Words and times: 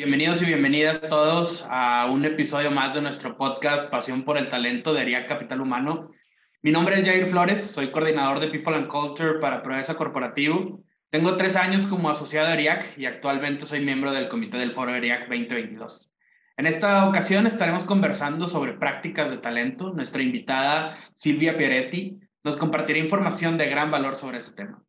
Bienvenidos 0.00 0.40
y 0.40 0.46
bienvenidas 0.46 1.02
todos 1.02 1.66
a 1.68 2.06
un 2.10 2.24
episodio 2.24 2.70
más 2.70 2.94
de 2.94 3.02
nuestro 3.02 3.36
podcast 3.36 3.90
Pasión 3.90 4.24
por 4.24 4.38
el 4.38 4.48
Talento 4.48 4.94
de 4.94 5.02
Ariac 5.02 5.28
Capital 5.28 5.60
Humano. 5.60 6.10
Mi 6.62 6.70
nombre 6.72 6.98
es 6.98 7.06
Jair 7.06 7.26
Flores, 7.26 7.70
soy 7.70 7.90
coordinador 7.90 8.40
de 8.40 8.48
People 8.48 8.74
and 8.76 8.88
Culture 8.88 9.40
para 9.40 9.62
Proeza 9.62 9.98
Corporativo. 9.98 10.82
Tengo 11.10 11.36
tres 11.36 11.54
años 11.54 11.86
como 11.86 12.08
asociado 12.08 12.48
de 12.48 12.54
ERIAC 12.54 12.96
y 12.96 13.04
actualmente 13.04 13.66
soy 13.66 13.84
miembro 13.84 14.10
del 14.12 14.30
comité 14.30 14.56
del 14.56 14.72
Foro 14.72 14.94
ERIAC 14.94 15.28
2022. 15.28 16.16
En 16.56 16.66
esta 16.66 17.06
ocasión 17.06 17.46
estaremos 17.46 17.84
conversando 17.84 18.48
sobre 18.48 18.72
prácticas 18.72 19.28
de 19.30 19.36
talento. 19.36 19.92
Nuestra 19.92 20.22
invitada 20.22 20.96
Silvia 21.14 21.58
Pieretti 21.58 22.18
nos 22.42 22.56
compartirá 22.56 22.98
información 22.98 23.58
de 23.58 23.68
gran 23.68 23.90
valor 23.90 24.16
sobre 24.16 24.38
ese 24.38 24.54
tema. 24.54 24.82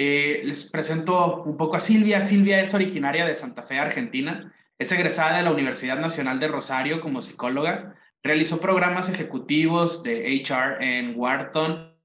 Eh, 0.00 0.42
les 0.44 0.70
presento 0.70 1.42
un 1.42 1.56
poco 1.56 1.74
a 1.74 1.80
Silvia. 1.80 2.20
Silvia 2.20 2.60
es 2.60 2.72
originaria 2.72 3.26
de 3.26 3.34
Santa 3.34 3.64
Fe, 3.64 3.80
Argentina. 3.80 4.54
Es 4.78 4.92
egresada 4.92 5.38
de 5.38 5.42
la 5.42 5.50
Universidad 5.50 5.98
Nacional 5.98 6.38
de 6.38 6.46
Rosario 6.46 7.00
como 7.00 7.20
psicóloga. 7.20 7.96
Realizó 8.22 8.60
programas 8.60 9.10
ejecutivos 9.12 10.04
de 10.04 10.40
HR 10.40 10.76
en 10.80 11.18
Wharton 11.18 11.96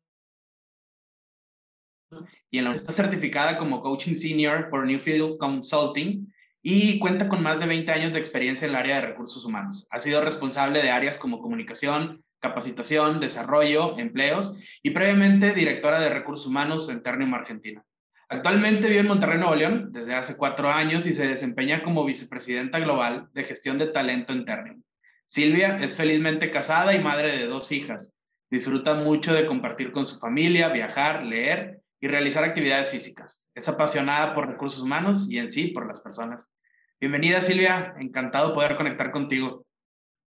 y 2.49 2.57
en 2.57 2.63
la 2.63 2.73
está 2.73 2.91
certificada 2.91 3.59
como 3.59 3.83
Coaching 3.83 4.15
Senior 4.15 4.71
por 4.71 4.87
Newfield 4.87 5.37
Consulting 5.37 6.33
y 6.63 6.97
cuenta 6.97 7.29
con 7.29 7.43
más 7.43 7.59
de 7.59 7.67
20 7.67 7.91
años 7.91 8.13
de 8.13 8.19
experiencia 8.19 8.65
en 8.65 8.71
el 8.71 8.77
área 8.77 8.95
de 8.95 9.07
recursos 9.09 9.45
humanos. 9.45 9.85
Ha 9.91 9.99
sido 9.99 10.19
responsable 10.21 10.81
de 10.81 10.89
áreas 10.89 11.19
como 11.19 11.39
comunicación, 11.39 12.23
capacitación, 12.43 13.21
desarrollo, 13.21 13.97
empleos 13.97 14.59
y 14.83 14.91
previamente 14.91 15.53
directora 15.53 16.01
de 16.01 16.09
recursos 16.09 16.45
humanos 16.45 16.89
en 16.89 17.01
Ternium, 17.01 17.33
Argentina. 17.33 17.81
Actualmente 18.27 18.89
vive 18.89 18.99
en 18.99 19.07
Monterrey, 19.07 19.39
Nuevo 19.39 19.55
León, 19.55 19.89
desde 19.91 20.13
hace 20.13 20.35
cuatro 20.35 20.69
años 20.69 21.05
y 21.05 21.13
se 21.13 21.25
desempeña 21.25 21.83
como 21.83 22.03
vicepresidenta 22.03 22.79
global 22.79 23.29
de 23.31 23.45
gestión 23.45 23.77
de 23.77 23.87
talento 23.87 24.33
en 24.33 24.43
Ternium. 24.43 24.83
Silvia 25.25 25.79
es 25.81 25.95
felizmente 25.95 26.51
casada 26.51 26.93
y 26.93 27.01
madre 27.01 27.37
de 27.37 27.47
dos 27.47 27.71
hijas. 27.71 28.13
Disfruta 28.51 28.93
mucho 28.93 29.33
de 29.33 29.47
compartir 29.47 29.93
con 29.93 30.05
su 30.05 30.19
familia, 30.19 30.67
viajar, 30.67 31.23
leer 31.23 31.79
y 32.01 32.07
realizar 32.07 32.43
actividades 32.43 32.89
físicas. 32.89 33.45
Es 33.55 33.69
apasionada 33.69 34.35
por 34.35 34.49
recursos 34.49 34.83
humanos 34.83 35.27
y 35.29 35.37
en 35.37 35.49
sí 35.49 35.67
por 35.67 35.87
las 35.87 36.01
personas. 36.01 36.51
Bienvenida 36.99 37.39
Silvia, 37.39 37.95
encantado 37.99 38.53
poder 38.53 38.75
conectar 38.75 39.11
contigo. 39.11 39.65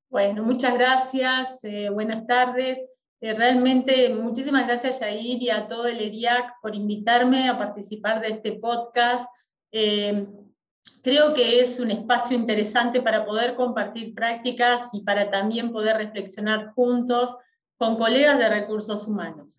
Bueno, 0.08 0.44
muchas 0.44 0.74
gracias, 0.74 1.64
eh, 1.64 1.90
buenas 1.90 2.28
tardes. 2.28 2.78
Eh, 3.20 3.34
realmente 3.34 4.08
muchísimas 4.10 4.64
gracias 4.64 5.00
Yair 5.00 5.42
y 5.42 5.50
a 5.50 5.66
todo 5.66 5.88
el 5.88 6.00
ERIAC 6.00 6.60
por 6.62 6.76
invitarme 6.76 7.48
a 7.48 7.58
participar 7.58 8.20
de 8.20 8.28
este 8.28 8.52
podcast. 8.52 9.28
Eh, 9.72 10.28
creo 11.02 11.34
que 11.34 11.58
es 11.58 11.80
un 11.80 11.90
espacio 11.90 12.36
interesante 12.36 13.02
para 13.02 13.26
poder 13.26 13.56
compartir 13.56 14.14
prácticas 14.14 14.90
y 14.92 15.00
para 15.02 15.28
también 15.28 15.72
poder 15.72 15.96
reflexionar 15.96 16.72
juntos 16.74 17.34
con 17.76 17.96
colegas 17.96 18.38
de 18.38 18.48
recursos 18.48 19.08
humanos. 19.08 19.58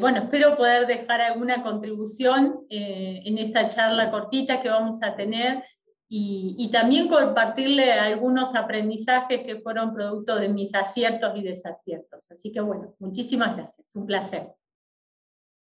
bueno, 0.00 0.18
espero 0.22 0.56
poder 0.56 0.86
dejar 0.86 1.20
alguna 1.20 1.60
contribución 1.62 2.60
en 2.70 3.36
esta 3.36 3.68
charla 3.68 4.12
cortita 4.12 4.62
que 4.62 4.68
vamos 4.68 5.02
a 5.02 5.16
tener 5.16 5.64
y, 6.12 6.68
también 6.72 7.06
compartirle 7.06 7.92
algunos 7.92 8.56
aprendizajes 8.56 9.44
que 9.46 9.60
fueron 9.60 9.94
producto 9.94 10.34
de 10.40 10.48
mis 10.48 10.74
aciertos 10.74 11.38
y 11.38 11.44
desaciertos. 11.44 12.28
Así 12.32 12.50
que 12.50 12.60
bueno, 12.60 12.96
muchísimas 12.98 13.56
gracias, 13.56 13.94
un 13.94 14.06
placer. 14.06 14.48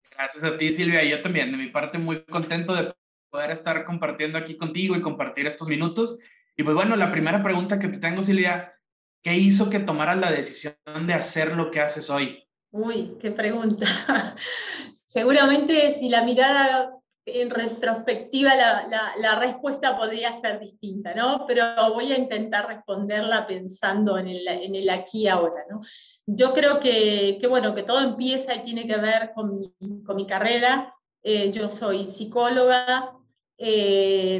Gracias 0.09 0.43
a 0.43 0.57
ti, 0.57 0.75
Silvia. 0.75 1.03
Yo 1.03 1.21
también, 1.21 1.51
de 1.51 1.57
mi 1.57 1.67
parte, 1.67 1.99
muy 1.99 2.23
contento 2.25 2.73
de 2.73 2.91
poder 3.29 3.51
estar 3.51 3.85
compartiendo 3.85 4.39
aquí 4.39 4.57
contigo 4.57 4.95
y 4.95 5.01
compartir 5.01 5.45
estos 5.45 5.67
minutos. 5.67 6.17
Y 6.57 6.63
pues 6.63 6.75
bueno, 6.75 6.95
la 6.95 7.11
primera 7.11 7.43
pregunta 7.43 7.77
que 7.77 7.89
te 7.89 7.99
tengo, 7.99 8.23
Silvia, 8.23 8.73
¿qué 9.21 9.35
hizo 9.35 9.69
que 9.69 9.79
tomaras 9.79 10.17
la 10.17 10.31
decisión 10.31 10.75
de 11.05 11.13
hacer 11.13 11.55
lo 11.55 11.69
que 11.69 11.81
haces 11.81 12.09
hoy? 12.09 12.43
Uy, 12.71 13.15
qué 13.21 13.29
pregunta. 13.29 13.85
Seguramente 15.05 15.91
si 15.91 16.09
la 16.09 16.23
mirada 16.23 16.97
en 17.25 17.49
retrospectiva 17.49 18.51
la, 18.55 19.39
respuesta 19.39 19.97
podría 19.97 20.39
ser 20.41 20.59
distinta, 20.59 21.13
¿no? 21.13 21.45
Pero 21.47 21.65
voy 21.93 22.11
a 22.11 22.17
intentar 22.17 22.67
responderla 22.67 23.45
pensando 23.45 24.17
en 24.17 24.27
el, 24.27 24.89
aquí 24.89 25.23
y 25.23 25.27
ahora. 25.27 25.63
Yo 26.25 26.53
creo 26.53 26.79
que, 26.79 27.39
bueno, 27.47 27.75
que 27.75 27.83
todo 27.83 28.01
empieza 28.01 28.55
y 28.55 28.63
tiene 28.63 28.87
que 28.87 28.97
ver 28.97 29.31
con 29.33 29.59
mi, 30.15 30.27
carrera. 30.27 30.95
Eh, 31.23 31.51
yo 31.51 31.69
soy 31.69 32.07
psicóloga. 32.07 33.13
Eh, 33.57 34.39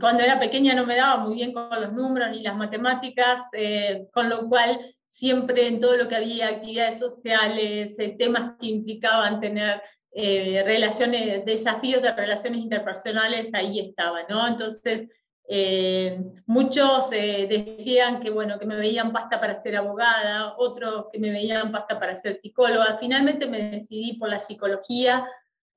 cuando 0.00 0.24
era 0.24 0.40
pequeña 0.40 0.74
no 0.74 0.86
me 0.86 0.96
daba 0.96 1.18
muy 1.18 1.34
bien 1.34 1.52
con 1.52 1.68
los 1.80 1.92
números 1.92 2.30
ni 2.30 2.42
las 2.42 2.56
matemáticas, 2.56 3.42
eh, 3.52 4.08
con 4.12 4.28
lo 4.28 4.48
cual 4.48 4.94
siempre 5.06 5.68
en 5.68 5.80
todo 5.80 5.96
lo 5.96 6.08
que 6.08 6.16
había 6.16 6.48
actividades 6.48 6.98
sociales, 6.98 7.96
temas 8.18 8.54
que 8.60 8.68
implicaban 8.68 9.40
tener 9.40 9.80
eh, 10.12 10.62
relaciones, 10.64 11.44
desafíos 11.44 12.02
de 12.02 12.12
relaciones 12.12 12.60
interpersonales 12.60 13.54
ahí 13.54 13.78
estaban, 13.78 14.24
¿no? 14.28 14.46
Entonces, 14.48 15.06
eh, 15.48 16.20
muchos 16.46 17.12
eh, 17.12 17.46
decían 17.48 18.20
que, 18.20 18.30
bueno, 18.30 18.58
que 18.58 18.66
me 18.66 18.76
veían 18.76 19.12
pasta 19.12 19.40
para 19.40 19.54
ser 19.54 19.76
abogada, 19.76 20.56
otros 20.58 21.06
que 21.12 21.20
me 21.20 21.30
veían 21.30 21.70
pasta 21.70 21.98
para 22.00 22.16
ser 22.16 22.34
psicóloga. 22.34 22.98
Finalmente 22.98 23.46
me 23.46 23.70
decidí 23.70 24.14
por 24.14 24.28
la 24.28 24.40
psicología. 24.40 25.26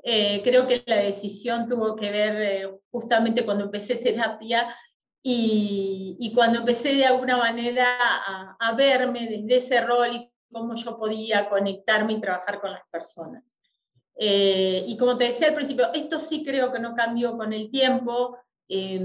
creo 0.04 0.68
que 0.68 0.84
la 0.86 0.98
decisión 0.98 1.68
tuvo 1.68 1.96
que 1.96 2.12
ver 2.12 2.70
justamente 2.92 3.46
cuando 3.46 3.66
empecé 3.66 3.96
terapia 3.98 4.76
y, 5.24 6.18
y, 6.20 6.34
cuando 6.34 6.60
empecé 6.60 6.96
de 6.96 7.06
alguna 7.06 7.38
manera 7.38 7.88
a, 8.28 8.58
a 8.60 8.76
verme 8.76 9.28
desde 9.28 9.56
ese 9.58 9.82
rol 9.82 10.16
y 10.16 10.32
cómo 10.52 10.76
yo 10.76 10.98
podía 10.98 11.50
conectarme 11.50 12.14
y 12.14 12.22
trabajar 12.22 12.60
con 12.60 12.72
las 12.72 12.84
personas. 12.92 13.53
Eh, 14.16 14.86
y 14.88 14.98
como 14.98 15.18
te 15.18 15.26
decía 15.26 15.48
al 15.48 15.56
principio, 15.56 15.92
esto 15.94 16.20
sí 16.20 16.44
creo 16.46 16.72
que 16.72 16.80
no 16.80 16.96
cambió 16.96 17.38
con 17.38 17.54
el 17.54 17.72
tiempo. 17.72 18.38
Eh, 18.68 19.00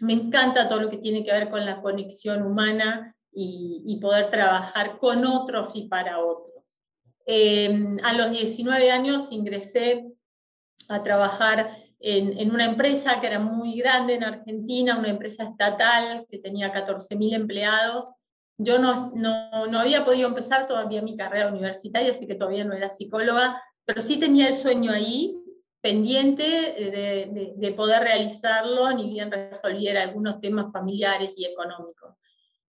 me 0.00 0.12
encanta 0.12 0.68
todo 0.68 0.80
lo 0.80 0.90
que 0.90 0.98
tiene 0.98 1.24
que 1.24 1.32
ver 1.32 1.50
con 1.50 1.64
la 1.64 1.80
conexión 1.80 2.42
humana 2.42 3.14
y, 3.32 3.98
poder 4.00 4.30
trabajar 4.30 4.98
con 4.98 5.24
otros 5.24 5.74
y 5.74 5.88
para 5.88 6.20
otros. 6.20 6.64
Eh, 7.26 7.96
a 8.02 8.12
los 8.12 8.30
19 8.30 8.90
años 8.90 9.32
ingresé 9.32 10.06
a 10.88 11.02
trabajar 11.02 11.78
en, 12.00 12.38
en, 12.38 12.50
una 12.52 12.66
empresa 12.66 13.18
que 13.18 13.28
era 13.28 13.38
muy 13.38 13.78
grande 13.78 14.14
en 14.14 14.24
Argentina, 14.24 14.98
una 14.98 15.08
empresa 15.08 15.44
estatal 15.44 16.26
que 16.28 16.38
tenía 16.38 16.72
14.000 16.72 17.34
empleados. 17.34 18.12
Yo 18.58 18.78
no, 18.78 19.10
no, 19.14 19.66
no 19.66 19.80
había 19.80 20.04
podido 20.04 20.28
empezar 20.28 20.68
todavía 20.68 21.02
mi 21.02 21.16
carrera 21.16 21.48
universitaria, 21.48 22.12
así 22.12 22.26
que 22.26 22.34
todavía 22.34 22.64
no 22.64 22.74
era 22.74 22.90
psicóloga, 22.90 23.60
pero 23.84 24.00
sí 24.00 24.18
tenía 24.18 24.48
el 24.48 24.54
sueño 24.54 24.92
ahí, 24.92 25.36
pendiente 25.80 26.42
de, 26.44 27.72
poder 27.72 28.02
realizarlo, 28.02 28.90
ni 28.92 29.10
bien 29.10 29.30
resolviera 29.30 30.02
algunos 30.02 30.40
temas 30.40 30.72
familiares 30.72 31.32
y 31.36 31.44
económicos. 31.44 32.14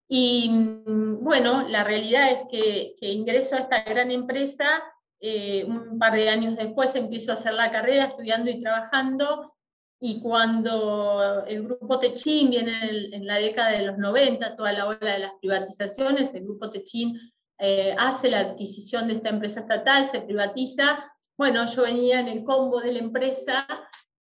Y 0.09 0.49
mm, 0.51 1.23
bueno, 1.23 1.69
la 1.69 1.85
realidad 1.85 2.33
es 2.33 2.39
que, 2.51 2.97
ingreso 3.13 3.55
a 3.55 3.61
esta 3.61 3.85
gran 3.85 4.11
empresa, 4.11 4.83
eh, 5.21 5.65
un 5.65 5.99
par 5.99 6.15
de 6.15 6.29
años 6.29 6.57
después 6.57 6.95
empiezo 6.97 7.31
a 7.31 7.35
hacer 7.35 7.55
la 7.55 7.71
carrera 7.71 8.07
estudiando 8.07 8.51
y 8.51 8.61
trabajando, 8.61 9.55
y 10.01 10.21
cuando 10.21 11.45
el 11.47 11.63
grupo 11.63 11.99
Techin 11.99 12.51
viene 12.51 13.09
en, 13.13 13.27
la 13.27 13.37
década 13.37 13.71
de 13.71 13.87
los 13.87 13.97
90, 13.97 14.57
toda 14.57 14.73
la 14.73 14.87
ola 14.87 15.13
de 15.13 15.19
las 15.21 15.33
privatizaciones, 15.41 16.35
el 16.35 16.43
grupo 16.43 16.69
Techin 16.69 17.19
eh, 17.59 17.95
hace 17.99 18.31
la 18.31 18.41
adquisición 18.41 19.09
de 19.09 19.15
esta 19.15 19.29
empresa 19.29 19.61
estatal, 19.61 20.07
se 20.07 20.21
privatiza, 20.21 21.13
bueno, 21.37 21.67
yo 21.67 21.83
venía 21.83 22.21
en 22.21 22.29
el 22.29 22.45
combo 22.45 22.81
de 22.81 22.93
la 22.93 22.99
empresa 22.99 23.67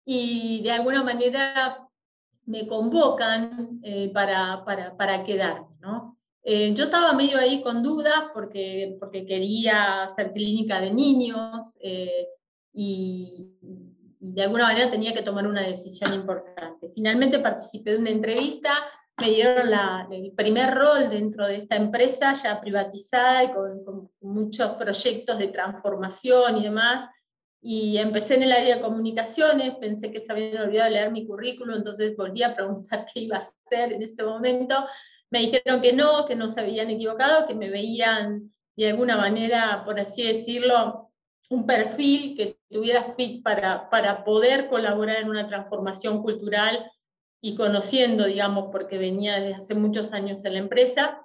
y 0.05 0.63
de 0.63 0.73
alguna 0.73 1.03
manera 1.03 1.79
me 2.47 2.67
convocan 2.67 3.81
eh, 3.83 4.11
para, 4.13 4.65
para, 4.65 4.97
para, 4.97 5.25
quedarme. 5.25 5.77
¿no? 5.81 6.19
Eh, 6.43 6.75
yo 6.75 6.85
estaba 6.85 7.13
medio 7.15 7.39
ahí 7.39 7.63
con 7.63 7.83
dudas 7.83 8.27
porque, 8.33 8.97
porque 9.01 9.25
quería 9.27 10.05
hacer 10.05 10.33
clínica 10.33 10.81
de 10.81 10.93
niños 10.93 11.79
y 12.73 13.49
de 14.21 14.43
alguna 14.43 14.65
manera 14.65 14.91
tenía 14.91 15.15
que 15.15 15.23
tomar 15.23 15.47
una 15.47 15.63
decisión 15.63 16.13
importante. 16.15 16.91
Finalmente 16.95 17.39
participé 17.39 17.93
de 17.93 17.99
una 17.99 18.11
entrevista 18.11 18.73
me 19.19 19.31
dieron 19.31 19.71
el 20.11 20.33
primer 20.33 20.75
rol 20.75 21.09
dentro 21.09 21.47
de 21.47 21.57
esta 21.57 21.77
empresa 21.77 22.35
ya 22.43 22.61
privatizada 22.61 23.45
y 23.45 23.53
con, 23.53 24.11
muchos 24.21 24.73
proyectos 24.73 25.39
de 25.39 25.49
transformación 25.49 26.57
y 26.57 26.65
demás. 26.65 27.09
Y 27.63 27.97
empecé 27.99 28.35
en 28.35 28.43
el 28.43 28.53
área 28.53 28.77
de 28.77 28.83
comunicaciones, 28.83 29.77
pensé 29.77 30.11
que 30.11 30.21
se 30.21 30.33
habían 30.33 30.63
olvidado 30.63 30.91
de 30.91 30.97
leer 30.97 31.13
mi 31.13 31.27
currículum, 31.27 31.77
entonces 31.77 32.17
volví 32.17 32.43
a 32.43 32.55
preguntar 32.55 33.07
qué 33.15 33.21
iba 33.21 33.37
a 33.37 33.41
hacer 33.41 33.93
en 33.93 34.03
ese 34.03 34.23
momento. 34.23 34.75
Me 35.31 35.41
dijeron 35.41 35.81
que 35.81 35.93
no, 35.93 36.27
que 36.27 36.35
no 36.35 36.51
se 36.51 36.61
habían 36.61 36.91
equivocado, 36.91 37.47
que 37.47 37.55
me 37.55 37.71
veían 37.71 38.53
de 38.77 38.91
alguna 38.91 39.17
manera, 39.17 39.83
por 39.85 39.99
así 40.01 40.25
decirlo, 40.25 41.13
un 41.51 41.65
perfil 41.67 42.37
que 42.37 42.59
tuviera 42.69 43.15
fit 43.17 43.43
para, 43.43 43.89
para 43.89 44.25
poder 44.25 44.69
colaborar 44.69 45.19
en 45.19 45.29
una 45.29 45.47
transformación 45.47 46.23
cultural 46.23 46.91
y 47.45 47.55
conociendo, 47.57 48.25
digamos, 48.25 48.71
porque 48.73 48.97
venía 48.97 49.39
desde 49.39 49.57
hace 49.57 49.75
muchos 49.75 50.15
años 50.15 50.43
en 50.47 50.55
la 50.55 50.61
empresa. 50.61 51.21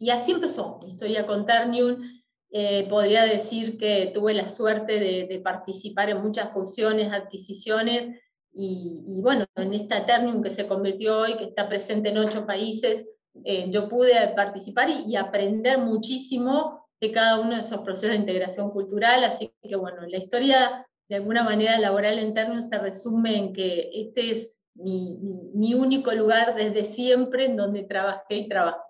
Y 0.00 0.10
así 0.10 0.32
empezó 0.32 0.80
mi 0.82 0.88
historia 0.88 1.24
con 1.24 1.46
Ternium. 1.46 2.02
Eh, 2.50 2.88
podría 2.88 3.22
decir 3.22 3.78
que 3.78 4.10
tuve 4.12 4.34
la 4.34 4.48
suerte 4.48 4.98
de, 4.98 5.40
participar 5.44 6.10
en 6.10 6.20
muchas 6.20 6.52
funciones, 6.52 7.12
adquisiciones, 7.12 8.20
y, 8.52 9.04
bueno, 9.20 9.44
en 9.54 9.72
esta 9.72 10.04
Ternium 10.04 10.42
que 10.42 10.50
se 10.50 10.66
convirtió 10.66 11.16
hoy, 11.18 11.36
que 11.36 11.44
está 11.44 11.68
presente 11.68 12.08
en 12.08 12.18
ocho 12.18 12.44
países, 12.44 13.06
eh, 13.44 13.66
yo 13.70 13.88
pude 13.88 14.14
participar 14.34 14.90
y, 14.90 15.04
y, 15.12 15.14
aprender 15.14 15.78
muchísimo 15.78 16.88
de 17.00 17.12
cada 17.12 17.38
uno 17.38 17.54
de 17.54 17.62
esos 17.62 17.82
procesos 17.82 18.10
de 18.10 18.16
integración 18.16 18.70
cultural, 18.72 19.22
así 19.22 19.52
que 19.62 19.76
bueno, 19.76 20.04
la 20.08 20.16
historia 20.16 20.88
de 21.08 21.16
alguna 21.16 21.44
manera 21.44 21.78
laboral 21.78 22.18
en 22.18 22.34
Ternium 22.34 22.68
se 22.68 22.78
resume 22.78 23.36
en 23.36 23.52
que 23.52 23.90
este 23.94 24.32
es 24.32 24.55
mi, 24.78 25.74
único 25.74 26.12
lugar 26.12 26.54
desde 26.54 26.84
siempre 26.84 27.46
en 27.46 27.56
donde 27.56 27.84
trabajé 27.84 28.36
y 28.36 28.48
trabajo. 28.48 28.82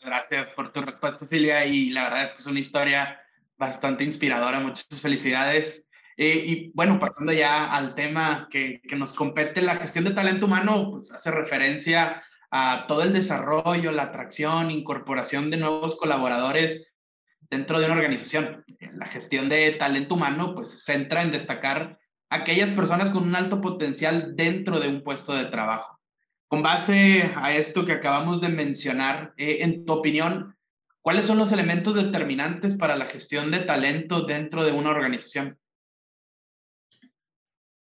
Gracias 0.00 0.48
por 0.50 0.72
tu 0.72 0.80
respuesta, 0.80 1.26
Silvia, 1.28 1.64
y 1.64 1.90
la 1.90 2.04
verdad 2.04 2.24
es 2.24 2.32
que 2.32 2.38
es 2.38 2.46
una 2.46 2.60
historia 2.60 3.20
bastante 3.56 4.04
inspiradora. 4.04 4.58
Muchas 4.58 5.00
felicidades. 5.00 5.88
Eh, 6.16 6.42
y 6.44 6.72
bueno, 6.74 6.98
pasando 6.98 7.32
ya 7.32 7.72
al 7.72 7.94
tema 7.94 8.48
que, 8.50 8.80
que, 8.82 8.96
nos 8.96 9.12
compete, 9.12 9.62
la 9.62 9.76
gestión 9.76 10.04
de 10.04 10.12
talento 10.12 10.46
humano, 10.46 10.90
pues 10.90 11.12
hace 11.12 11.30
referencia 11.30 12.22
a 12.50 12.84
todo 12.86 13.02
el 13.02 13.12
desarrollo, 13.12 13.92
la 13.92 14.04
atracción, 14.04 14.70
incorporación 14.70 15.50
de 15.50 15.56
nuevos 15.56 15.96
colaboradores 15.96 16.92
dentro 17.40 17.78
de 17.78 17.86
una 17.86 17.94
organización. 17.94 18.64
La 18.94 19.06
gestión 19.06 19.48
de 19.48 19.72
talento 19.72 20.16
humano, 20.16 20.54
pues 20.54 20.70
se 20.70 20.78
centra 20.78 21.22
en 21.22 21.32
destacar 21.32 21.98
aquellas 22.32 22.70
personas 22.70 23.10
con 23.10 23.24
un 23.24 23.36
alto 23.36 23.60
potencial 23.60 24.34
dentro 24.34 24.80
de 24.80 24.88
un 24.88 25.02
puesto 25.02 25.34
de 25.34 25.44
trabajo. 25.44 26.00
Con 26.48 26.62
base 26.62 27.30
a 27.36 27.54
esto 27.54 27.84
que 27.84 27.92
acabamos 27.92 28.40
de 28.40 28.48
mencionar, 28.48 29.34
eh, 29.36 29.58
en 29.60 29.84
tu 29.84 29.92
opinión, 29.92 30.56
¿cuáles 31.02 31.26
son 31.26 31.38
los 31.38 31.52
elementos 31.52 31.94
determinantes 31.94 32.76
para 32.76 32.96
la 32.96 33.04
gestión 33.04 33.50
de 33.50 33.60
talento 33.60 34.22
dentro 34.22 34.64
de 34.64 34.72
una 34.72 34.90
organización? 34.90 35.58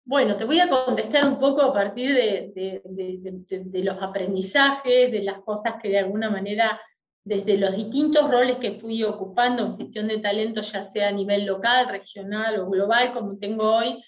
Bueno, 0.03 0.35
te 0.35 0.43
voy 0.43 0.59
a 0.59 0.69
contestar 0.69 1.25
un 1.27 1.39
poco 1.39 1.61
a 1.61 1.73
partir 1.73 2.13
de, 2.13 2.81
de, 2.85 3.83
los 3.83 4.03
aprendizajes, 4.03 5.11
de 5.11 5.23
las 5.23 5.39
cosas 5.39 5.75
que 5.81 5.89
de 5.89 5.99
alguna 5.99 6.29
manera, 6.29 6.79
desde 7.23 7.57
los 7.57 7.75
distintos 7.75 8.29
roles 8.29 8.57
que 8.57 8.79
fui 8.79 9.03
ocupando 9.03 9.65
en 9.65 9.77
gestión 9.77 10.07
de 10.07 10.19
talento, 10.19 10.61
ya 10.61 10.83
sea 10.83 11.07
a 11.07 11.13
nivel 11.13 11.45
local, 11.45 11.88
regional 11.88 12.59
o 12.59 12.69
global, 12.69 13.13
como 13.13 13.38
tengo 13.38 13.77
hoy, 13.77 14.03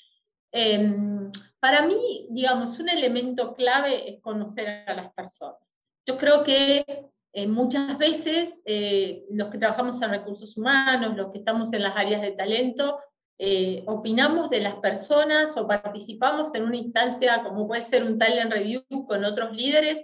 Em, 0.51 1.31
para 1.59 1.85
mí, 1.85 2.27
digamos, 2.29 2.79
un 2.79 2.89
elemento 2.89 3.53
clave 3.55 4.09
es 4.09 4.21
conocer 4.21 4.83
a 4.87 4.93
las 4.93 5.13
personas. 5.13 5.59
Yo 6.05 6.17
creo 6.17 6.43
que 6.43 6.85
eh, 7.33 7.47
muchas 7.47 7.97
veces 7.97 8.61
eh, 8.65 9.25
los 9.29 9.49
que 9.49 9.57
trabajamos 9.57 10.01
en 10.01 10.09
recursos 10.09 10.57
humanos, 10.57 11.15
los 11.15 11.31
que 11.31 11.39
estamos 11.39 11.73
en 11.73 11.83
las 11.83 11.95
áreas 11.95 12.21
de 12.21 12.31
talento, 12.31 12.99
eh, 13.39 13.83
opinamos 13.85 14.49
de 14.49 14.61
las 14.61 14.75
personas 14.75 15.55
o 15.57 15.67
participamos 15.67 16.55
en 16.55 16.63
una 16.63 16.77
instancia 16.77 17.43
como 17.43 17.67
puede 17.67 17.83
ser 17.83 18.03
un 18.03 18.17
talent 18.17 18.51
review 18.51 18.83
con 19.05 19.23
otros 19.23 19.55
líderes, 19.55 20.03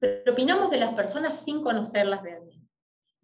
pero 0.00 0.32
opinamos 0.32 0.70
de 0.70 0.78
las 0.78 0.94
personas 0.94 1.38
sin 1.44 1.62
conocerlas 1.62 2.22
realmente. 2.22 2.53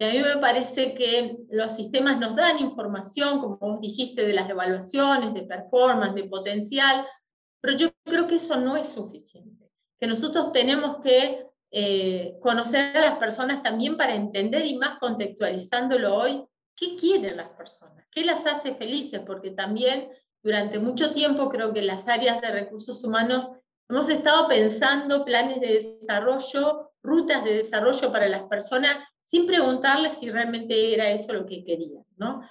Y 0.00 0.04
a 0.04 0.12
mí 0.12 0.18
me 0.20 0.40
parece 0.40 0.94
que 0.94 1.36
los 1.50 1.76
sistemas 1.76 2.18
nos 2.18 2.34
dan 2.34 2.58
información, 2.58 3.38
como 3.38 3.58
vos 3.58 3.80
dijiste, 3.82 4.26
de 4.26 4.32
las 4.32 4.48
evaluaciones, 4.48 5.34
de 5.34 5.42
performance, 5.42 6.14
de 6.14 6.24
potencial, 6.24 7.06
pero 7.60 7.76
yo 7.76 7.90
creo 8.04 8.26
que 8.26 8.36
eso 8.36 8.56
no 8.56 8.78
es 8.78 8.88
suficiente. 8.88 9.70
Que 10.00 10.06
nosotros 10.06 10.52
tenemos 10.52 11.02
que 11.02 11.46
eh, 11.70 12.38
conocer 12.40 12.96
a 12.96 13.02
las 13.02 13.18
personas 13.18 13.62
también 13.62 13.98
para 13.98 14.14
entender 14.14 14.64
y 14.64 14.78
más 14.78 14.98
contextualizándolo 14.98 16.16
hoy, 16.16 16.46
qué 16.74 16.96
quieren 16.96 17.36
las 17.36 17.50
personas, 17.50 18.06
qué 18.10 18.24
las 18.24 18.46
hace 18.46 18.74
felices, 18.76 19.20
porque 19.26 19.50
también 19.50 20.08
durante 20.42 20.78
mucho 20.78 21.12
tiempo 21.12 21.50
creo 21.50 21.74
que 21.74 21.82
las 21.82 22.08
áreas 22.08 22.40
de 22.40 22.50
recursos 22.50 23.04
humanos 23.04 23.50
hemos 23.86 24.08
estado 24.08 24.48
pensando 24.48 25.26
planes 25.26 25.60
de 25.60 25.74
desarrollo, 26.00 26.92
rutas 27.02 27.44
de 27.44 27.56
desarrollo 27.56 28.10
para 28.10 28.30
las 28.30 28.44
personas 28.44 28.96
sin 29.30 29.46
preguntarles 29.46 30.14
si 30.14 30.28
realmente 30.28 30.92
era 30.92 31.08
eso 31.12 31.32
lo 31.32 31.46
que 31.46 31.62
querían. 31.62 32.04
¿no? 32.16 32.42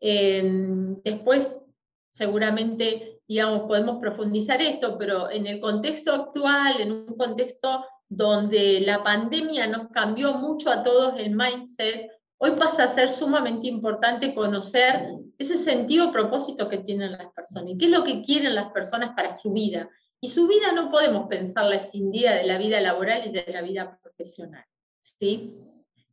Em, 0.00 0.96
después, 1.02 1.62
seguramente, 2.10 3.20
digamos, 3.28 3.64
podemos 3.64 3.98
profundizar 4.00 4.62
esto, 4.62 4.96
pero 4.96 5.30
en 5.30 5.46
el 5.46 5.60
contexto 5.60 6.10
actual, 6.14 6.80
en 6.80 6.90
un 6.90 7.16
contexto 7.18 7.84
donde 8.08 8.80
la 8.80 9.04
pandemia 9.04 9.66
nos 9.66 9.90
cambió 9.90 10.32
mucho 10.32 10.70
a 10.70 10.82
todos 10.82 11.20
el 11.20 11.36
mindset, 11.36 12.10
hoy 12.38 12.52
pasa 12.52 12.84
a 12.84 12.94
ser 12.94 13.10
sumamente 13.10 13.68
importante 13.68 14.34
conocer 14.34 15.06
ese 15.36 15.58
sentido 15.58 16.10
propósito 16.10 16.66
que 16.66 16.78
tienen 16.78 17.12
las 17.12 17.30
personas 17.34 17.72
y 17.72 17.76
qué 17.76 17.84
es 17.84 17.90
lo 17.90 18.04
que 18.04 18.22
quieren 18.22 18.54
las 18.54 18.72
personas 18.72 19.14
para 19.14 19.36
su 19.38 19.52
vida. 19.52 19.90
Y 20.18 20.28
su 20.28 20.48
vida 20.48 20.72
no 20.72 20.90
podemos 20.90 21.28
pensarla 21.28 21.78
sin 21.78 22.10
día 22.10 22.36
de 22.36 22.44
la 22.44 22.56
vida 22.56 22.80
laboral 22.80 23.26
y 23.26 23.32
de 23.32 23.44
la 23.52 23.60
vida 23.60 23.98
profesional. 24.02 24.64
¿sí? 24.98 25.58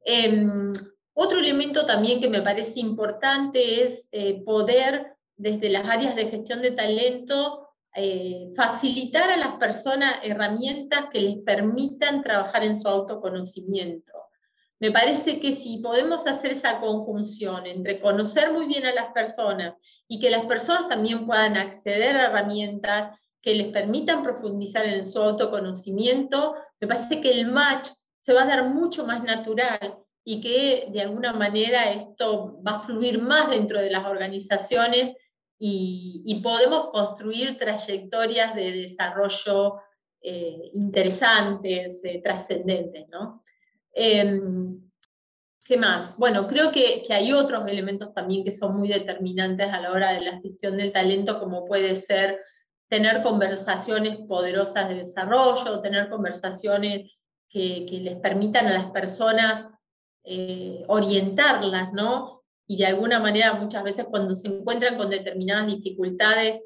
Em, 0.06 0.74
otro 1.14 1.40
elemento 1.40 1.86
también 1.86 2.22
que 2.22 2.30
me 2.30 2.42
parece 2.42 2.80
importante 2.80 3.84
es 3.84 4.08
eh, 4.12 4.42
poder, 4.44 5.16
desde 5.36 5.70
las 5.70 5.90
áreas 5.90 6.16
de 6.16 6.28
gestión 6.28 6.62
de 6.62 6.72
talento, 6.72 7.68
eh, 7.96 8.54
facilitar 8.56 9.30
a 9.32 9.38
las 9.38 9.54
personas 9.54 10.18
herramientas 10.24 11.08
que 11.12 11.22
les 11.22 11.38
permitan 11.40 12.24
trabajar 12.24 12.64
en 12.64 12.78
su 12.78 12.88
autoconocimiento. 12.88 14.14
Me 14.80 14.92
parece 14.92 15.40
que 15.42 15.54
si 15.54 15.80
podemos 15.80 16.26
hacer 16.26 16.54
esa 16.54 16.80
conjunción 16.80 17.66
entre 17.66 18.00
conocer 18.00 18.54
muy 18.54 18.66
bien 18.68 18.86
a 18.86 18.94
las 18.94 19.12
personas 19.12 19.76
y 20.08 20.20
que 20.20 20.30
las 20.30 20.46
personas 20.46 20.88
también 20.88 21.26
puedan 21.26 21.58
acceder 21.58 22.16
a 22.16 22.28
herramientas 22.28 23.20
que 23.42 23.56
les 23.56 23.68
permitan 23.68 24.24
profundizar 24.24 24.86
en 24.86 25.06
su 25.06 25.20
autoconocimiento, 25.22 26.56
me 26.80 26.88
parece 26.88 27.20
que 27.20 27.32
el 27.32 27.52
match 27.52 27.90
se 28.20 28.34
va 28.34 28.44
a 28.44 28.48
dar 28.48 28.70
mucho 28.70 29.06
más 29.06 29.24
natural 29.24 29.98
y 30.24 30.42
que 30.42 30.90
de 30.92 31.02
alguna 31.02 31.34
manera 31.34 31.92
esto 31.92 32.62
va 32.62 32.78
a 32.78 32.82
fluir 32.82 33.22
más 33.22 33.50
dentro 33.50 33.82
de 33.82 33.90
las 33.90 34.06
organizaciones 34.06 35.14
y, 35.62 36.40
podemos 36.42 36.90
construir 36.92 37.58
trayectorias 37.58 38.56
de 38.56 38.72
desarrollo 38.72 39.82
eh, 40.22 40.72
interesantes, 40.74 42.02
eh, 42.06 42.22
trascendentes. 42.24 43.08
¿no? 43.10 43.44
Em, 43.92 44.80
¿Qué 45.66 45.78
más? 45.78 46.18
Bueno, 46.18 46.48
creo 46.48 46.72
que, 46.72 47.04
que, 47.06 47.14
hay 47.14 47.34
otros 47.34 47.68
elementos 47.68 48.14
también 48.14 48.44
que 48.44 48.52
son 48.52 48.78
muy 48.78 48.88
determinantes 48.88 49.68
a 49.68 49.82
la 49.82 49.92
hora 49.92 50.14
de 50.14 50.22
la 50.22 50.40
gestión 50.40 50.78
del 50.78 50.94
talento, 50.94 51.40
como 51.40 51.66
puede 51.66 51.96
ser 51.98 52.40
tener 52.88 53.22
conversaciones 53.22 54.18
poderosas 54.28 54.90
de 54.90 54.96
desarrollo, 54.96 55.82
tener 55.82 56.10
conversaciones 56.10 57.19
que, 57.50 58.00
les 58.02 58.16
permitan 58.18 58.68
a 58.68 58.74
las 58.74 58.92
personas 58.92 59.66
eh, 60.24 60.84
orientarlas, 60.88 61.92
¿no? 61.94 62.44
Y 62.68 62.78
de 62.78 62.86
alguna 62.86 63.20
manera 63.20 63.54
muchas 63.54 63.84
veces 63.84 64.06
cuando 64.10 64.36
se 64.36 64.48
encuentran 64.48 64.98
con 64.98 65.10
determinadas 65.10 65.68
dificultades 65.68 66.62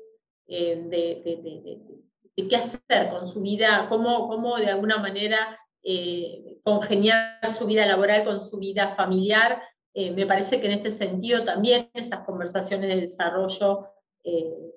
eh, 0.47 0.83
de, 0.85 2.47
qué 2.49 2.55
hacer 2.57 3.09
con 3.09 3.27
su 3.27 3.41
vida, 3.41 3.85
cómo, 3.87 4.27
cómo 4.27 4.57
de 4.57 4.67
alguna 4.67 4.97
manera 4.97 5.57
eh, 5.81 6.59
congeniar 6.63 7.39
su 7.57 7.65
vida 7.65 7.85
laboral 7.85 8.25
con 8.25 8.41
su 8.41 8.57
vida 8.57 8.95
familiar, 8.95 9.61
me 9.95 10.25
parece 10.25 10.59
que 10.59 10.65
en 10.65 10.79
este 10.79 10.89
sentido 10.89 11.43
también 11.43 11.91
esas 11.93 12.21
conversaciones 12.21 12.89
de 12.89 13.01
desarrollo 13.01 13.89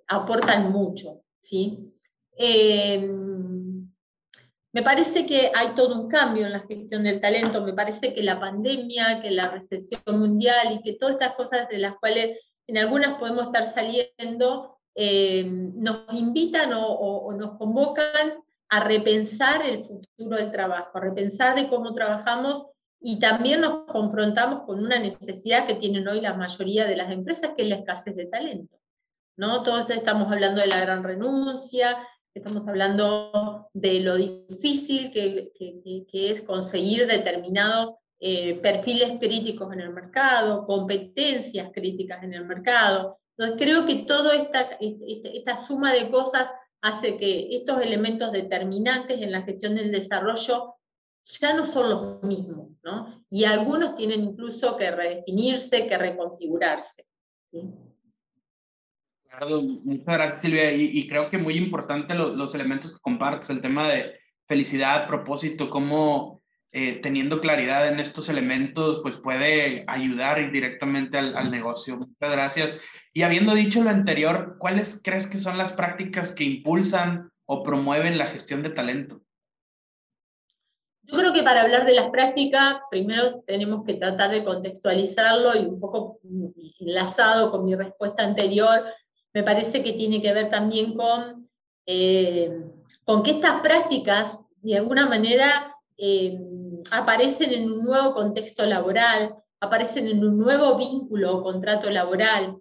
aportan 0.06 0.70
mucho, 0.70 1.22
¿sí? 1.40 1.90
Me 4.76 4.82
parece 4.82 5.24
que 5.24 5.50
hay 5.54 5.68
todo 5.74 5.98
un 5.98 6.06
cambio 6.06 6.44
en 6.44 6.52
la 6.52 6.60
gestión 6.60 7.04
del 7.04 7.18
talento, 7.18 7.64
me 7.64 7.72
parece 7.72 8.12
que 8.12 8.22
la 8.22 8.38
pandemia, 8.38 9.22
que 9.22 9.30
la 9.30 9.48
recesión 9.48 10.02
mundial 10.06 10.70
y 10.70 10.82
que 10.82 10.98
todas 10.98 11.14
estas 11.14 11.32
cosas 11.32 11.66
de 11.70 11.78
las 11.78 11.94
cuales 11.94 12.38
en 12.66 12.76
algunas 12.76 13.18
podemos 13.18 13.46
estar 13.46 13.66
saliendo, 13.68 14.76
eh, 14.94 15.46
nos 15.46 16.00
invitan 16.12 16.72
o, 16.74 17.32
nos 17.32 17.56
convocan 17.56 18.34
a 18.68 18.80
repensar 18.80 19.64
el 19.64 19.82
futuro 19.82 20.36
del 20.36 20.52
trabajo, 20.52 20.90
a 20.92 21.00
repensar 21.00 21.54
de 21.54 21.68
cómo 21.68 21.94
trabajamos 21.94 22.66
y 23.00 23.18
también 23.18 23.62
nos 23.62 23.86
confrontamos 23.86 24.64
con 24.64 24.84
una 24.84 24.98
necesidad 24.98 25.66
que 25.66 25.76
tienen 25.76 26.06
hoy 26.06 26.20
la 26.20 26.34
mayoría 26.34 26.84
de 26.84 26.96
las 26.96 27.10
empresas, 27.10 27.52
que 27.56 27.62
es 27.62 27.68
la 27.70 27.76
escasez 27.76 28.14
de 28.14 28.26
talento. 28.26 28.76
¿no? 29.38 29.62
Todos 29.62 29.88
estamos 29.88 30.30
hablando 30.30 30.60
de 30.60 30.66
la 30.66 30.80
gran 30.80 31.02
renuncia, 31.02 31.96
estamos 32.38 32.66
hablando 32.68 33.68
de 33.72 34.00
lo 34.00 34.16
difícil 34.16 35.10
que, 35.10 35.52
es 36.12 36.42
conseguir 36.42 37.06
determinados 37.06 37.94
eh, 38.20 38.54
perfiles 38.54 39.18
críticos 39.18 39.72
en 39.72 39.80
el 39.80 39.92
mercado, 39.92 40.66
competencias 40.66 41.70
críticas 41.72 42.22
en 42.22 42.34
el 42.34 42.44
mercado. 42.44 43.18
Entonces 43.36 43.64
creo 43.64 43.86
que 43.86 44.04
toda 44.06 44.34
esta, 44.34 44.62
este, 44.80 45.36
esta 45.36 45.56
suma 45.66 45.92
de 45.92 46.10
cosas 46.10 46.50
hace 46.80 47.16
que 47.16 47.56
estos 47.56 47.80
elementos 47.80 48.32
determinantes 48.32 49.20
en 49.20 49.32
la 49.32 49.42
gestión 49.42 49.74
del 49.74 49.90
desarrollo 49.90 50.76
ya 51.24 51.54
no 51.54 51.66
son 51.66 51.90
los 51.90 52.22
mismos, 52.22 52.68
¿no? 52.84 53.24
Y 53.28 53.44
algunos 53.44 53.96
tienen 53.96 54.22
incluso 54.22 54.76
que 54.76 54.90
redefinirse, 54.90 55.88
que 55.88 55.98
reconfigurarse. 55.98 57.04
Muchas 59.84 60.06
gracias 60.06 60.40
Silvia, 60.40 60.72
y, 60.72 61.06
creo 61.08 61.30
que 61.30 61.38
muy 61.38 61.54
importante 61.54 62.14
los 62.14 62.54
elementos 62.54 62.92
que 62.92 63.00
compartes, 63.00 63.50
el 63.50 63.60
tema 63.60 63.88
de 63.88 64.14
felicidad, 64.46 65.06
propósito, 65.06 65.70
cómo 65.70 66.42
eh, 66.72 67.00
teniendo 67.02 67.40
claridad 67.40 67.88
en 67.88 68.00
estos 68.00 68.28
elementos, 68.28 69.00
pues 69.02 69.16
puede 69.16 69.84
ayudar 69.86 70.50
directamente 70.52 71.18
al, 71.18 71.36
al 71.36 71.50
negocio. 71.50 71.96
Muchas 71.96 72.32
gracias. 72.32 72.80
Y 73.12 73.22
habiendo 73.22 73.54
dicho 73.54 73.82
lo 73.82 73.90
anterior, 73.90 74.56
¿cuáles 74.58 75.00
crees 75.02 75.26
que 75.26 75.38
son 75.38 75.56
las 75.56 75.72
prácticas 75.72 76.32
que 76.32 76.44
impulsan 76.44 77.30
o 77.46 77.62
promueven 77.62 78.18
la 78.18 78.26
gestión 78.26 78.62
de 78.62 78.70
talento? 78.70 79.22
Yo 81.06 81.16
creo 81.16 81.32
que 81.32 81.44
para 81.44 81.62
hablar 81.62 81.86
de 81.86 81.94
las 81.94 82.10
prácticas, 82.10 82.78
primero 82.90 83.42
tenemos 83.46 83.84
que 83.84 83.94
tratar 83.94 84.32
de 84.32 84.42
contextualizarlo 84.42 85.56
y 85.56 85.64
un 85.64 85.78
poco 85.78 86.18
enlazado 86.80 87.52
con 87.52 87.64
mi 87.64 87.76
respuesta 87.76 88.24
anterior, 88.24 88.84
me 89.36 89.42
parece 89.42 89.82
que 89.82 89.92
tiene 89.92 90.22
que 90.22 90.32
ver 90.32 90.48
también 90.48 90.94
con, 90.94 91.50
eh, 91.84 92.58
con 93.04 93.22
que 93.22 93.32
estas 93.32 93.60
prácticas, 93.60 94.38
de 94.62 94.78
alguna 94.78 95.06
manera, 95.10 95.76
eh, 95.98 96.40
aparecen 96.90 97.52
en 97.52 97.70
un 97.70 97.84
nuevo 97.84 98.14
contexto 98.14 98.64
laboral, 98.64 99.36
aparecen 99.60 100.08
en 100.08 100.24
un 100.24 100.38
nuevo 100.38 100.78
vínculo 100.78 101.36
o 101.36 101.42
contrato 101.42 101.90
laboral, 101.90 102.56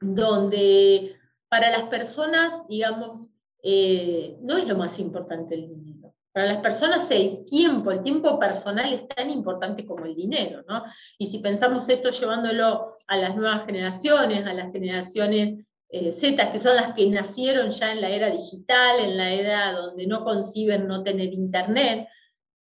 donde 0.00 1.16
para 1.50 1.68
las 1.68 1.82
personas, 1.82 2.66
digamos, 2.66 3.28
eh, 3.62 4.38
no 4.40 4.56
es 4.56 4.66
lo 4.66 4.74
más 4.74 4.98
importante 4.98 5.54
el 5.54 5.68
dinero 5.68 6.14
para 6.32 6.48
las 6.48 6.58
personas 6.58 7.10
el 7.10 7.46
tiempo, 7.46 7.90
el 7.90 8.02
tiempo 8.02 8.38
personal 8.38 8.92
es 8.92 9.08
tan 9.08 9.30
importante 9.30 9.86
como 9.86 10.04
el 10.04 10.14
dinero, 10.14 10.62
¿no? 10.68 10.84
Y 11.16 11.30
si 11.30 11.38
pensamos 11.38 11.88
esto 11.88 12.10
llevándolo 12.10 12.98
a 13.06 13.16
las 13.16 13.34
nuevas 13.34 13.64
generaciones, 13.64 14.44
a 14.46 14.52
las 14.52 14.70
generaciones 14.70 15.66
eh, 15.88 16.12
Z, 16.12 16.52
que 16.52 16.60
son 16.60 16.76
las 16.76 16.94
que 16.94 17.08
nacieron 17.08 17.70
ya 17.70 17.92
en 17.92 18.00
la 18.00 18.10
era 18.10 18.30
digital, 18.30 19.00
en 19.00 19.16
la 19.16 19.32
era 19.32 19.72
donde 19.72 20.06
no 20.06 20.24
conciben 20.24 20.86
no 20.86 21.02
tener 21.02 21.32
internet, 21.32 22.08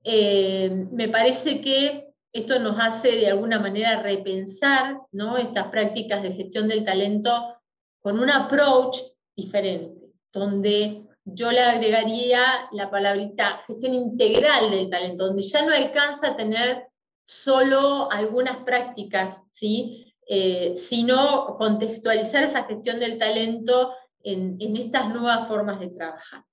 eh, 0.05 0.87
me 0.93 1.09
parece 1.09 1.61
que 1.61 2.09
esto 2.33 2.59
nos 2.61 2.79
hace 2.79 3.17
de 3.17 3.29
alguna 3.29 3.59
manera 3.59 4.03
repensar 4.03 4.99
¿no? 5.13 5.37
estas 5.37 5.69
prácticas 5.69 6.23
de 6.23 6.33
gestión 6.33 6.69
del 6.69 6.85
talento 6.85 7.57
con 8.01 8.21
un 8.21 8.31
approach 8.31 8.99
diferente, 9.37 10.13
donde 10.33 11.05
yo 11.25 11.51
le 11.51 11.61
agregaría 11.61 12.41
la 12.73 12.91
palabrita 12.91 13.63
gestión 13.67 13.95
integral 13.95 14.71
del 14.71 14.89
talento, 14.89 15.27
donde 15.27 15.43
ya 15.43 15.65
no 15.65 15.75
alcanza 15.75 16.29
a 16.29 16.37
tener 16.37 16.87
solo 17.27 18.11
algunas 18.11 18.59
prácticas, 18.59 19.43
¿sí? 19.51 20.08
Eh, 20.31 20.75
sino 20.77 21.57
contextualizar 21.57 22.45
esa 22.45 22.65
gestión 22.65 23.01
del 23.01 23.17
talento 23.17 23.95
en, 24.23 24.77
estas 24.77 25.09
nuevas 25.09 25.49
formas 25.49 25.81
de 25.81 25.89
trabajar. 25.89 26.45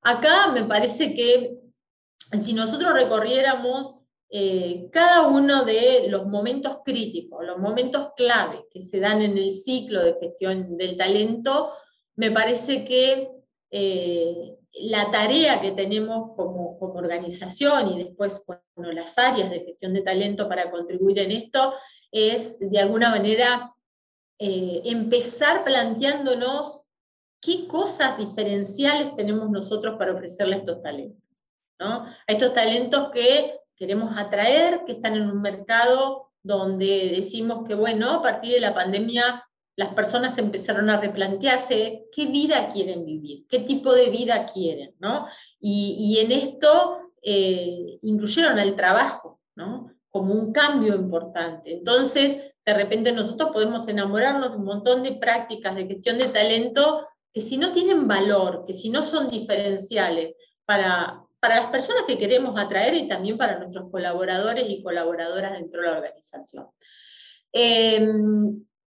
Acá 0.00 0.50
me 0.52 0.64
parece 0.64 1.14
que 1.14 1.58
si 2.42 2.54
nosotros 2.54 2.94
recorriéramos 2.94 3.94
eh, 4.30 4.88
cada 4.90 5.26
uno 5.26 5.66
de 5.66 6.06
los 6.08 6.26
momentos 6.28 6.78
críticos, 6.82 7.44
los 7.44 7.58
momentos 7.58 8.12
clave 8.16 8.64
que 8.72 8.80
se 8.80 9.00
dan 9.00 9.20
en 9.20 9.36
el 9.36 9.52
ciclo 9.52 10.02
de 10.02 10.16
gestión 10.18 10.78
del 10.78 10.96
talento, 10.96 11.74
me 12.16 12.30
parece 12.30 12.86
que 12.86 13.28
eh, 13.70 14.56
la 14.80 15.10
tarea 15.10 15.60
que 15.60 15.72
tenemos 15.72 16.34
como, 16.34 16.78
como, 16.78 16.94
organización 16.94 17.92
y 17.92 18.04
después 18.04 18.42
bueno, 18.74 18.92
las 18.92 19.18
áreas 19.18 19.50
de 19.50 19.60
gestión 19.60 19.92
de 19.92 20.00
talento 20.00 20.48
para 20.48 20.70
contribuir 20.70 21.18
en 21.18 21.32
esto 21.32 21.74
es 22.12 22.58
de 22.58 22.78
alguna 22.78 23.10
manera 23.10 23.74
eh, 24.38 24.82
empezar 24.84 25.64
planteándonos 25.64 26.88
qué 27.40 27.66
cosas 27.66 28.18
diferenciales 28.18 29.14
tenemos 29.16 29.50
nosotros 29.50 29.96
para 29.98 30.12
ofrecerle 30.12 30.56
a 30.56 30.58
estos 30.58 30.82
talentos. 30.82 31.22
¿no? 31.78 32.04
A 32.04 32.24
estos 32.26 32.52
talentos 32.52 33.10
que 33.10 33.58
queremos 33.76 34.12
atraer, 34.16 34.82
que 34.86 34.92
están 34.92 35.16
en 35.16 35.30
un 35.30 35.40
mercado 35.40 36.30
donde 36.42 37.12
decimos 37.16 37.66
que, 37.66 37.74
bueno, 37.74 38.10
a 38.10 38.22
partir 38.22 38.54
de 38.54 38.60
la 38.60 38.74
pandemia 38.74 39.44
las 39.76 39.94
personas 39.94 40.36
empezaron 40.36 40.90
a 40.90 41.00
replantearse 41.00 42.04
qué 42.12 42.26
vida 42.26 42.70
quieren 42.70 43.06
vivir, 43.06 43.46
qué 43.48 43.60
tipo 43.60 43.94
de 43.94 44.10
vida 44.10 44.46
quieren, 44.46 44.94
¿no? 44.98 45.26
Y, 45.58 46.18
en 46.20 46.32
esto 46.32 46.98
eh, 47.22 47.98
incluyeron 48.02 48.58
el 48.58 48.76
trabajo, 48.76 49.40
¿no? 49.54 49.90
Como 50.10 50.34
un 50.34 50.52
cambio 50.52 50.94
importante. 50.94 51.72
Entonces, 51.72 52.52
de 52.64 52.74
repente 52.74 53.12
nosotros 53.12 53.50
podemos 53.52 53.86
enamorarnos 53.88 54.50
de 54.50 54.56
un 54.56 54.64
montón 54.64 55.02
de 55.02 55.12
prácticas 55.12 55.74
de 55.74 55.86
gestión 55.86 56.18
de 56.18 56.28
talento 56.28 57.06
que 57.32 57.40
si 57.40 57.56
no 57.56 57.72
tienen 57.72 58.08
valor, 58.08 58.64
que 58.66 58.74
si 58.74 58.90
no 58.90 59.02
son 59.02 59.30
diferenciales 59.30 60.34
para, 60.64 61.22
para 61.38 61.56
las 61.56 61.66
personas 61.66 62.04
que 62.06 62.18
queremos 62.18 62.60
atraer 62.60 62.94
y 62.94 63.08
también 63.08 63.38
para 63.38 63.58
nuestros 63.58 63.90
colaboradores 63.90 64.64
y 64.68 64.82
colaboradoras 64.82 65.52
dentro 65.52 65.80
de 65.80 65.86
la 65.86 65.96
organización. 65.96 66.66
Eh, 67.52 68.08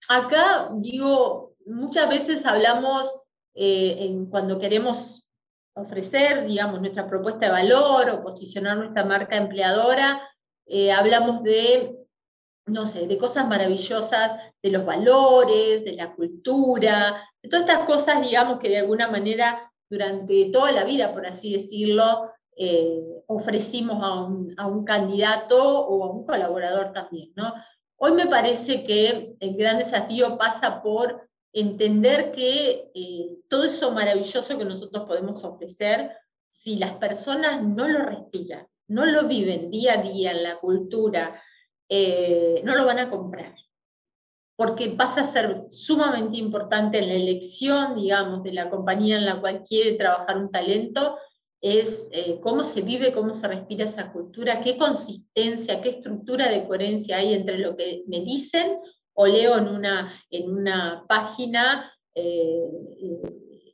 acá 0.10 0.70
digo, 0.74 1.56
muchas 1.66 2.10
veces 2.10 2.46
hablamos 2.46 3.12
eh, 3.54 4.16
cuando 4.30 4.60
queremos 4.60 5.28
ofrecer, 5.74 6.46
digamos, 6.46 6.82
nuestra 6.82 7.08
propuesta 7.08 7.46
de 7.46 7.52
valor 7.52 8.10
o 8.10 8.24
posicionar 8.24 8.78
nuestra 8.78 9.06
marca 9.06 9.38
empleadora, 9.38 10.22
eh, 10.74 10.90
hablamos 10.90 11.44
de, 11.44 11.98
no 12.66 12.88
sé, 12.88 13.06
de 13.06 13.18
cosas 13.18 13.46
maravillosas, 13.46 14.40
de 14.64 14.70
los 14.72 14.86
valores, 14.86 15.84
de 15.84 15.92
la 15.92 16.16
cultura, 16.16 17.22
de 17.44 17.50
todas 17.50 17.68
estas 17.68 17.86
cosas, 17.86 18.22
digamos, 18.22 18.58
que 18.60 18.70
de 18.70 18.78
alguna 18.78 19.10
manera 19.10 19.70
durante 19.90 20.46
toda 20.46 20.72
la 20.72 20.86
vida, 20.86 21.14
por 21.14 21.28
así 21.28 21.52
decirlo, 21.52 22.32
eh, 22.56 23.04
ofrecimos 23.28 24.02
a 24.02 24.24
un, 24.24 24.54
a 24.58 24.68
un, 24.68 24.86
candidato 24.86 25.58
o 25.58 26.06
a 26.06 26.12
un 26.12 26.26
colaborador 26.26 26.94
también, 26.94 27.34
¿no? 27.36 27.54
Hoy 27.98 28.14
me 28.14 28.28
parece 28.28 28.86
que 28.86 29.36
el 29.42 29.58
gran 29.58 29.78
desafío 29.78 30.38
pasa 30.38 30.82
por 30.82 31.30
entender 31.52 32.32
que 32.32 32.92
eh, 32.96 33.40
todo 33.50 33.66
eso 33.66 33.92
maravilloso 33.92 34.58
que 34.58 34.64
nosotros 34.64 35.06
podemos 35.06 35.44
ofrecer, 35.44 36.16
si 36.50 36.78
las 36.78 36.94
personas 36.94 37.62
no 37.62 37.90
lo 37.90 38.00
respiran, 38.00 38.66
no 38.92 39.06
lo 39.06 39.28
viven 39.28 39.72
día 39.72 39.94
a 39.94 40.02
día 40.02 40.32
en 40.32 40.44
la 40.44 40.60
cultura, 40.60 41.42
eh, 41.90 42.62
no 42.66 42.76
lo 42.76 42.86
van 42.86 43.00
a 43.00 43.10
comprar. 43.10 43.56
Porque 44.58 44.90
pasa 44.90 45.22
a 45.22 45.32
ser 45.32 45.66
sumamente 45.70 46.38
importante 46.38 47.00
en 47.00 47.08
la 47.08 47.16
elección, 47.16 47.96
digamos, 47.96 48.44
de 48.44 48.52
la 48.52 48.70
compañía 48.70 49.18
en 49.18 49.26
la 49.26 49.40
cual 49.40 49.64
quiere 49.64 49.94
trabajar 49.94 50.38
un 50.38 50.52
talento, 50.52 51.18
es 51.62 52.10
eh, 52.12 52.40
cómo 52.42 52.66
se 52.66 52.82
vive, 52.82 53.14
cómo 53.14 53.34
se 53.34 53.48
respira 53.48 53.86
esa 53.86 54.12
cultura, 54.12 54.62
qué 54.62 54.78
consistencia, 54.78 55.80
qué 55.80 55.90
estructura 55.90 56.50
de 56.50 56.68
coherencia 56.68 57.18
hay 57.18 57.34
entre 57.34 57.60
lo 57.60 57.78
que 57.78 58.04
me 58.08 58.22
dicen 58.22 58.78
o 59.14 59.26
leo 59.26 59.58
en 59.58 59.70
una, 59.70 60.14
en 60.30 60.52
una 60.52 61.06
página, 61.08 61.94
eh, 62.14 62.62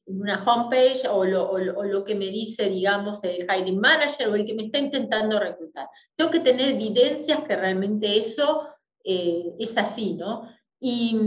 una 0.08 0.42
homepage, 0.44 1.08
o 1.10 1.26
lo, 1.26 1.52
o, 1.52 1.84
lo, 1.84 2.04
que 2.04 2.16
me 2.16 2.28
dice, 2.28 2.70
digamos, 2.70 3.24
el 3.24 3.46
hiring 3.46 3.80
manager 3.80 4.30
o 4.30 4.36
el 4.36 4.46
que 4.46 4.54
me 4.54 4.64
está 4.64 4.80
intentando 4.80 5.40
reclutar. 5.40 5.88
Tengo 6.16 6.32
que 6.32 6.40
tener 6.40 6.70
evidencias 6.70 7.44
que 7.44 7.56
realmente 7.56 8.18
eso 8.18 8.68
eh, 9.04 9.54
es 9.60 9.78
así, 9.78 10.14
¿no? 10.14 10.50
Y, 10.80 11.18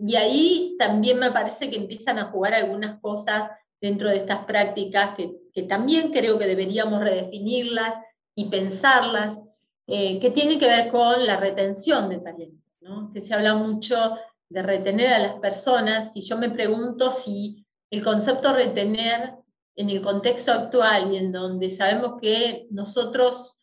y 0.00 0.16
ahí 0.16 0.76
también 0.78 1.18
me 1.18 1.32
parece 1.32 1.68
que 1.68 1.76
empiezan 1.76 2.18
a 2.18 2.30
jugar 2.30 2.54
algunas 2.54 3.00
cosas 3.00 3.50
dentro 3.84 4.08
de 4.08 4.16
estas 4.16 4.46
prácticas 4.46 5.14
que, 5.14 5.62
también 5.68 6.10
creo 6.10 6.38
que 6.38 6.46
deberíamos 6.46 7.00
redefinirlas 7.00 7.94
y 8.34 8.46
pensarlas, 8.46 9.38
eh, 9.86 10.18
que 10.18 10.30
tienen 10.30 10.58
que 10.58 10.66
ver 10.66 10.90
con 10.90 11.24
la 11.26 11.36
retención 11.36 12.08
de 12.08 12.18
talento, 12.18 12.64
¿no? 12.80 13.12
que 13.12 13.20
se 13.20 13.34
habla 13.34 13.54
mucho 13.54 14.16
de 14.48 14.62
retener 14.62 15.12
a 15.12 15.18
las 15.18 15.34
personas 15.34 16.16
y 16.16 16.22
yo 16.22 16.38
me 16.38 16.48
pregunto 16.48 17.12
si 17.12 17.63
el 17.90 18.02
concepto 18.02 18.52
retener 18.52 19.34
en 19.76 19.90
el 19.90 20.02
contexto 20.02 20.52
actual 20.52 21.12
y 21.12 21.16
en 21.16 21.32
donde 21.32 21.70
sabemos 21.70 22.20
que 22.20 22.66
nosotros 22.70 23.58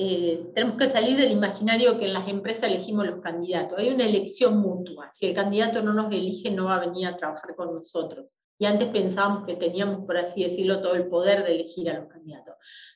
eh, 0.00 0.46
tenemos 0.54 0.76
que 0.76 0.86
salir 0.86 1.16
del 1.16 1.32
imaginario 1.32 1.98
que 1.98 2.06
en 2.06 2.14
las 2.14 2.28
empresas 2.28 2.70
elegimos 2.70 3.06
los 3.06 3.20
candidatos. 3.20 3.78
Hay 3.78 3.88
una 3.88 4.06
elección 4.06 4.58
mutua. 4.58 5.10
Si 5.12 5.26
el 5.26 5.34
candidato 5.34 5.82
no 5.82 5.92
nos 5.92 6.12
elige, 6.12 6.52
no 6.52 6.66
va 6.66 6.76
a 6.76 6.86
venir 6.86 7.08
a 7.08 7.16
trabajar 7.16 7.56
con 7.56 7.74
nosotros. 7.74 8.32
Y 8.60 8.66
antes 8.66 8.88
pensábamos 8.88 9.44
que 9.44 9.56
teníamos, 9.56 10.04
por 10.06 10.16
así 10.16 10.44
decirlo, 10.44 10.80
todo 10.80 10.94
el 10.94 11.08
poder 11.08 11.44
de 11.44 11.54
elegir 11.54 11.90
a 11.90 11.98
los 11.98 12.08
candidatos. 12.08 12.54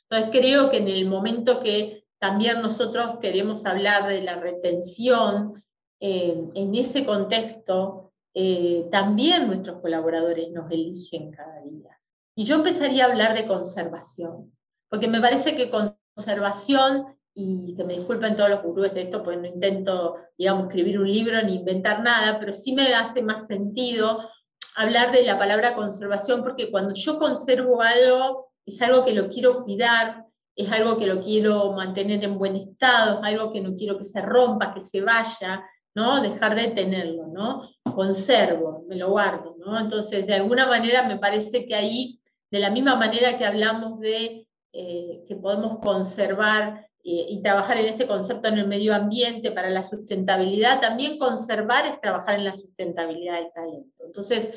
Entonces 0.09 0.41
creo 0.41 0.71
que 0.71 0.79
en 0.79 0.89
el 0.89 1.07
momento 1.07 1.61
que 1.61 2.05
también 2.19 2.63
nosotros 2.63 3.19
queremos 3.21 3.67
hablar 3.67 4.09
de 4.09 4.23
la 4.23 4.37
retención, 4.37 5.55
eh, 5.99 6.37
en 6.55 6.75
ese 6.75 7.05
contexto, 7.05 8.02
eh, 8.35 8.89
también 8.91 9.47
nuestros 9.47 9.81
colaboradores 9.81 10.51
nos 10.51 10.71
eligen 10.71 11.31
cada 11.31 11.61
día. 11.63 11.99
Y 12.35 12.45
yo 12.45 12.57
empezaría 12.57 13.05
a 13.05 13.11
hablar 13.11 13.35
de 13.35 13.47
conservación, 13.47 14.53
porque 14.89 15.09
me 15.09 15.21
parece 15.21 15.55
que 15.55 15.71
conservación, 15.71 17.07
y 17.35 17.75
que 17.77 17.85
me 17.85 17.95
disculpen 17.95 18.37
todos 18.37 18.51
los 18.51 18.63
gurúes 18.63 18.93
de 18.95 19.03
esto, 19.03 19.23
pues 19.23 19.39
no 19.39 19.47
intento, 19.47 20.17
digamos, 20.37 20.65
escribir 20.65 20.99
un 20.99 21.09
libro 21.09 21.41
ni 21.43 21.57
inventar 21.57 22.03
nada, 22.03 22.39
pero 22.39 22.53
sí 22.53 22.75
me 22.75 22.95
hace 22.95 23.23
más 23.23 23.47
sentido 23.47 24.29
hablar 24.77 25.13
de 25.13 25.23
la 25.23 25.39
palabra 25.39 25.75
conservación, 25.75 26.43
porque 26.43 26.71
cuando 26.71 26.95
yo 26.95 27.19
conservo 27.19 27.83
algo, 27.83 28.53
es 28.67 28.81
algo 28.83 29.05
que 29.05 29.15
lo 29.15 29.29
quiero 29.29 29.65
cuidar, 29.65 30.27
es 30.55 30.71
algo 30.71 30.99
que 30.99 31.07
lo 31.07 31.23
quiero 31.23 31.73
mantener 31.73 32.23
en 32.25 32.39
buen 32.39 32.57
estado, 32.57 33.21
es 33.21 33.25
algo 33.25 33.53
que 33.53 33.61
no 33.61 33.77
quiero 33.77 33.97
que 33.97 34.05
se 34.05 34.21
rompa, 34.21 34.75
que 34.75 34.81
se 34.81 35.01
vaya, 35.01 35.65
¿no? 35.95 36.21
Dejar 36.21 36.55
de 36.55 36.69
tenerlo, 36.69 37.27
¿no? 37.27 37.69
Conservo, 37.95 38.85
me 38.89 38.97
lo 38.97 39.11
guardo, 39.11 39.57
¿no? 39.59 39.79
Entonces, 39.79 40.27
de 40.27 40.35
alguna 40.35 40.67
manera 40.67 41.03
me 41.03 41.19
parece 41.19 41.67
que 41.67 41.75
ahí, 41.75 42.21
de 42.51 42.59
la 42.59 42.71
misma 42.71 42.97
manera 42.97 43.39
que 43.39 43.45
hablamos 43.45 44.01
de 44.01 44.47
eh, 44.73 45.25
que 45.29 45.37
podemos 45.37 45.79
conservar 45.81 46.89
eh, 47.05 47.27
y 47.29 47.43
trabajar 47.43 47.77
en 47.79 47.87
este 47.87 48.07
concepto 48.07 48.49
en 48.49 48.59
el 48.59 48.67
medio 48.67 48.95
ambiente 48.95 49.51
para 49.51 49.69
la 49.69 49.83
sustentabilidad, 49.83 50.81
también 50.81 51.19
conservar 51.19 51.87
es 51.87 52.01
trabajar 52.01 52.37
en 52.37 52.45
la 52.45 52.55
sustentabilidad 52.55 53.39
del 53.39 53.53
talento. 53.53 54.05
Entonces, 54.07 54.49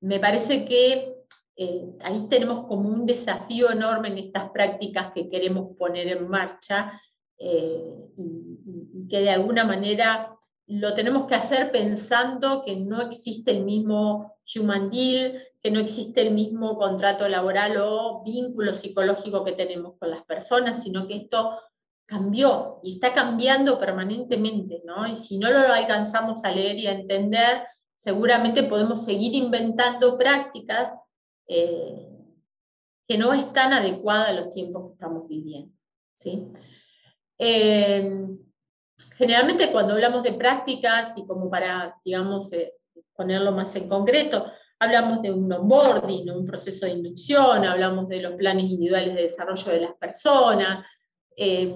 me 0.00 0.18
parece 0.18 0.64
que 0.64 1.14
eh, 1.56 1.84
ahí 2.00 2.26
tenemos 2.28 2.66
como 2.66 2.88
un 2.88 3.06
desafío 3.06 3.70
enorme 3.70 4.08
en 4.08 4.18
estas 4.18 4.50
prácticas 4.50 5.12
que 5.12 5.28
queremos 5.28 5.76
poner 5.76 6.08
en 6.08 6.28
marcha 6.28 7.00
y, 7.38 9.08
que 9.08 9.20
de 9.20 9.30
alguna 9.30 9.64
manera 9.64 10.36
lo 10.66 10.94
tenemos 10.94 11.26
que 11.26 11.34
hacer 11.34 11.70
pensando 11.70 12.62
que 12.64 12.76
no 12.76 13.02
existe 13.02 13.50
el 13.50 13.64
mismo 13.64 14.36
human 14.54 14.90
deal, 14.90 15.42
que 15.60 15.70
no 15.70 15.80
existe 15.80 16.22
el 16.22 16.32
mismo 16.32 16.76
contrato 16.76 17.28
laboral 17.28 17.76
o 17.78 18.22
vínculo 18.24 18.74
psicológico 18.74 19.44
que 19.44 19.52
tenemos 19.52 19.96
con 19.98 20.10
las 20.10 20.24
personas, 20.24 20.82
sino 20.82 21.06
que 21.06 21.16
esto 21.16 21.58
cambió 22.06 22.80
y 22.82 22.94
está 22.94 23.12
cambiando 23.12 23.78
permanentemente, 23.78 24.82
¿no? 24.84 25.06
Y 25.06 25.14
si 25.14 25.38
no 25.38 25.50
lo 25.50 25.58
alcanzamos 25.58 26.44
a 26.44 26.52
leer 26.52 26.78
y 26.78 26.86
a 26.86 26.92
entender, 26.92 27.62
seguramente 27.96 28.64
podemos 28.64 29.04
seguir 29.04 29.34
inventando 29.34 30.18
prácticas 30.18 30.92
eh, 31.46 32.08
que 33.06 33.18
no 33.18 33.32
están 33.32 33.72
adecuadas 33.72 34.30
a 34.30 34.32
los 34.32 34.50
tiempos 34.50 34.88
que 34.88 34.92
estamos 34.94 35.28
viviendo, 35.28 35.72
¿sí? 36.18 36.48
Eh, 37.38 38.28
generalmente 39.22 39.70
cuando 39.70 39.92
hablamos 39.92 40.24
de 40.24 40.32
prácticas 40.32 41.16
y 41.16 41.24
como 41.24 41.48
para, 41.48 41.96
digamos, 42.04 42.52
eh, 42.52 42.74
ponerlo 43.14 43.52
más 43.52 43.72
en 43.76 43.88
concreto, 43.88 44.46
hablamos 44.80 45.22
de 45.22 45.30
un 45.30 45.52
onboarding, 45.52 46.28
un 46.32 46.44
proceso 46.44 46.86
de 46.86 46.92
inducción, 46.92 47.64
hablamos 47.64 48.08
de 48.08 48.20
los 48.20 48.32
planes 48.32 48.64
individuales 48.64 49.14
de 49.14 49.22
desarrollo 49.22 49.70
de 49.70 49.80
las 49.80 49.92
personas, 49.92 50.84
eh, 51.36 51.72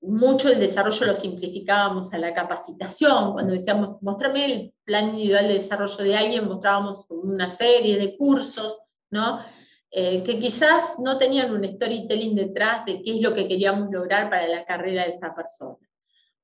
mucho 0.00 0.48
el 0.48 0.58
desarrollo 0.58 1.06
lo 1.06 1.14
simplificábamos 1.14 2.12
a 2.12 2.18
la 2.18 2.32
capacitación, 2.32 3.32
cuando 3.32 3.52
decíamos, 3.52 4.02
mostrame 4.02 4.44
el 4.46 4.74
plan 4.82 5.10
individual 5.10 5.46
de 5.46 5.54
desarrollo 5.54 6.02
de 6.02 6.16
alguien, 6.16 6.48
mostrábamos 6.48 7.06
una 7.10 7.48
serie 7.48 7.96
de 7.96 8.16
cursos, 8.16 8.80
¿no? 9.10 9.38
Eh, 9.88 10.24
que 10.24 10.40
quizás 10.40 10.96
no 10.98 11.16
tenían 11.16 11.52
un 11.52 11.64
storytelling 11.64 12.34
detrás 12.34 12.84
de 12.86 13.00
qué 13.02 13.14
es 13.14 13.22
lo 13.22 13.34
que 13.34 13.46
queríamos 13.46 13.88
lograr 13.92 14.28
para 14.28 14.48
la 14.48 14.64
carrera 14.64 15.04
de 15.04 15.10
esa 15.10 15.32
persona. 15.32 15.87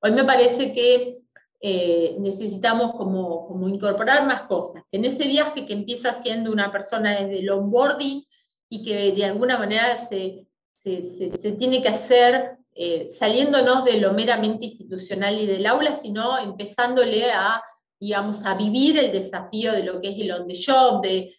Hoy 0.07 0.12
me 0.12 0.25
parece 0.25 0.75
que 0.75 1.17
eh, 1.62 2.17
necesitamos 2.21 2.93
como, 2.93 3.67
incorporar 3.67 4.27
más 4.27 4.43
cosas. 4.43 4.83
En 4.93 5.07
ese 5.07 5.27
viaje 5.27 5.64
que 5.64 5.73
empieza 5.73 6.12
siendo 6.12 6.53
una 6.53 6.71
persona 6.71 7.19
desde 7.19 7.38
el 7.38 7.49
onboarding 7.49 8.23
y 8.69 8.85
que 8.85 9.12
de 9.12 9.25
alguna 9.25 9.57
manera 9.57 9.97
se, 9.97 10.47
tiene 11.59 11.81
que 11.83 11.88
hacer 11.88 12.59
eh, 12.75 13.09
saliéndonos 13.09 13.87
de 13.87 13.99
lo 13.99 14.12
meramente 14.12 14.67
institucional 14.67 15.40
y 15.40 15.47
del 15.47 15.64
aula, 15.64 15.95
sino 15.95 16.38
empezándole 16.38 17.33
a, 17.33 17.62
vivir 18.59 18.99
el 18.99 19.11
desafío 19.11 19.73
de 19.73 19.85
lo 19.85 20.03
que 20.03 20.11
es 20.11 20.19
el 20.19 20.33
on 20.33 20.47
the 20.47 20.61
job, 20.62 21.01
de 21.01 21.33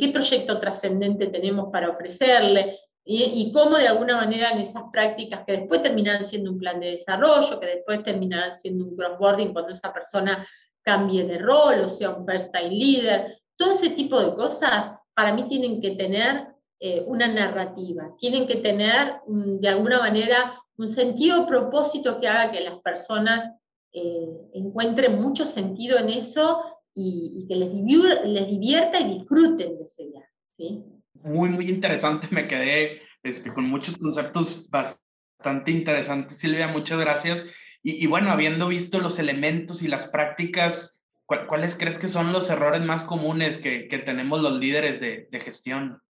qué 0.00 0.10
proyecto 0.12 0.58
trascendente 0.58 1.28
tenemos 1.28 1.68
para 1.70 1.90
ofrecerle, 1.90 2.76
y, 3.10 3.50
cómo 3.52 3.78
de 3.78 3.88
alguna 3.88 4.16
manera 4.16 4.50
en 4.50 4.58
esas 4.58 4.82
prácticas 4.92 5.42
que 5.46 5.56
después 5.56 5.82
terminarán 5.82 6.26
siendo 6.26 6.50
un 6.50 6.58
plan 6.58 6.78
de 6.78 6.90
desarrollo, 6.90 7.58
que 7.58 7.66
después 7.66 8.02
terminarán 8.02 8.54
siendo 8.54 8.84
un 8.84 8.94
crossboarding 8.94 9.54
cuando 9.54 9.72
esa 9.72 9.94
persona 9.94 10.46
cambie 10.82 11.24
de 11.24 11.38
rol 11.38 11.80
o 11.86 11.88
sea 11.88 12.10
un 12.10 12.26
first 12.26 12.52
time 12.54 12.68
leader, 12.68 13.38
todo 13.56 13.72
ese 13.72 13.90
tipo 13.90 14.20
de 14.20 14.34
cosas 14.34 14.90
para 15.14 15.32
mí 15.32 15.48
tienen 15.48 15.80
que 15.80 15.92
tener 15.92 16.48
eh, 16.80 17.02
una 17.06 17.26
narrativa, 17.28 18.14
tienen 18.18 18.46
que 18.46 18.56
tener 18.56 19.20
de 19.26 19.68
alguna 19.68 20.00
manera 20.00 20.62
un 20.76 20.86
sentido 20.86 21.46
propósito 21.46 22.20
que 22.20 22.28
haga 22.28 22.52
que 22.52 22.60
las 22.60 22.78
personas 22.80 23.42
eh, 23.90 24.28
encuentren 24.52 25.18
mucho 25.18 25.46
sentido 25.46 25.98
en 25.98 26.10
eso 26.10 26.62
y, 26.94 27.46
que 27.48 27.56
les, 27.56 27.72
divierta 27.72 29.00
y 29.00 29.18
disfruten 29.18 29.78
de 29.78 29.84
ese 29.84 30.08
viaje. 30.08 30.97
Muy, 31.22 31.48
muy 31.48 31.68
interesante. 31.68 32.28
Me 32.30 32.48
quedé 32.48 33.02
este, 33.22 33.52
con 33.52 33.64
muchos 33.64 33.96
conceptos 33.96 34.68
bastante 34.70 35.70
interesantes, 35.70 36.38
Silvia. 36.38 36.68
Muchas 36.68 37.00
gracias. 37.00 37.46
Y, 37.82 38.06
bueno, 38.06 38.32
habiendo 38.32 38.66
visto 38.66 38.98
los 38.98 39.18
elementos 39.18 39.82
y 39.82 39.88
las 39.88 40.08
prácticas, 40.08 41.00
¿cuáles 41.26 41.76
crees 41.76 41.98
que 41.98 42.08
son 42.08 42.32
los 42.32 42.50
errores 42.50 42.82
más 42.82 43.04
comunes 43.04 43.56
que, 43.56 43.88
que 43.88 43.98
tenemos 43.98 44.42
los 44.42 44.58
líderes 44.58 45.00
de, 45.00 45.28
de 45.30 45.40
gestión? 45.40 46.02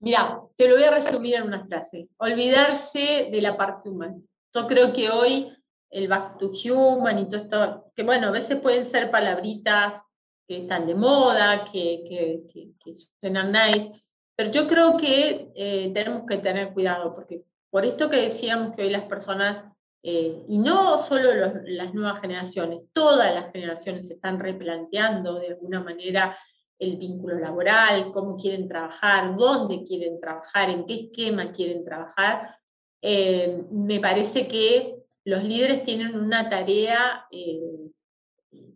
Mira, 0.00 0.42
te 0.56 0.68
lo 0.68 0.74
voy 0.74 0.84
a 0.84 0.90
resumir 0.90 1.36
en 1.36 1.44
una 1.44 1.66
frase. 1.66 2.08
Olvidarse 2.18 3.30
de 3.32 3.40
la 3.40 3.56
parte 3.56 3.88
humana. 3.88 4.16
Yo 4.54 4.66
creo 4.66 4.92
que 4.92 5.08
hoy 5.08 5.50
el 5.94 6.08
back 6.08 6.38
to 6.38 6.50
human 6.50 7.20
y 7.20 7.26
todo 7.26 7.40
esto, 7.40 7.92
que 7.94 8.02
bueno, 8.02 8.28
a 8.28 8.32
veces 8.32 8.60
pueden 8.60 8.84
ser 8.84 9.10
palabritas 9.10 10.02
que 10.46 10.58
están 10.58 10.86
de 10.86 10.94
moda, 10.94 11.68
que, 11.72 12.04
que, 12.08 12.72
que, 12.82 12.94
suenan 13.20 13.52
nice, 13.52 13.90
pero 14.36 14.50
yo 14.50 14.66
creo 14.66 14.96
que 14.96 15.50
eh, 15.54 15.90
tenemos 15.94 16.22
que 16.26 16.38
tener 16.38 16.72
cuidado, 16.72 17.14
porque 17.14 17.44
por 17.70 17.84
esto 17.84 18.10
que 18.10 18.16
decíamos 18.16 18.74
que 18.74 18.82
hoy 18.82 18.90
las 18.90 19.04
personas, 19.04 19.64
eh, 20.02 20.44
y 20.48 20.58
no 20.58 20.98
solo 20.98 21.30
las 21.64 21.94
nuevas 21.94 22.20
generaciones, 22.20 22.80
todas 22.92 23.34
las 23.34 23.52
generaciones 23.52 24.06
se 24.06 24.14
están 24.14 24.38
replanteando 24.38 25.38
de 25.38 25.48
alguna 25.48 25.80
manera 25.80 26.36
el 26.78 26.96
vínculo 26.96 27.38
laboral, 27.38 28.10
cómo 28.12 28.36
quieren 28.36 28.68
trabajar, 28.68 29.36
dónde 29.36 29.84
quieren 29.84 30.20
trabajar, 30.20 30.70
en 30.70 30.84
qué 30.86 30.94
esquema 30.94 31.52
quieren 31.52 31.84
trabajar, 31.84 32.58
eh, 33.00 33.62
me 33.70 34.00
parece 34.00 34.48
que 34.48 34.96
los 35.24 35.44
líderes 35.44 35.84
tienen 35.84 36.18
una 36.18 36.48
tarea 36.48 37.26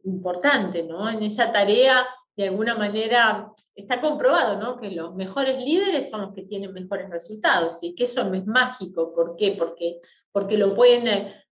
importante, 0.09 0.83
¿no? 0.83 1.09
En 1.09 1.23
esa 1.23 1.53
tarea, 1.53 2.07
de 2.37 2.49
alguna 2.49 2.75
manera, 2.75 3.53
está 3.75 4.01
comprobado, 4.01 4.59
¿no? 4.59 4.81
Que 4.81 4.91
los 4.91 5.15
mejores 5.15 5.63
líderes 5.63 6.11
son 6.11 6.23
los 6.23 6.35
que 6.35 6.43
tienen 6.43 6.73
mejores 6.73 7.09
resultados 7.11 7.83
y 7.83 7.95
que 7.95 8.05
eso 8.05 8.25
no 8.25 8.35
es 8.35 8.47
mágico. 8.47 9.13
¿Por 9.15 9.37
qué? 9.37 9.55
Porque, 9.59 10.01
porque 10.33 10.59
lo 10.59 10.75
pueden 10.75 11.07
eh, 11.09 11.45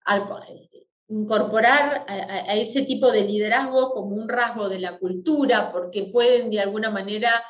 incorporar 1.08 2.06
a, 2.08 2.56
ese 2.56 2.84
tipo 2.84 3.12
de 3.12 3.22
liderazgo 3.22 3.92
como 3.92 4.16
un 4.16 4.28
rasgo 4.28 4.70
de 4.70 4.80
la 4.80 4.98
cultura, 4.98 5.72
porque 5.72 6.10
pueden 6.12 6.50
de 6.50 6.62
alguna 6.62 6.90
manera 6.90 7.44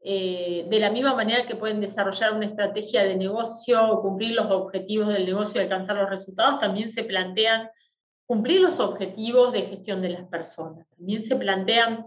eh, 0.00 0.66
de 0.68 0.78
la 0.78 0.90
misma 0.90 1.14
manera 1.14 1.44
que 1.44 1.56
pueden 1.56 1.80
desarrollar 1.80 2.32
una 2.32 2.46
estrategia 2.46 3.02
de 3.04 3.16
negocio 3.16 3.84
o 3.84 4.00
cumplir 4.00 4.34
los 4.34 4.46
objetivos 4.46 5.08
del 5.12 5.26
negocio 5.26 5.60
y 5.60 5.64
alcanzar 5.64 5.96
los 5.96 6.08
resultados, 6.08 6.60
también 6.60 6.92
se 6.92 7.02
plantean 7.04 7.68
cumplir 8.28 8.60
los 8.60 8.78
objetivos 8.78 9.52
de 9.54 9.62
gestión 9.62 10.02
de 10.02 10.10
las 10.10 10.28
personas. 10.28 10.86
También 10.90 11.24
se 11.24 11.34
plantean 11.34 12.06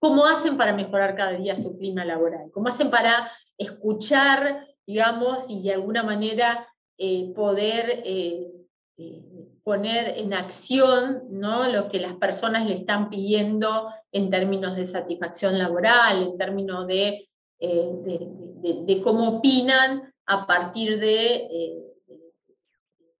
cómo 0.00 0.26
hacen 0.26 0.56
para 0.56 0.72
mejorar 0.72 1.14
cada 1.14 1.32
día 1.32 1.54
su 1.54 1.78
clima 1.78 2.04
laboral, 2.04 2.50
cómo 2.52 2.68
hacen 2.68 2.90
para 2.90 3.30
escuchar, 3.56 4.66
digamos, 4.84 5.48
y 5.50 5.62
de 5.62 5.74
alguna 5.74 6.02
manera 6.02 6.66
eh, 6.98 7.32
poder, 7.32 8.02
eh, 8.04 8.50
eh, 8.96 9.22
poner 9.62 10.18
en 10.18 10.34
acción 10.34 11.22
¿no? 11.30 11.68
lo 11.68 11.88
que 11.88 12.00
las 12.00 12.16
personas 12.16 12.66
le 12.66 12.74
están 12.74 13.08
pidiendo 13.08 13.92
en 14.10 14.30
términos 14.30 14.74
de 14.74 14.84
satisfacción 14.84 15.58
laboral, 15.58 16.24
en 16.24 16.38
términos 16.38 16.88
de, 16.88 17.28
de, 17.60 19.00
cómo 19.04 19.38
opinan 19.38 20.12
a 20.26 20.44
partir 20.44 20.98
de, 20.98 21.87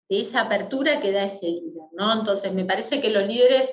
de, 0.08 0.20
esa 0.20 0.42
apertura 0.42 1.00
que 1.00 1.12
da 1.12 1.24
ese 1.24 1.46
líder. 1.46 1.84
¿no? 1.92 2.12
Entonces, 2.12 2.52
me 2.52 2.64
parece 2.64 3.00
que 3.00 3.10
los 3.10 3.26
líderes 3.26 3.68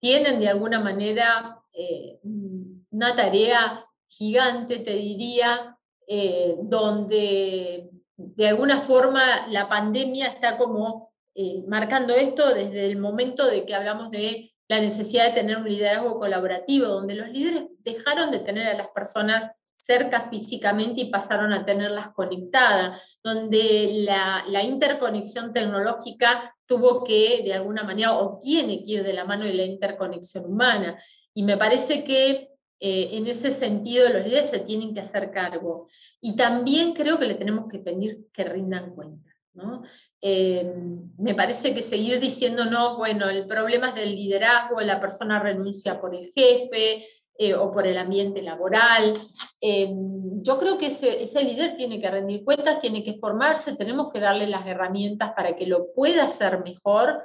tienen 0.00 0.40
de 0.40 0.48
alguna 0.48 0.80
manera 0.80 1.62
eh, 1.72 2.18
una 2.22 3.16
tarea 3.16 3.86
gigante, 4.08 4.78
te 4.80 4.94
diría, 4.94 5.78
eh, 6.06 6.56
donde 6.62 7.90
de 8.16 8.48
alguna 8.48 8.82
forma 8.82 9.46
la 9.48 9.68
pandemia 9.68 10.26
está 10.26 10.58
como 10.58 11.12
eh, 11.34 11.64
marcando 11.66 12.12
esto 12.12 12.52
desde 12.52 12.86
el 12.86 12.98
momento 12.98 13.46
de 13.46 13.64
que 13.64 13.74
hablamos 13.74 14.10
de 14.10 14.52
la 14.68 14.80
necesidad 14.80 15.26
de 15.26 15.40
tener 15.40 15.56
un 15.56 15.68
liderazgo 15.68 16.18
colaborativo, 16.18 16.86
donde 16.86 17.14
los 17.14 17.28
líderes 17.28 17.64
dejaron 17.78 18.30
de 18.30 18.40
tener 18.40 18.68
a 18.68 18.74
las 18.74 18.88
personas 18.88 19.50
cerca 19.82 20.30
físicamente 20.30 21.02
y 21.02 21.10
pasaron 21.10 21.52
a 21.52 21.64
tenerlas 21.64 22.10
conectadas, 22.14 23.18
donde 23.22 24.04
la, 24.06 24.44
la, 24.48 24.62
interconexión 24.62 25.52
tecnológica 25.52 26.54
tuvo 26.66 27.02
que, 27.02 27.42
de 27.44 27.52
alguna 27.52 27.82
manera, 27.82 28.16
o 28.16 28.38
tiene 28.40 28.84
que 28.84 28.92
ir 28.92 29.04
de 29.04 29.12
la 29.12 29.24
mano 29.24 29.44
de 29.44 29.54
la 29.54 29.64
interconexión 29.64 30.46
humana. 30.46 31.02
Y 31.34 31.42
me 31.42 31.56
parece 31.56 32.04
que 32.04 32.48
eh, 32.84 33.10
en 33.12 33.26
ese 33.26 33.50
sentido 33.52 34.08
los 34.08 34.24
líderes 34.24 34.50
se 34.50 34.60
tienen 34.60 34.94
que 34.94 35.00
hacer 35.00 35.30
cargo. 35.30 35.86
Y 36.20 36.34
también 36.34 36.94
creo 36.94 37.18
que 37.18 37.26
le 37.26 37.34
tenemos 37.34 37.68
que 37.68 37.78
pedir 37.78 38.26
que 38.32 38.44
rindan 38.44 38.94
cuenta. 38.94 39.30
¿no? 39.54 39.82
Eh, 40.20 40.72
me 41.18 41.34
parece 41.34 41.74
que 41.74 41.82
seguir 41.82 42.18
diciendo, 42.18 42.64
no, 42.64 42.96
bueno, 42.96 43.28
el 43.28 43.46
problema 43.46 43.90
es 43.90 43.94
del 43.96 44.16
liderazgo, 44.16 44.80
la 44.80 45.00
persona 45.00 45.38
renuncia 45.38 46.00
por 46.00 46.14
el 46.14 46.32
jefe 46.32 47.06
eh, 47.48 47.54
o 47.54 47.72
por 47.72 47.86
el 47.86 47.98
ambiente 47.98 48.42
laboral. 48.42 49.14
yo 49.60 50.58
creo 50.58 50.78
que 50.78 50.86
ese, 50.86 51.44
líder 51.44 51.74
tiene 51.74 52.00
que 52.00 52.10
rendir 52.10 52.44
cuentas, 52.44 52.80
tiene 52.80 53.02
que 53.02 53.18
formarse, 53.18 53.76
tenemos 53.76 54.12
que 54.12 54.20
darle 54.20 54.46
las 54.46 54.66
herramientas 54.66 55.32
para 55.34 55.56
que 55.56 55.66
lo 55.66 55.92
pueda 55.94 56.24
hacer 56.24 56.62
mejor, 56.64 57.22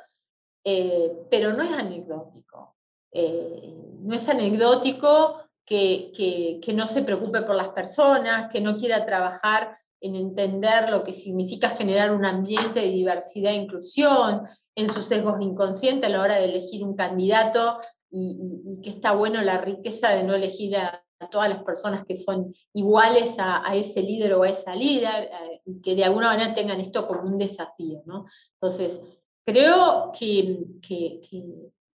pero 1.29 1.53
no 1.53 1.63
es 1.63 1.71
anecdótico. 1.71 2.75
no 3.13 4.15
es 4.15 4.29
anecdótico 4.29 5.41
que, 5.65 6.11
que, 6.15 6.59
que, 6.61 6.73
no 6.73 6.85
se 6.85 7.03
preocupe 7.03 7.41
por 7.41 7.55
las 7.55 7.69
personas, 7.69 8.51
que 8.51 8.61
no 8.61 8.77
quiera 8.77 9.05
trabajar 9.05 9.77
en 10.01 10.15
entender 10.15 10.89
lo 10.89 11.03
que 11.03 11.13
significa 11.13 11.69
generar 11.69 12.11
un 12.11 12.25
ambiente 12.25 12.81
de 12.81 12.89
diversidad 12.89 13.51
e 13.53 13.55
inclusión, 13.55 14.47
en 14.77 14.93
sus 14.93 15.07
sesgos 15.07 15.41
inconscientes 15.41 16.07
a 16.07 16.13
la 16.13 16.21
hora 16.21 16.35
de 16.35 16.45
elegir 16.45 16.83
un 16.83 16.95
candidato 16.95 17.79
y, 18.11 18.81
que 18.81 18.89
está 18.89 19.13
bueno 19.13 19.41
la 19.41 19.59
riqueza 19.59 20.09
de 20.09 20.23
no 20.23 20.35
elegir 20.35 20.77
a, 20.77 21.03
todas 21.31 21.49
las 21.49 21.63
personas 21.63 22.05
que 22.05 22.15
son 22.15 22.53
iguales 22.73 23.37
a, 23.39 23.63
ese 23.73 24.03
líder 24.03 24.35
o 24.35 24.43
a 24.43 24.49
esa 24.49 24.75
líder, 24.75 25.23
eh, 25.23 25.61
que 25.83 25.95
de 25.95 26.03
alguna 26.03 26.27
manera 26.27 26.53
tengan 26.53 26.79
esto 26.79 27.07
como 27.07 27.23
un 27.23 27.39
desafío. 27.39 28.03
¿no? 28.05 28.27
Entonces, 28.53 29.01
creo 29.43 30.11
que, 30.17 30.59
que, 30.79 31.19
que 31.27 31.43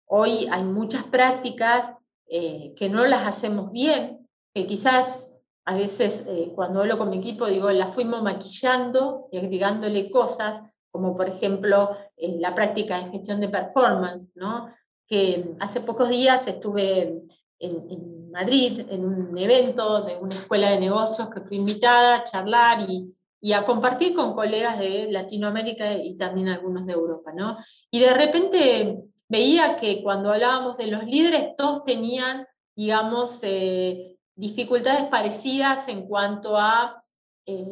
hoy 0.08 0.48
hay 0.52 0.64
muchas 0.64 1.04
prácticas 1.04 1.92
eh, 2.28 2.74
que 2.76 2.90
no 2.90 3.06
las 3.06 3.28
hacemos 3.28 3.72
bien, 3.72 4.28
que 4.56 4.66
quizás 4.66 5.32
a 5.66 5.76
veces 5.76 6.24
eh, 6.28 6.52
cuando 6.56 6.82
hablo 6.82 6.98
con 6.98 7.10
mi 7.10 7.20
equipo 7.20 7.48
digo, 7.48 7.70
las 7.72 7.94
fuimos 7.94 8.24
maquillando 8.24 9.28
y 9.32 9.38
agregándole 9.38 10.10
cosas, 10.10 10.64
como 10.92 11.16
por 11.16 11.30
ejemplo 11.30 11.96
la 12.18 12.56
práctica 12.56 12.98
de 12.98 13.12
gestión 13.12 13.40
de 13.40 13.50
performance, 13.50 14.32
¿no? 14.36 14.74
Que 15.12 15.56
hace 15.60 15.82
pocos 15.82 16.08
días 16.08 16.48
estuve 16.48 17.22
en, 17.60 18.32
Madrid 18.32 18.86
en 18.90 19.04
un 19.04 19.38
evento 19.38 20.04
de 20.04 20.16
una 20.16 20.36
escuela 20.36 20.70
de 20.70 20.80
negocios 20.80 21.30
que 21.30 21.42
fui 21.42 21.58
invitada 21.58 22.16
a 22.16 22.24
charlar 22.24 22.88
y, 22.90 23.14
a 23.52 23.66
compartir 23.66 24.16
con 24.16 24.34
colegas 24.34 24.80
de 24.80 25.12
Latinoamérica 25.12 25.96
y 25.96 26.16
también 26.16 26.48
algunos 26.48 26.86
de 26.86 26.94
Europa. 26.94 27.34
¿no? 27.36 27.58
Y 27.92 28.00
de 28.00 28.14
repente 28.14 29.04
veía 29.28 29.76
que 29.76 30.02
cuando 30.02 30.32
hablábamos 30.32 30.78
de 30.78 30.88
los 30.88 31.04
líderes 31.04 31.58
todos 31.58 31.84
tenían, 31.84 32.48
digamos, 32.74 33.40
eh, 33.42 34.16
dificultades 34.36 35.10
parecidas 35.10 35.90
en 35.90 36.08
cuanto 36.08 36.56
a, 36.56 37.04
eh, 37.46 37.68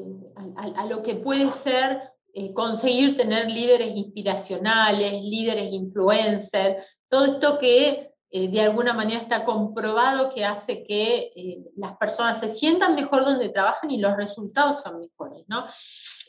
a, 0.75 0.85
lo 0.87 1.03
que 1.03 1.15
puede 1.15 1.51
ser 1.51 2.01
eh, 2.33 2.53
conseguir 2.53 3.15
tener 3.15 3.49
líderes 3.49 3.95
inspiracionales, 3.95 5.13
líderes 5.21 5.71
influencers, 5.71 6.83
todo 7.09 7.25
esto 7.25 7.59
que 7.59 8.11
eh, 8.31 8.47
de 8.47 8.61
alguna 8.61 8.93
manera 8.93 9.21
está 9.21 9.43
comprobado 9.43 10.29
que 10.29 10.45
hace 10.45 10.83
que 10.83 11.63
las 11.75 11.97
personas 11.97 12.39
se 12.39 12.49
sientan 12.49 12.95
mejor 12.95 13.25
donde 13.25 13.49
trabajan 13.49 13.89
y 13.91 13.99
los 13.99 14.15
resultados 14.15 14.81
son 14.81 14.99
mejores. 15.01 15.45
¿no? 15.47 15.65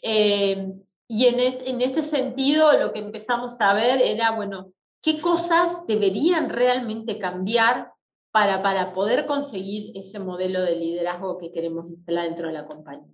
y 0.03 1.27
en 1.27 1.41
este, 1.41 1.69
en 1.69 1.81
este 1.83 2.03
sentido 2.03 2.73
lo 2.79 2.93
que 2.93 3.01
empezamos 3.01 3.61
a 3.61 3.75
ver 3.75 4.01
era, 4.01 4.31
bueno, 4.31 4.73
qué 5.03 5.21
cosas 5.21 5.77
deberían 5.87 6.49
realmente 6.49 7.19
cambiar 7.19 7.93
para, 8.31 8.63
para 8.63 8.93
poder 8.93 9.27
conseguir 9.27 9.97
ese 9.97 10.19
modelo 10.19 10.63
de 10.63 10.77
liderazgo 10.77 11.39
que 11.39 11.53
queremos 11.53 11.89
instalar 11.91 12.25
dentro 12.25 12.47
de 12.47 12.53
la 12.53 12.65
compañía. 12.65 13.13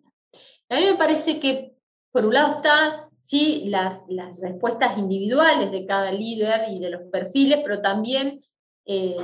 A 0.69 0.77
mí 0.77 0.85
me 0.85 0.97
parece 0.97 1.41
que, 1.41 1.77
por 2.13 2.27
un 2.27 2.35
lado, 2.35 2.57
están 2.57 3.06
sí, 3.21 3.65
las, 3.67 4.07
las 4.09 4.39
respuestas 4.41 4.99
individuales 4.99 5.71
de 5.71 5.87
cada 5.87 6.13
líder 6.13 6.71
y 6.71 6.79
de 6.79 6.91
los 6.91 7.03
perfiles, 7.11 7.61
pero 7.63 7.81
también 7.81 8.41
eh, 8.85 9.17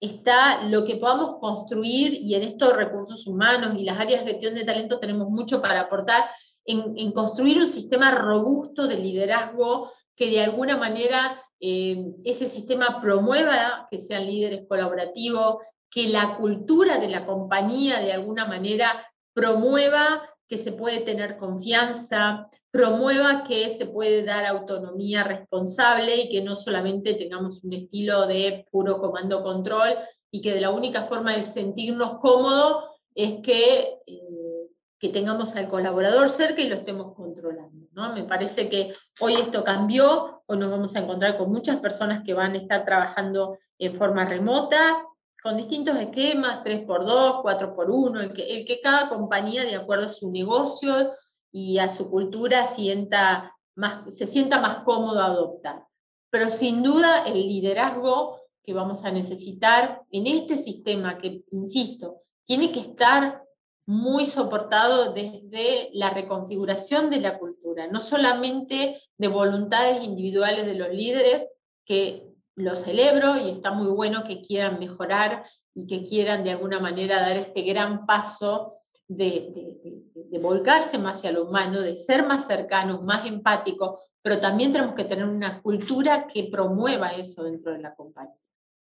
está 0.00 0.62
lo 0.64 0.84
que 0.84 0.96
podamos 0.96 1.38
construir, 1.40 2.14
y 2.14 2.34
en 2.34 2.42
estos 2.42 2.74
recursos 2.74 3.26
humanos 3.26 3.76
y 3.78 3.84
las 3.84 3.98
áreas 3.98 4.24
de 4.24 4.32
gestión 4.32 4.54
de 4.54 4.64
talento 4.64 4.98
tenemos 4.98 5.28
mucho 5.30 5.60
para 5.60 5.80
aportar, 5.80 6.24
en, 6.66 6.94
en 6.96 7.12
construir 7.12 7.58
un 7.58 7.68
sistema 7.68 8.10
robusto 8.10 8.86
de 8.86 8.96
liderazgo 8.96 9.90
que 10.16 10.30
de 10.30 10.42
alguna 10.42 10.76
manera 10.76 11.42
eh, 11.60 12.12
ese 12.24 12.46
sistema 12.46 13.00
promueva 13.00 13.88
que 13.90 13.98
sean 13.98 14.26
líderes 14.26 14.66
colaborativos, 14.68 15.58
que 15.90 16.08
la 16.08 16.36
cultura 16.36 16.98
de 16.98 17.08
la 17.08 17.24
compañía 17.24 18.00
de 18.00 18.12
alguna 18.12 18.46
manera 18.46 19.06
promueva 19.32 20.22
que 20.48 20.58
se 20.58 20.72
puede 20.72 21.00
tener 21.00 21.36
confianza, 21.36 22.48
promueva 22.74 23.44
que 23.44 23.70
se 23.70 23.86
puede 23.86 24.24
dar 24.24 24.44
autonomía 24.46 25.22
responsable 25.22 26.16
y 26.22 26.28
que 26.28 26.42
no 26.42 26.56
solamente 26.56 27.14
tengamos 27.14 27.62
un 27.62 27.72
estilo 27.72 28.26
de 28.26 28.66
puro 28.72 28.98
comando-control 28.98 29.94
y 30.32 30.40
que 30.40 30.52
de 30.52 30.60
la 30.60 30.70
única 30.70 31.04
forma 31.04 31.36
de 31.36 31.44
sentirnos 31.44 32.18
cómodos 32.18 32.82
es 33.14 33.34
que, 33.44 34.00
eh, 34.08 34.70
que 34.98 35.08
tengamos 35.08 35.54
al 35.54 35.68
colaborador 35.68 36.30
cerca 36.30 36.62
y 36.62 36.68
lo 36.68 36.74
estemos 36.74 37.14
controlando. 37.14 37.86
¿no? 37.92 38.12
Me 38.12 38.24
parece 38.24 38.68
que 38.68 38.92
hoy 39.20 39.34
esto 39.34 39.62
cambió, 39.62 40.42
Hoy 40.46 40.58
nos 40.58 40.72
vamos 40.72 40.96
a 40.96 40.98
encontrar 40.98 41.38
con 41.38 41.52
muchas 41.52 41.76
personas 41.76 42.24
que 42.24 42.34
van 42.34 42.54
a 42.54 42.58
estar 42.58 42.84
trabajando 42.84 43.56
en 43.78 43.96
forma 43.96 44.24
remota, 44.24 45.06
con 45.40 45.56
distintos 45.56 45.96
esquemas, 45.96 46.64
3x2, 46.64 47.40
4x1, 47.40 48.20
el 48.20 48.40
el 48.50 48.64
que 48.66 48.80
cada 48.82 49.08
compañía, 49.08 49.62
de 49.62 49.76
acuerdo 49.76 50.06
a 50.06 50.08
su 50.08 50.30
negocio 50.32 51.12
y 51.56 51.78
a 51.78 51.88
su 51.88 52.10
cultura, 52.10 52.66
sienta 52.66 53.56
más, 53.76 54.12
se 54.12 54.26
sienta 54.26 54.60
más 54.60 54.78
cómodo 54.82 55.20
adoptar. 55.20 55.86
Pero 56.28 56.50
sin 56.50 56.82
duda 56.82 57.24
el 57.26 57.46
liderazgo 57.46 58.40
que 58.64 58.74
vamos 58.74 59.04
a 59.04 59.12
necesitar 59.12 60.02
en 60.10 60.26
este 60.26 60.58
sistema, 60.58 61.16
que, 61.16 61.44
insisto, 61.52 62.22
tiene 62.44 62.72
que 62.72 62.80
estar 62.80 63.44
muy 63.86 64.26
soportado 64.26 65.12
desde 65.12 65.90
la 65.92 66.10
reconfiguración 66.10 67.08
de 67.08 67.20
la 67.20 67.38
cultura, 67.38 67.86
no 67.86 68.00
solamente 68.00 69.00
de 69.16 69.28
voluntades 69.28 70.02
individuales 70.02 70.66
de 70.66 70.74
los 70.74 70.88
líderes, 70.88 71.46
que 71.84 72.26
lo 72.56 72.74
celebro 72.74 73.36
y 73.36 73.50
está 73.50 73.70
muy 73.70 73.92
bueno 73.92 74.24
que 74.24 74.42
quieran 74.42 74.80
mejorar 74.80 75.44
y 75.72 75.86
que 75.86 76.02
quieran 76.02 76.42
de 76.42 76.50
alguna 76.50 76.80
manera 76.80 77.20
dar 77.20 77.36
este 77.36 77.62
gran 77.62 78.06
paso 78.06 78.74
de, 79.06 79.52
de, 79.54 79.93
volcarse 80.38 80.98
más 80.98 81.18
hacia 81.18 81.32
lo 81.32 81.44
humano, 81.44 81.80
de 81.80 81.96
ser 81.96 82.26
más 82.26 82.46
cercanos, 82.46 83.02
más 83.02 83.26
empáticos, 83.26 84.00
pero 84.22 84.40
también 84.40 84.72
tenemos 84.72 84.94
que 84.94 85.04
tener 85.04 85.24
una 85.24 85.60
cultura 85.60 86.26
que 86.26 86.48
promueva 86.50 87.08
eso 87.08 87.44
dentro 87.44 87.72
de 87.72 87.78
la 87.80 87.94
compañía. 87.94 88.34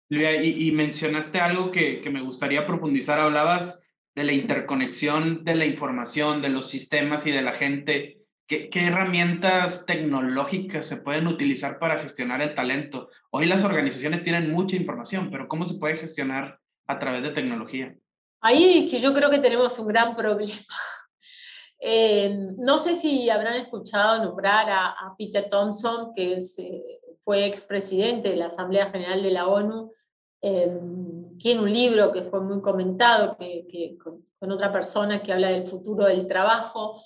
Y, 0.08 0.68
y 0.68 0.72
mencionaste 0.72 1.38
algo 1.38 1.70
que, 1.70 2.00
que 2.02 2.10
me 2.10 2.22
gustaría 2.22 2.66
profundizar, 2.66 3.20
hablabas 3.20 3.80
de 4.14 4.24
la 4.24 4.32
interconexión 4.32 5.44
de 5.44 5.54
la 5.54 5.66
información, 5.66 6.42
de 6.42 6.48
los 6.48 6.68
sistemas 6.68 7.26
y 7.26 7.30
de 7.30 7.42
la 7.42 7.52
gente. 7.52 8.18
¿Qué, 8.46 8.68
herramientas 8.74 9.86
tecnológicas 9.86 10.84
se 10.84 10.96
pueden 10.96 11.28
utilizar 11.28 11.78
para 11.78 12.00
gestionar 12.00 12.42
el 12.42 12.54
talento? 12.54 13.08
Hoy 13.30 13.46
las 13.46 13.62
organizaciones 13.62 14.24
tienen 14.24 14.50
mucha 14.50 14.74
información, 14.74 15.30
pero 15.30 15.46
¿cómo 15.46 15.64
se 15.64 15.78
puede 15.78 15.98
gestionar 15.98 16.58
a 16.88 16.98
través 16.98 17.22
de 17.22 17.30
tecnología? 17.30 17.94
Ahí 18.40 18.88
que 18.90 19.00
yo 19.00 19.14
creo 19.14 19.30
que 19.30 19.38
tenemos 19.38 19.78
un 19.78 19.86
gran 19.86 20.16
problema. 20.16 20.52
Eh, 21.80 22.52
no 22.58 22.78
sé 22.78 22.94
si 22.94 23.30
habrán 23.30 23.56
escuchado 23.56 24.22
nombrar 24.22 24.68
a, 24.68 25.14
Peter 25.18 25.48
Thompson, 25.48 26.12
que 26.14 26.34
es, 26.34 26.58
eh, 26.58 27.00
fue 27.24 27.46
expresidente 27.46 28.30
de 28.30 28.36
la 28.36 28.46
Asamblea 28.46 28.90
General 28.90 29.22
de 29.22 29.30
la 29.30 29.48
ONU. 29.48 29.92
tiene 31.38 31.60
un 31.60 31.72
libro 31.72 32.12
que 32.12 32.22
fue 32.22 32.40
muy 32.40 32.60
comentado 32.60 33.36
que, 33.38 33.96
con, 34.02 34.24
otra 34.52 34.72
persona 34.72 35.22
que 35.22 35.32
habla 35.32 35.50
del 35.50 35.66
futuro 35.66 36.04
del 36.06 36.26
trabajo. 36.26 37.02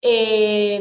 y 0.00 0.80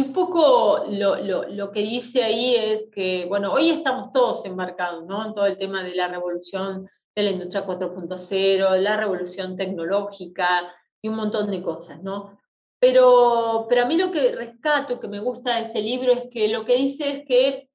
un 0.00 0.12
poco 0.12 0.84
lo, 0.88 1.16
lo, 1.48 1.70
que 1.72 1.80
dice 1.80 2.24
ahí 2.24 2.54
es 2.56 2.88
que, 2.92 3.26
bueno, 3.28 3.52
hoy 3.52 3.70
estamos 3.70 4.12
todos 4.12 4.44
embarcados 4.44 5.04
¿no? 5.06 5.26
en 5.26 5.34
todo 5.34 5.46
el 5.46 5.56
tema 5.56 5.82
de 5.82 5.94
la 5.94 6.08
revolución 6.08 6.88
de 7.16 7.22
la 7.22 7.30
industria 7.30 7.66
4.0, 7.66 8.78
la 8.78 8.96
revolución 8.96 9.56
tecnológica 9.56 10.72
y 11.00 11.08
un 11.08 11.16
montón 11.16 11.50
de 11.50 11.62
cosas, 11.62 12.02
¿no? 12.02 12.38
Pero, 12.78 13.66
pero 13.68 13.82
a 13.82 13.86
mí 13.86 13.96
lo 13.96 14.10
que 14.10 14.32
rescato, 14.32 15.00
que 15.00 15.08
me 15.08 15.20
gusta 15.20 15.56
de 15.56 15.66
este 15.66 15.82
libro, 15.82 16.12
es 16.12 16.24
que 16.30 16.48
lo 16.48 16.64
que 16.64 16.76
dice 16.76 17.10
es 17.10 17.18
que, 17.26 17.68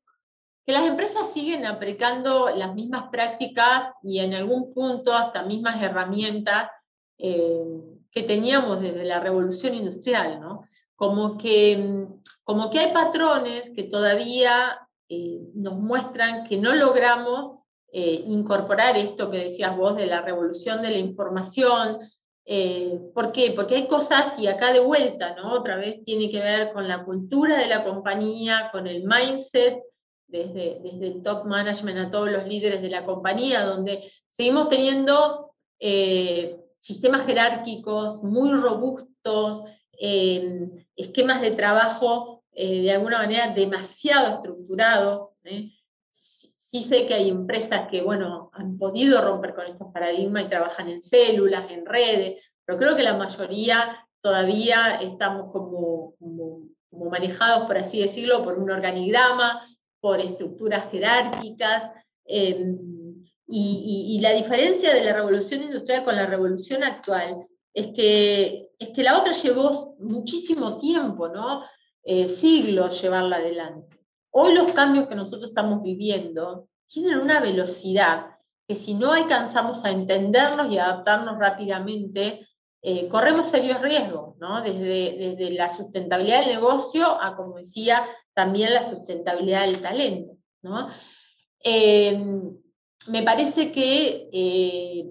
que 0.66 0.72
las 0.72 0.86
empresas 0.86 1.34
siguen 1.34 1.66
aplicando 1.66 2.50
las 2.56 2.74
mismas 2.76 3.06
prácticas 3.12 3.96
y 4.04 4.20
en 4.20 4.34
algún 4.34 4.74
punto 4.74 5.14
hasta 5.14 5.44
mismas 5.44 5.82
herramientas 5.82 6.70
eh, 7.18 7.64
que 8.12 8.24
teníamos 8.24 8.82
desde 8.82 9.06
la 9.06 9.20
revolución 9.20 9.74
industrial, 9.74 10.40
¿no? 10.40 10.66
Como 10.96 11.38
que, 11.38 12.08
como 12.44 12.70
que 12.70 12.80
hay 12.80 12.94
patrones 12.94 13.72
que 13.76 13.84
todavía 13.84 14.88
eh, 15.10 15.40
nos 15.56 15.80
muestran 15.80 16.46
que 16.46 16.58
no 16.58 16.74
logramos 16.76 17.62
eh, 17.92 18.24
incorporar 18.28 18.98
esto 18.98 19.30
que 19.30 19.40
decías 19.40 19.76
vos 19.76 19.98
de 19.98 20.06
la 20.06 20.22
revolución 20.22 20.82
de 20.82 20.92
la 20.92 20.98
información. 20.98 22.00
Eh, 22.46 23.00
¿Por 23.14 23.32
qué? 23.32 23.54
Porque 23.56 23.76
hay 23.76 23.88
cosas, 23.88 24.38
y 24.40 24.48
acá 24.48 24.74
de 24.74 24.80
vuelta, 24.80 25.36
¿no? 25.36 25.54
Otra 25.54 25.78
vez 25.78 26.04
tiene 26.04 26.30
que 26.30 26.40
ver 26.40 26.74
con 26.74 26.88
la 26.88 27.04
cultura 27.04 27.58
de 27.58 27.68
la 27.68 27.84
compañía, 27.84 28.70
con 28.72 28.88
el 28.88 29.04
mindset, 29.04 29.82
desde, 30.28 30.82
el 30.86 31.22
top 31.24 31.46
management 31.46 31.98
a 32.00 32.12
todos 32.12 32.32
los 32.32 32.48
líderes 32.48 32.82
de 32.82 32.90
la 32.90 33.06
compañía, 33.06 33.66
donde 33.66 34.12
seguimos 34.30 34.70
teniendo 34.70 35.54
eh, 35.80 36.58
sistemas 36.80 37.26
jerárquicos 37.26 38.24
muy 38.24 38.52
robustos, 38.52 39.64
esquemas 40.96 41.42
de 41.42 41.52
trabajo 41.52 42.44
de 42.54 42.92
alguna 42.92 43.20
manera 43.20 43.50
demasiado 43.50 44.36
estructurados 44.36 45.32
sí 46.72 46.84
sé 46.84 47.06
que 47.06 47.14
hay 47.14 47.30
empresas 47.30 47.90
que, 47.90 48.02
bueno, 48.02 48.50
han 48.54 48.78
podido 48.78 49.22
romper 49.22 49.54
con 49.54 49.66
estos 49.66 49.92
paradigmas 49.92 50.46
y 50.46 50.48
trabajan 50.48 50.88
en 50.88 51.02
células, 51.02 51.70
en 51.70 51.86
redes, 51.86 52.42
pero 52.64 52.80
creo 52.80 52.96
que 52.96 53.04
la 53.04 53.18
mayoría 53.18 54.08
todavía 54.22 55.02
estamos 55.02 55.52
como, 55.52 56.16
manejados, 57.10 57.68
por 57.68 57.78
así 57.78 58.02
decirlo, 58.02 58.42
por 58.42 58.58
un 58.58 58.72
organigrama, 58.72 59.68
por 60.00 60.22
estructuras 60.22 60.90
jerárquicas. 60.90 61.92
Em, 62.24 62.78
y, 63.48 64.20
la 64.22 64.32
diferencia 64.32 64.94
de 64.94 65.04
la 65.04 65.12
revolución 65.12 65.64
industrial 65.64 66.06
con 66.06 66.16
la 66.16 66.26
revolución 66.26 66.84
actual 66.86 67.48
es 67.74 67.88
que, 67.88 68.70
es 68.80 68.90
que 68.90 69.04
la 69.04 69.20
otra 69.20 69.34
llevó 69.34 69.98
muchísimo 70.00 70.78
tiempo, 70.78 71.28
¿no? 71.28 71.66
Eh, 72.04 72.30
siglos 72.30 73.02
llevarla 73.02 73.38
adelante. 73.38 74.01
Hoy 74.32 74.54
los 74.56 74.72
cambios 74.72 75.08
que 75.08 75.16
nosotros 75.16 75.50
estamos 75.50 75.82
viviendo 75.84 76.68
tienen 76.88 77.20
una 77.20 77.40
velocidad 77.40 78.38
que 78.68 78.76
si 78.76 78.94
no 78.94 79.12
alcanzamos 79.12 79.84
a 79.84 79.92
entenderlos 79.92 80.72
y 80.72 80.78
adaptarnos 80.78 81.38
rápidamente, 81.38 82.48
eh, 82.82 83.08
corremos 83.10 83.50
serios 83.50 83.82
riesgos, 83.82 84.38
¿no? 84.40 84.62
Desde, 84.62 85.18
desde 85.18 85.52
la 85.52 85.70
sustentabilidad 85.70 86.40
del 86.40 86.56
negocio 86.56 87.22
a, 87.22 87.36
como 87.36 87.58
decía, 87.58 88.06
también 88.34 88.74
la 88.74 88.84
sustentabilidad 88.84 89.66
del 89.66 89.82
talento, 89.82 90.38
¿no? 90.62 90.90
Eh, 91.64 92.18
me 93.08 93.24
parece 93.24 93.72
que 93.72 94.30
eh, 94.32 95.06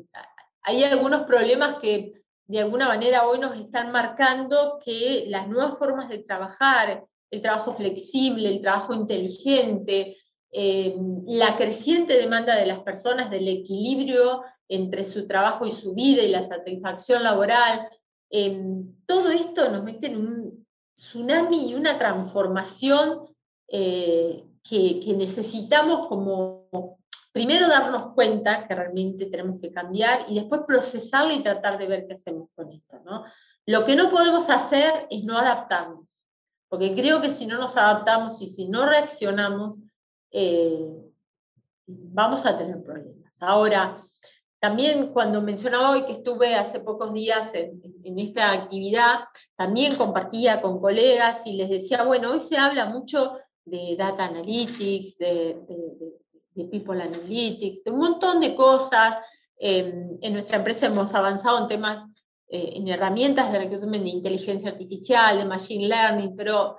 hay 0.63 0.85
algunos 0.85 1.23
problemas 1.23 1.79
que 1.81 2.15
de 2.47 2.61
alguna 2.61 2.89
manera 2.89 3.29
hoy 3.29 3.39
nos 3.39 3.57
están 3.57 3.93
marcando 3.93 4.81
que 4.85 5.27
las 5.29 5.47
nuevas 5.47 5.79
formas 5.79 6.09
de 6.09 6.19
trabajar, 6.19 7.05
el 7.31 7.43
trabajo 7.43 7.73
flexible, 7.73 8.49
el 8.49 8.61
trabajo 8.61 8.95
inteligente, 8.95 10.17
eh, 10.53 10.97
la 11.27 11.57
creciente 11.57 12.19
demanda 12.19 12.57
de 12.57 12.67
las 12.67 12.81
personas 12.81 13.31
del 13.31 13.47
equilibrio 13.47 14.43
entre 14.69 15.05
su 15.05 15.27
trabajo 15.27 15.67
y 15.67 15.71
su 15.71 15.95
vida 15.95 16.23
y 16.23 16.29
la 16.29 16.45
satisfacción 16.45 17.23
laboral, 17.23 17.89
eh, 18.31 18.63
todo 19.07 19.31
esto 19.31 19.69
nos 19.71 19.83
mete 19.83 20.07
en 20.07 20.17
un 20.17 20.67
tsunami 20.95 21.71
y 21.71 21.75
una 21.75 21.99
transformación 21.99 23.27
eh, 23.69 24.45
que, 24.63 25.15
necesitamos 25.17 26.07
como 26.09 26.99
primero 27.33 27.69
darnos 27.69 28.15
cuenta 28.15 28.67
que 28.67 28.75
realmente 28.75 29.27
tenemos 29.27 29.61
que 29.61 29.73
cambiar 29.73 30.27
y 30.29 30.37
después 30.37 30.63
procesarla 30.67 31.35
y 31.35 31.43
tratar 31.43 31.79
de 31.79 31.87
ver 31.87 32.07
qué 32.07 32.15
hacemos 32.15 32.49
con 32.55 32.71
esto. 32.71 33.01
¿no? 33.05 33.25
Lo 33.67 33.85
que 33.85 33.97
no 33.97 34.11
podemos 34.11 34.49
hacer 34.51 35.07
es 35.11 35.25
no 35.25 35.39
adaptarnos. 35.39 36.27
Porque 36.71 36.95
creo 36.95 37.21
que 37.21 37.29
si 37.29 37.47
no 37.47 37.59
nos 37.59 37.77
adaptamos 37.77 38.41
y 38.41 38.49
si 38.49 38.69
no 38.69 38.87
reaccionamos, 38.87 39.81
eh, 40.31 40.89
vamos 41.85 42.47
a 42.47 42.57
tener 42.57 42.81
problemas. 42.83 43.37
Ahora, 43.41 43.97
también 44.61 45.09
cuando 45.09 45.43
mencionaba 45.43 45.91
hoy 45.91 46.05
que 46.05 46.13
estuve 46.13 46.55
hace 46.55 46.79
pocos 46.79 47.13
días 47.13 47.53
en, 47.55 48.19
esta 48.21 48.53
actividad, 48.53 49.25
también 49.57 49.97
compartía 49.97 50.63
con 50.63 50.81
colegas 50.81 51.45
y 51.45 51.55
les 51.55 51.71
decía, 51.71 52.05
bueno, 52.05 52.31
hoy 52.31 52.41
se 52.41 52.57
habla 52.57 52.87
mucho 52.87 53.39
de 53.65 53.97
data 53.99 54.27
analytics, 54.27 55.19
de, 55.19 55.59
people 56.71 57.03
analytics, 57.03 57.83
de 57.83 57.91
un 57.91 57.99
montón 57.99 58.39
de 58.39 58.55
cosas. 58.55 59.19
en 59.59 60.33
nuestra 60.33 60.59
empresa 60.59 60.87
hemos 60.87 61.13
avanzado 61.15 61.59
en 61.59 61.69
temas 61.69 62.05
eh, 62.51 62.73
en 62.75 62.89
herramientas 62.89 63.53
de 63.53 63.59
reclutamiento 63.59 64.11
de 64.11 64.17
inteligencia 64.17 64.71
artificial, 64.71 65.39
de 65.39 65.45
machine 65.45 65.87
learning, 65.87 66.35
pero 66.37 66.77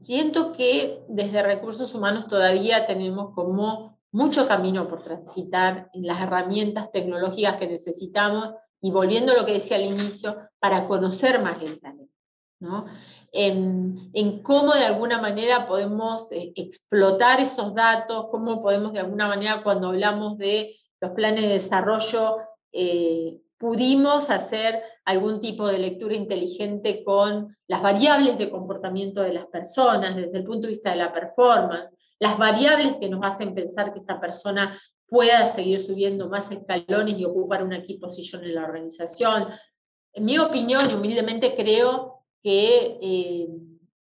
siento 0.00 0.52
que 0.52 1.02
desde 1.08 1.42
recursos 1.42 1.94
humanos 1.94 2.28
todavía 2.28 2.86
tenemos 2.86 3.34
como 3.34 3.98
mucho 4.12 4.46
camino 4.46 4.88
por 4.88 5.02
transitar 5.02 5.90
en 5.94 6.06
las 6.06 6.20
herramientas 6.20 6.92
tecnológicas 6.92 7.56
que 7.56 7.68
necesitamos 7.68 8.54
y 8.82 8.90
volviendo 8.90 9.32
a 9.32 9.36
lo 9.36 9.46
que 9.46 9.54
decía 9.54 9.76
al 9.76 9.84
inicio, 9.84 10.36
para 10.58 10.86
conocer 10.86 11.40
más 11.40 11.62
el 11.62 11.80
talento. 11.80 12.12
¿no? 12.60 12.84
En, 13.32 14.10
en, 14.12 14.42
cómo 14.42 14.74
de 14.74 14.84
alguna 14.84 15.20
manera 15.20 15.66
podemos 15.66 16.30
eh, 16.32 16.52
explotar 16.54 17.40
esos 17.40 17.74
datos, 17.74 18.26
cómo 18.30 18.62
podemos 18.62 18.92
de 18.92 19.00
alguna 19.00 19.26
manera 19.26 19.62
cuando 19.62 19.88
hablamos 19.88 20.36
de 20.36 20.76
los 21.00 21.12
planes 21.12 21.42
de 21.42 21.48
desarrollo 21.48 22.36
eh, 22.72 23.40
pudimos 23.62 24.28
hacer 24.28 24.82
algún 25.04 25.40
tipo 25.40 25.68
de 25.68 25.78
lectura 25.78 26.16
inteligente 26.16 27.04
con 27.04 27.56
las 27.68 27.80
variables 27.80 28.36
de 28.36 28.50
comportamiento 28.50 29.22
de 29.22 29.32
las 29.32 29.46
personas 29.46 30.16
desde 30.16 30.38
el 30.38 30.42
punto 30.42 30.66
de 30.66 30.72
vista 30.72 30.90
de 30.90 30.96
la 30.96 31.12
performance, 31.12 31.94
las 32.18 32.36
variables 32.36 32.96
que 33.00 33.08
nos 33.08 33.24
hacen 33.24 33.54
pensar 33.54 33.92
que 33.92 34.00
esta 34.00 34.20
persona 34.20 34.76
pueda 35.06 35.46
seguir 35.46 35.80
subiendo 35.80 36.28
más 36.28 36.50
escalones 36.50 37.16
y 37.16 37.24
ocupar 37.24 37.62
una 37.62 37.80
key 37.84 37.98
position 37.98 38.42
en 38.42 38.56
la 38.56 38.64
organización. 38.64 39.46
En 40.12 40.24
mi 40.24 40.38
opinión, 40.40 40.90
y 40.90 40.94
humildemente 40.94 41.54
creo 41.54 42.24
que, 42.42 42.98
eh, 43.00 43.48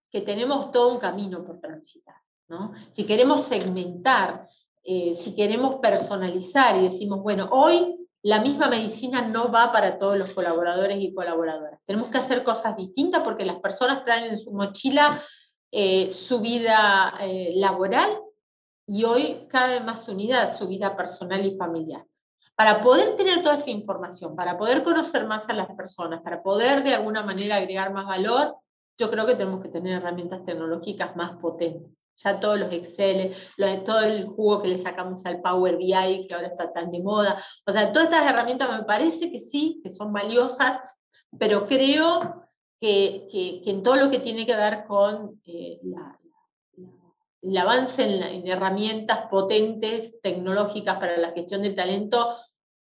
que 0.08 0.20
tenemos 0.20 0.70
todo 0.70 0.92
un 0.92 1.00
camino 1.00 1.44
por 1.44 1.58
transitar. 1.58 2.14
¿no? 2.46 2.74
Si 2.92 3.02
queremos 3.04 3.40
segmentar, 3.40 4.46
eh, 4.84 5.14
si 5.14 5.34
queremos 5.34 5.80
personalizar 5.80 6.76
y 6.76 6.84
decimos, 6.84 7.24
bueno, 7.24 7.48
hoy 7.50 7.98
la 8.22 8.40
misma 8.40 8.68
medicina 8.68 9.22
no 9.22 9.50
va 9.50 9.72
para 9.72 9.98
todos 9.98 10.16
los 10.18 10.32
colaboradores 10.32 10.98
y 11.00 11.14
colaboradoras. 11.14 11.80
Tenemos 11.86 12.10
que 12.10 12.18
hacer 12.18 12.42
cosas 12.42 12.76
distintas 12.76 13.22
porque 13.22 13.44
las 13.44 13.60
personas 13.60 14.04
traen 14.04 14.24
en 14.24 14.38
su 14.38 14.52
mochila 14.52 15.22
eh, 15.70 16.10
su 16.12 16.40
vida 16.40 17.14
eh, 17.20 17.52
laboral 17.54 18.18
y 18.86 19.04
hoy 19.04 19.46
cada 19.48 19.68
vez 19.68 19.84
más 19.84 20.08
unida 20.08 20.48
su 20.48 20.66
vida 20.66 20.96
personal 20.96 21.44
y 21.44 21.56
familiar. 21.56 22.04
Para 22.56 22.82
poder 22.82 23.16
tener 23.16 23.42
toda 23.42 23.54
esa 23.54 23.70
información, 23.70 24.34
para 24.34 24.58
poder 24.58 24.82
conocer 24.82 25.26
más 25.26 25.48
a 25.48 25.52
las 25.52 25.68
personas, 25.76 26.22
para 26.22 26.42
poder 26.42 26.82
de 26.82 26.94
alguna 26.94 27.22
manera 27.22 27.56
agregar 27.56 27.92
más 27.92 28.06
valor, 28.06 28.56
yo 28.98 29.10
creo 29.10 29.26
que 29.26 29.36
tenemos 29.36 29.62
que 29.62 29.68
tener 29.68 29.98
herramientas 29.98 30.44
tecnológicas 30.44 31.14
más 31.14 31.36
potentes 31.36 31.97
ya 32.18 32.40
todos 32.40 32.58
los 32.58 32.72
Excel, 32.72 33.34
todo 33.84 34.00
el 34.00 34.26
jugo 34.26 34.62
que 34.62 34.68
le 34.68 34.78
sacamos 34.78 35.24
al 35.24 35.40
Power 35.40 35.76
BI, 35.76 36.26
que 36.26 36.34
ahora 36.34 36.48
está 36.48 36.72
tan 36.72 36.90
de 36.90 37.00
moda. 37.00 37.42
O 37.64 37.72
sea, 37.72 37.92
todas 37.92 38.08
estas 38.08 38.26
herramientas 38.26 38.70
me 38.70 38.84
parece 38.84 39.30
que 39.30 39.38
sí, 39.38 39.80
que 39.82 39.92
son 39.92 40.12
valiosas, 40.12 40.80
pero 41.38 41.66
creo 41.66 42.44
que, 42.80 43.28
que, 43.30 43.62
en 43.70 43.82
todo 43.82 43.96
lo 43.96 44.10
que 44.10 44.18
tiene 44.18 44.46
que 44.46 44.56
ver 44.56 44.84
con 44.86 45.40
eh, 45.46 45.80
el 47.42 47.56
avance 47.56 48.02
en, 48.02 48.48
herramientas 48.48 49.26
potentes, 49.30 50.20
tecnológicas 50.20 50.98
para 50.98 51.16
la 51.18 51.30
gestión 51.30 51.62
del 51.62 51.76
talento, 51.76 52.36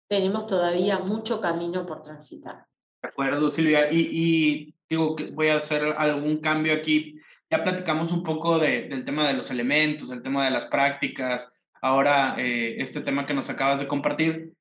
tenemos 0.08 0.48
todavía 0.48 0.98
mucho 1.00 1.40
camino 1.40 1.86
por 1.86 2.02
transitar. 2.02 2.66
De 3.04 3.10
acuerdo, 3.10 3.52
Silvia. 3.52 3.92
Y, 3.92 4.10
y 4.12 4.76
digo 4.90 5.16
voy 5.34 5.50
a 5.50 5.58
hacer 5.58 5.84
algún 5.98 6.38
cambio 6.38 6.74
aquí. 6.74 7.17
Ya 7.50 7.64
platicamos 7.64 8.12
un 8.12 8.24
poco 8.24 8.60
del 8.60 9.06
tema 9.06 9.28
de 9.28 9.34
los 9.34 9.52
elementos, 9.52 10.10
del 10.10 10.22
tema 10.22 10.44
de 10.46 10.52
las 10.52 10.66
prácticas, 10.66 11.54
ahora 11.82 12.36
eh, 12.38 12.76
este 12.80 13.02
tema 13.02 13.26
que 13.26 13.34
nos 13.34 13.50
acabas 13.50 13.80
de 13.80 13.88
compartir. 13.88 14.54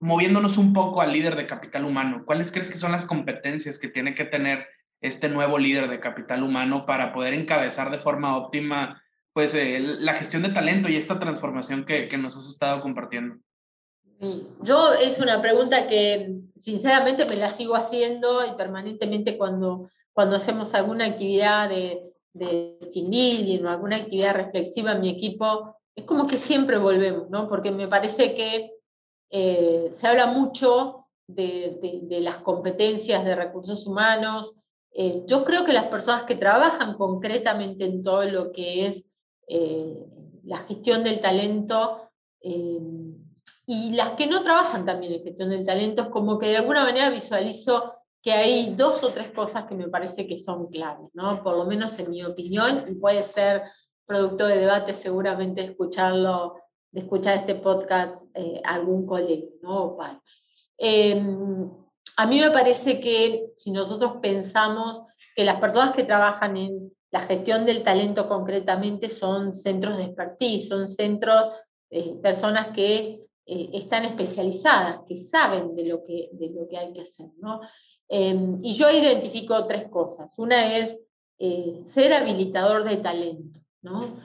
Moviéndonos 0.00 0.56
un 0.56 0.72
poco 0.72 1.02
al 1.02 1.12
líder 1.12 1.36
de 1.36 1.46
capital 1.46 1.84
humano, 1.84 2.22
¿cuáles 2.24 2.50
crees 2.50 2.70
que 2.70 2.78
son 2.78 2.92
las 2.92 3.04
competencias 3.04 3.78
que 3.78 3.88
tiene 3.88 4.14
que 4.14 4.24
tener 4.24 4.66
este 5.02 5.28
nuevo 5.28 5.58
líder 5.58 5.88
de 5.88 6.00
capital 6.00 6.42
humano 6.42 6.86
para 6.86 7.12
poder 7.12 7.34
encabezar 7.34 7.90
de 7.90 7.98
forma 7.98 8.36
óptima 8.36 9.02
pues 9.32 9.54
eh, 9.54 9.78
la 9.80 10.14
gestión 10.14 10.42
de 10.42 10.50
talento 10.50 10.88
y 10.88 10.96
esta 10.96 11.18
transformación 11.18 11.84
que, 11.84 12.08
que 12.08 12.18
nos 12.18 12.36
has 12.36 12.48
estado 12.48 12.80
compartiendo? 12.80 13.36
Yo 14.60 14.92
es 14.92 15.18
una 15.18 15.40
pregunta 15.40 15.88
que 15.88 16.40
sinceramente 16.58 17.24
me 17.24 17.36
la 17.36 17.50
sigo 17.50 17.74
haciendo 17.74 18.44
y 18.46 18.54
permanentemente 18.56 19.38
cuando, 19.38 19.88
cuando 20.12 20.36
hacemos 20.36 20.74
alguna 20.74 21.06
actividad 21.06 21.68
de, 21.68 22.12
de 22.32 22.78
team 22.92 23.10
building 23.10 23.64
o 23.64 23.70
alguna 23.70 23.96
actividad 23.96 24.34
reflexiva 24.34 24.92
en 24.92 25.00
mi 25.00 25.08
equipo, 25.10 25.76
es 25.94 26.04
como 26.04 26.26
que 26.26 26.36
siempre 26.36 26.78
volvemos, 26.78 27.28
¿no? 27.30 27.48
Porque 27.48 27.70
me 27.70 27.88
parece 27.88 28.34
que 28.34 28.72
eh, 29.30 29.90
se 29.92 30.06
habla 30.06 30.26
mucho 30.26 31.06
de, 31.26 31.78
de, 32.02 32.20
las 32.20 32.38
competencias 32.38 33.24
de 33.24 33.36
recursos 33.36 33.86
humanos. 33.86 34.52
Eh, 34.92 35.22
yo 35.26 35.44
creo 35.44 35.64
que 35.64 35.72
las 35.72 35.86
personas 35.86 36.24
que 36.24 36.34
trabajan 36.34 36.94
concretamente 36.94 37.84
en 37.84 38.02
todo 38.02 38.24
lo 38.24 38.50
que 38.50 38.86
es 38.86 39.08
eh, 39.46 40.04
la 40.44 40.58
gestión 40.58 41.04
del 41.04 41.20
talento, 41.20 42.06
y 42.42 43.90
las 43.92 44.12
que 44.12 44.26
no 44.26 44.42
trabajan 44.42 44.86
también 44.86 45.12
en 45.12 45.22
gestión 45.22 45.50
del 45.50 45.66
talento, 45.66 46.02
es 46.02 46.08
como 46.08 46.38
que 46.38 46.48
de 46.48 46.56
alguna 46.56 46.84
manera 46.84 47.10
visualizo 47.10 47.99
que 48.22 48.32
hay 48.32 48.74
dos 48.74 49.02
o 49.02 49.12
tres 49.12 49.30
cosas 49.30 49.64
que 49.64 49.74
me 49.74 49.88
parece 49.88 50.26
que 50.26 50.38
son 50.38 50.68
claves, 50.68 51.08
¿no? 51.14 51.42
Por 51.42 51.56
lo 51.56 51.64
menos 51.64 51.98
en 51.98 52.10
mi 52.10 52.22
opinión, 52.24 52.84
y 52.88 52.94
puede 52.94 53.22
ser 53.22 53.62
producto 54.06 54.46
de 54.46 54.58
debate 54.58 54.92
seguramente 54.92 55.62
escucharlo, 55.64 56.56
de 56.92 57.00
escuchar 57.00 57.38
este 57.38 57.54
podcast 57.54 58.24
eh, 58.34 58.60
algún 58.64 59.06
colega, 59.06 59.46
¿no? 59.62 59.96
Em, 60.76 61.70
a 62.16 62.26
mí 62.26 62.40
me 62.40 62.50
parece 62.50 63.00
que 63.00 63.52
si 63.56 63.70
nosotros 63.70 64.14
pensamos 64.20 65.02
que 65.34 65.44
las 65.44 65.60
personas 65.60 65.94
que 65.94 66.04
trabajan 66.04 66.56
en 66.56 66.92
la 67.10 67.20
gestión 67.20 67.64
del 67.64 67.82
talento 67.82 68.28
concretamente 68.28 69.08
son 69.08 69.54
centros 69.54 69.96
de 69.96 70.04
expertise, 70.04 70.68
son 70.68 70.88
centros, 70.88 71.52
eh, 71.90 72.14
personas 72.22 72.68
que 72.74 73.20
eh, 73.46 73.70
están 73.72 74.04
especializadas, 74.04 75.00
que 75.08 75.16
saben 75.16 75.74
de 75.74 75.86
lo 75.86 76.04
que, 76.04 76.28
de 76.32 76.50
lo 76.50 76.68
que 76.68 76.78
hay 76.78 76.92
que 76.92 77.00
hacer. 77.00 77.26
¿no? 77.38 77.60
Em, 78.12 78.58
y 78.60 78.74
yo 78.74 78.90
identifico 78.90 79.66
tres 79.66 79.88
cosas. 79.88 80.34
Una 80.36 80.76
es 80.76 80.98
eh, 81.38 81.80
ser 81.84 82.12
habilitador 82.12 82.82
de 82.82 82.96
talento. 82.96 83.60
¿no? 83.82 84.16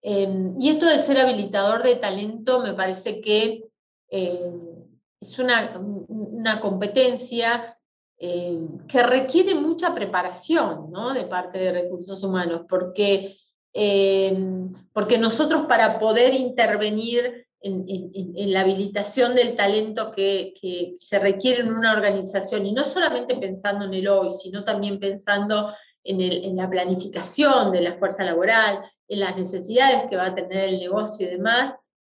Em, 0.00 0.56
y 0.58 0.70
esto 0.70 0.86
de 0.86 0.98
ser 0.98 1.18
habilitador 1.18 1.82
de 1.82 1.96
talento 1.96 2.60
me 2.60 2.72
parece 2.72 3.20
que 3.20 3.64
em, 4.08 4.86
es 5.20 5.38
una, 5.38 5.78
una 5.78 6.58
competencia 6.60 7.70
que 8.16 9.02
requiere 9.02 9.54
mucha 9.54 9.94
preparación 9.94 10.90
¿no? 10.90 11.12
de 11.12 11.24
parte 11.24 11.58
de 11.58 11.72
recursos 11.72 12.22
humanos, 12.24 12.62
porque, 12.66 13.36
porque 14.94 15.18
nosotros 15.18 15.66
para 15.66 15.98
poder 15.98 16.32
intervenir 16.32 17.43
en, 17.64 18.52
la 18.52 18.60
habilitación 18.60 19.34
del 19.34 19.56
talento 19.56 20.12
que, 20.12 20.54
se 20.96 21.18
requiere 21.18 21.62
en 21.62 21.72
una 21.72 21.92
organización, 21.92 22.66
y 22.66 22.72
no 22.72 22.84
solamente 22.84 23.36
pensando 23.36 23.86
en 23.86 23.94
el 23.94 24.06
hoy, 24.06 24.32
sino 24.32 24.64
también 24.64 25.00
pensando 25.00 25.72
en, 26.02 26.56
la 26.56 26.68
planificación 26.68 27.72
de 27.72 27.80
la 27.80 27.94
fuerza 27.94 28.22
laboral, 28.24 28.80
en 29.08 29.20
las 29.20 29.36
necesidades 29.36 30.04
que 30.08 30.16
va 30.16 30.26
a 30.26 30.34
tener 30.34 30.68
el 30.68 30.78
negocio 30.78 31.26
y 31.26 31.30
demás, 31.30 31.74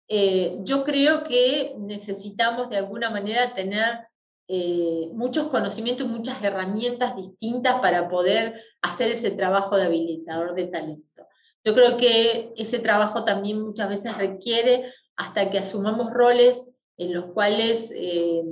eh, 0.10 0.58
yo 0.62 0.84
creo 0.84 1.24
que 1.24 1.74
necesitamos 1.78 2.70
de 2.70 2.78
alguna 2.78 3.10
manera 3.10 3.54
tener 3.54 4.08
eh, 4.50 5.10
muchos 5.14 5.48
conocimientos, 5.48 6.08
muchas 6.08 6.42
herramientas 6.42 7.16
distintas 7.16 7.82
para 7.82 8.08
poder 8.08 8.62
hacer 8.82 9.10
ese 9.10 9.32
trabajo 9.32 9.76
de 9.76 9.86
habilitador 9.86 10.56
de 10.56 10.68
talento. 10.68 11.28
Yo 11.66 11.74
creo 11.74 11.98
que 11.98 12.54
ese 12.56 12.80
trabajo 12.80 13.26
también 13.26 13.62
muchas 13.62 13.90
veces 13.90 14.18
requiere 14.18 14.94
hasta 15.18 15.50
que 15.50 15.60
asumamos 15.60 16.14
roles 16.14 16.64
en 16.98 17.14
los 17.14 17.26
cuales 17.34 17.92
eh, 17.96 18.44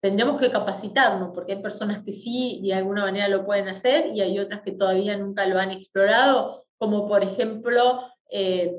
tendremos 0.00 0.40
que 0.40 0.50
capacitarnos, 0.50 1.30
porque 1.34 1.54
hay 1.54 1.62
personas 1.62 2.04
que 2.04 2.12
sí 2.12 2.60
de 2.62 2.74
alguna 2.74 3.02
manera 3.02 3.28
lo 3.28 3.44
pueden 3.46 3.68
hacer 3.68 4.14
y 4.14 4.20
hay 4.20 4.38
otras 4.38 4.62
que 4.62 4.72
todavía 4.72 5.16
nunca 5.16 5.46
lo 5.46 5.58
han 5.58 5.70
explorado, 5.70 6.66
como 6.78 7.08
por 7.08 7.22
ejemplo 7.22 8.02
eh, 8.30 8.76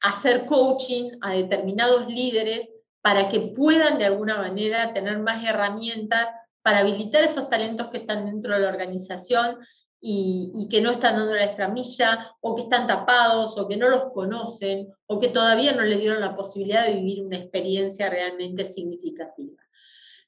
hacer 0.00 0.46
coaching 0.46 1.18
a 1.20 1.34
determinados 1.34 2.06
líderes 2.08 2.68
para 3.02 3.28
que 3.28 3.40
puedan 3.40 3.98
de 3.98 4.06
alguna 4.06 4.38
manera 4.38 4.92
tener 4.92 5.18
más 5.18 5.44
herramientas 5.44 6.28
para 6.62 6.78
habilitar 6.78 7.22
esos 7.22 7.48
talentos 7.48 7.88
que 7.88 7.98
están 7.98 8.26
dentro 8.26 8.54
de 8.54 8.60
la 8.60 8.68
organización 8.68 9.58
y, 10.00 10.68
que 10.70 10.80
no 10.80 10.90
están 10.90 11.16
dando 11.16 11.34
la 11.34 11.44
estramilla, 11.44 12.34
o 12.40 12.54
que 12.54 12.62
están 12.62 12.86
tapados, 12.86 13.56
o 13.58 13.66
que 13.66 13.76
no 13.76 13.88
los 13.88 14.12
conocen, 14.12 14.88
o 15.06 15.18
que 15.18 15.28
todavía 15.28 15.72
no 15.72 15.82
les 15.82 16.00
dieron 16.00 16.20
la 16.20 16.36
posibilidad 16.36 16.86
de 16.86 16.94
vivir 16.94 17.24
una 17.24 17.38
experiencia 17.38 18.10
realmente 18.10 18.64
significativa. 18.64 19.62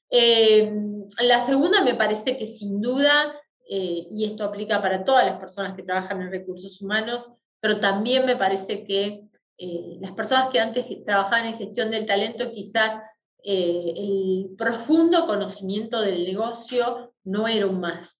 Eh, 0.09 0.71
la 1.21 1.41
segunda 1.41 1.83
me 1.83 1.95
parece 1.95 2.37
que 2.37 2.47
sin 2.47 2.81
duda, 2.81 3.35
eh, 3.69 4.07
y 4.11 4.25
esto 4.25 4.43
aplica 4.43 4.81
para 4.81 5.03
todas 5.03 5.25
las 5.25 5.39
personas 5.39 5.75
que 5.75 5.83
trabajan 5.83 6.21
en 6.21 6.31
recursos 6.31 6.81
humanos, 6.81 7.29
pero 7.59 7.79
también 7.79 8.25
me 8.25 8.35
parece 8.35 8.83
que 8.83 9.21
eh, 9.57 9.97
las 9.99 10.13
personas 10.13 10.49
que 10.49 10.59
antes 10.59 10.85
trabajaban 11.05 11.47
en 11.47 11.57
gestión 11.57 11.91
del 11.91 12.05
talento, 12.05 12.51
quizás 12.51 12.97
el 13.41 14.49
profundo 14.57 15.25
conocimiento 15.25 16.01
del 16.01 16.25
negocio 16.25 17.13
no 17.23 17.47
era 17.47 17.67
un 17.67 17.79
más 17.79 18.19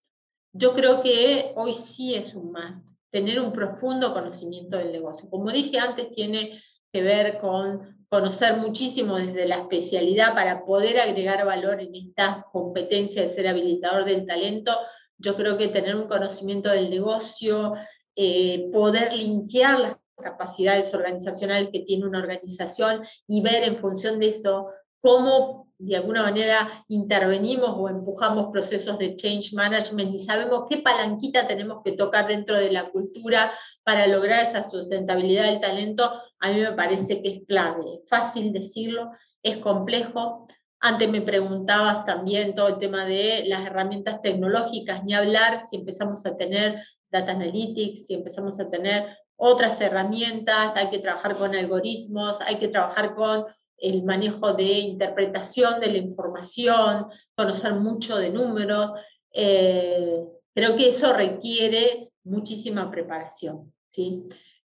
yo 0.54 0.74
creo 0.74 1.02
que 1.02 1.54
hoy 1.56 1.74
sí 1.74 2.16
es 2.16 2.34
un 2.34 2.52
más 2.52 2.82
tener 3.12 3.40
un 3.40 3.52
profundo 3.52 4.14
conocimiento 4.14 4.78
del 4.78 4.92
negocio. 4.92 5.30
Como 5.30 5.52
dije 5.52 5.80
antes, 5.80 6.12
tiene 6.12 6.62
que 6.92 7.02
ver 7.02 7.40
con 7.40 8.06
conocer 8.10 8.58
muchísimo 8.58 9.18
desde 9.18 9.48
la 9.48 9.58
especialidad 9.58 10.34
para 10.34 10.66
poder 10.66 11.00
agregar 11.00 11.46
valor 11.46 11.80
en 11.82 11.94
esta 11.96 12.46
competencia 12.52 13.22
de 13.22 13.30
ser 13.30 13.48
habilitador 13.48 14.06
del 14.06 14.26
talento. 14.26 14.76
Yo 15.18 15.36
creo 15.36 15.58
que 15.58 15.68
tener 15.68 15.96
un 15.96 16.08
conocimiento 16.08 16.70
del 16.70 16.90
negocio, 16.90 17.74
eh, 18.16 18.70
poder 18.72 19.14
linkear 19.14 19.80
las 19.80 19.96
capacidades 20.22 20.94
organizacionales 20.94 21.70
que 21.72 21.82
tiene 21.82 22.06
una 22.06 22.20
organización 22.20 23.04
y 23.28 23.42
ver 23.42 23.64
en 23.64 23.78
función 23.78 24.20
de 24.20 24.30
eso 24.30 24.68
cómo 25.02 25.70
de 25.80 25.96
alguna 25.96 26.24
manera 26.24 26.84
intervenimos 26.90 27.70
o 27.70 27.88
empujamos 27.88 28.52
procesos 28.52 29.00
de 29.00 29.16
change 29.16 29.54
management 29.54 30.14
y 30.14 30.20
sabemos 30.20 30.66
qué 30.70 30.80
palanquita 30.80 31.48
tenemos 31.48 31.82
que 31.86 31.94
tocar 31.94 32.28
dentro 32.28 32.58
de 32.58 32.70
la 32.70 32.90
cultura 32.90 33.54
para 33.84 34.06
lograr 34.06 34.44
esa 34.44 34.70
sustentabilidad 34.70 35.46
del 35.46 35.62
talento, 35.62 36.12
a 36.40 36.52
mí 36.52 36.60
me 36.60 36.74
parece 36.74 37.22
que 37.22 37.30
es 37.30 37.42
clave. 37.48 37.84
Es 37.94 38.10
fácil 38.10 38.52
decirlo, 38.52 39.12
es 39.42 39.58
complejo. 39.60 40.48
Antes 40.82 41.10
me 41.10 41.22
preguntabas 41.22 42.06
también 42.06 42.56
todo 42.56 42.68
el 42.68 42.80
tema 42.80 43.06
de 43.06 43.46
las 43.48 43.66
herramientas 43.66 44.22
tecnológicas, 44.22 45.04
ni 45.06 45.14
hablar 45.14 45.62
si 45.62 45.78
empezamos 45.78 46.26
a 46.26 46.36
tener 46.36 46.84
data 47.10 47.32
analytics, 47.32 48.06
si 48.06 48.16
empezamos 48.16 48.60
a 48.60 48.70
tener 48.70 49.18
otras 49.38 49.80
herramientas, 49.80 50.74
hay 50.76 50.90
que 50.90 51.00
trabajar 51.00 51.38
con 51.38 51.56
algoritmos, 51.56 52.42
hay 52.42 52.58
que 52.58 52.68
trabajar 52.68 53.16
con 53.16 53.46
el 53.82 54.04
manejo 54.04 54.54
de 54.54 54.64
interpretación 54.66 55.80
de 55.80 55.88
la 55.88 55.98
información, 55.98 57.08
conocer 57.36 57.74
mucho 57.74 58.18
de 58.18 58.30
números. 58.30 58.92
Eh, 59.32 60.24
creo 60.54 60.76
que 60.76 60.90
eso 60.90 61.14
requiere 61.14 62.12
muchísima 62.24 62.90
preparación. 62.90 63.74
¿sí? 63.90 64.24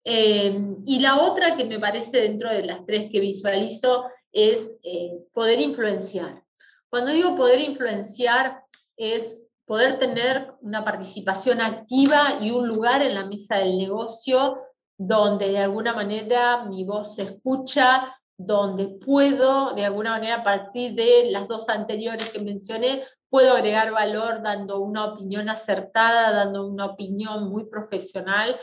Eh, 0.05 0.59
y 0.87 1.01
la 1.01 1.21
otra 1.21 1.57
que 1.57 1.65
me 1.65 1.79
parece 1.79 2.21
dentro 2.21 2.51
de 2.51 2.65
las 2.65 2.85
tres 2.87 3.11
que 3.11 3.21
visualizo 3.21 4.07
es 4.33 4.75
eh, 4.83 5.19
poder 5.33 5.61
influenciar. 5.61 6.43
Cuando 6.91 7.13
digo 7.13 7.37
poder 7.37 7.61
influenciar 7.61 8.63
es 8.97 9.47
poder 9.67 9.99
tener 9.99 10.55
una 10.63 10.83
participación 10.85 11.61
activa 11.61 12.39
y 12.41 12.51
un 12.51 12.67
lugar 12.67 13.03
en 13.03 13.15
la 13.15 13.27
mesa 13.27 13.59
del 13.59 13.77
negocio 13.77 14.59
donde 14.97 15.51
de 15.51 15.59
alguna 15.59 15.93
manera 15.95 16.65
mi 16.65 16.85
voz 16.85 17.15
se 17.15 17.23
escucha, 17.23 18.18
donde 18.39 18.87
puedo, 18.87 19.75
de 19.75 19.85
alguna 19.85 20.13
manera, 20.13 20.37
a 20.37 20.45
partir 20.45 20.95
de 20.95 21.29
las 21.31 21.49
dos 21.49 21.69
anteriores 21.69 22.31
que 22.31 22.41
mencioné, 22.41 23.03
puedo 23.29 23.53
agregar 23.53 23.91
valor 23.91 24.43
dando 24.43 24.79
una 24.81 25.07
opinión 25.07 25.49
acertada, 25.49 26.33
dando 26.33 26.67
una 26.67 26.87
opinión 26.87 27.51
muy 27.51 27.67
profesional 27.67 28.57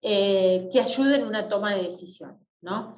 eh, 0.00 0.68
que 0.72 0.80
ayude 0.80 1.16
en 1.16 1.26
una 1.26 1.48
toma 1.48 1.74
de 1.74 1.82
decisiones. 1.82 2.40
¿no? 2.62 2.96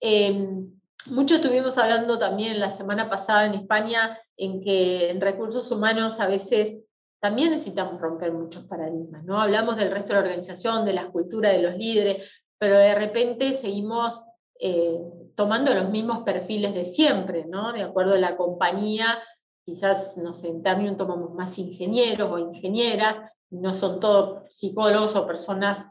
Em, 0.00 0.68
mucho 1.10 1.36
estuvimos 1.36 1.78
hablando 1.78 2.18
también 2.18 2.58
la 2.58 2.72
semana 2.72 3.08
pasada 3.08 3.46
en 3.46 3.54
España 3.54 4.18
en 4.36 4.60
que 4.60 5.10
en 5.10 5.20
recursos 5.20 5.70
humanos 5.70 6.18
a 6.18 6.26
veces 6.26 6.76
también 7.20 7.50
necesitamos 7.50 8.00
romper 8.00 8.32
muchos 8.32 8.64
paradigmas, 8.64 9.24
¿no? 9.24 9.40
Hablamos 9.40 9.76
del 9.76 9.90
resto 9.90 10.08
de 10.08 10.14
la 10.14 10.20
organización, 10.20 10.84
de 10.84 10.92
la 10.92 11.08
cultura 11.08 11.50
de 11.50 11.62
los 11.62 11.76
líderes, 11.76 12.30
pero 12.58 12.78
de 12.78 12.94
repente 12.94 13.52
seguimos 13.54 14.22
eh, 14.60 15.00
tomando 15.34 15.72
los 15.74 15.90
mismos 15.90 16.24
perfiles 16.24 16.74
de 16.74 16.84
siempre, 16.84 17.46
¿no? 17.46 17.72
De 17.72 17.82
acuerdo 17.82 18.14
a 18.14 18.18
la 18.18 18.36
compañía, 18.36 19.22
quizás, 19.64 20.16
no 20.16 20.34
sé, 20.34 20.48
en 20.48 20.62
Ternium 20.62 20.96
tomamos 20.96 21.34
más 21.34 21.58
ingenieros 21.58 22.30
o 22.30 22.38
ingenieras, 22.38 23.20
no 23.50 23.74
son 23.74 24.00
todos 24.00 24.42
psicólogos 24.48 25.14
o 25.14 25.26
personas 25.26 25.90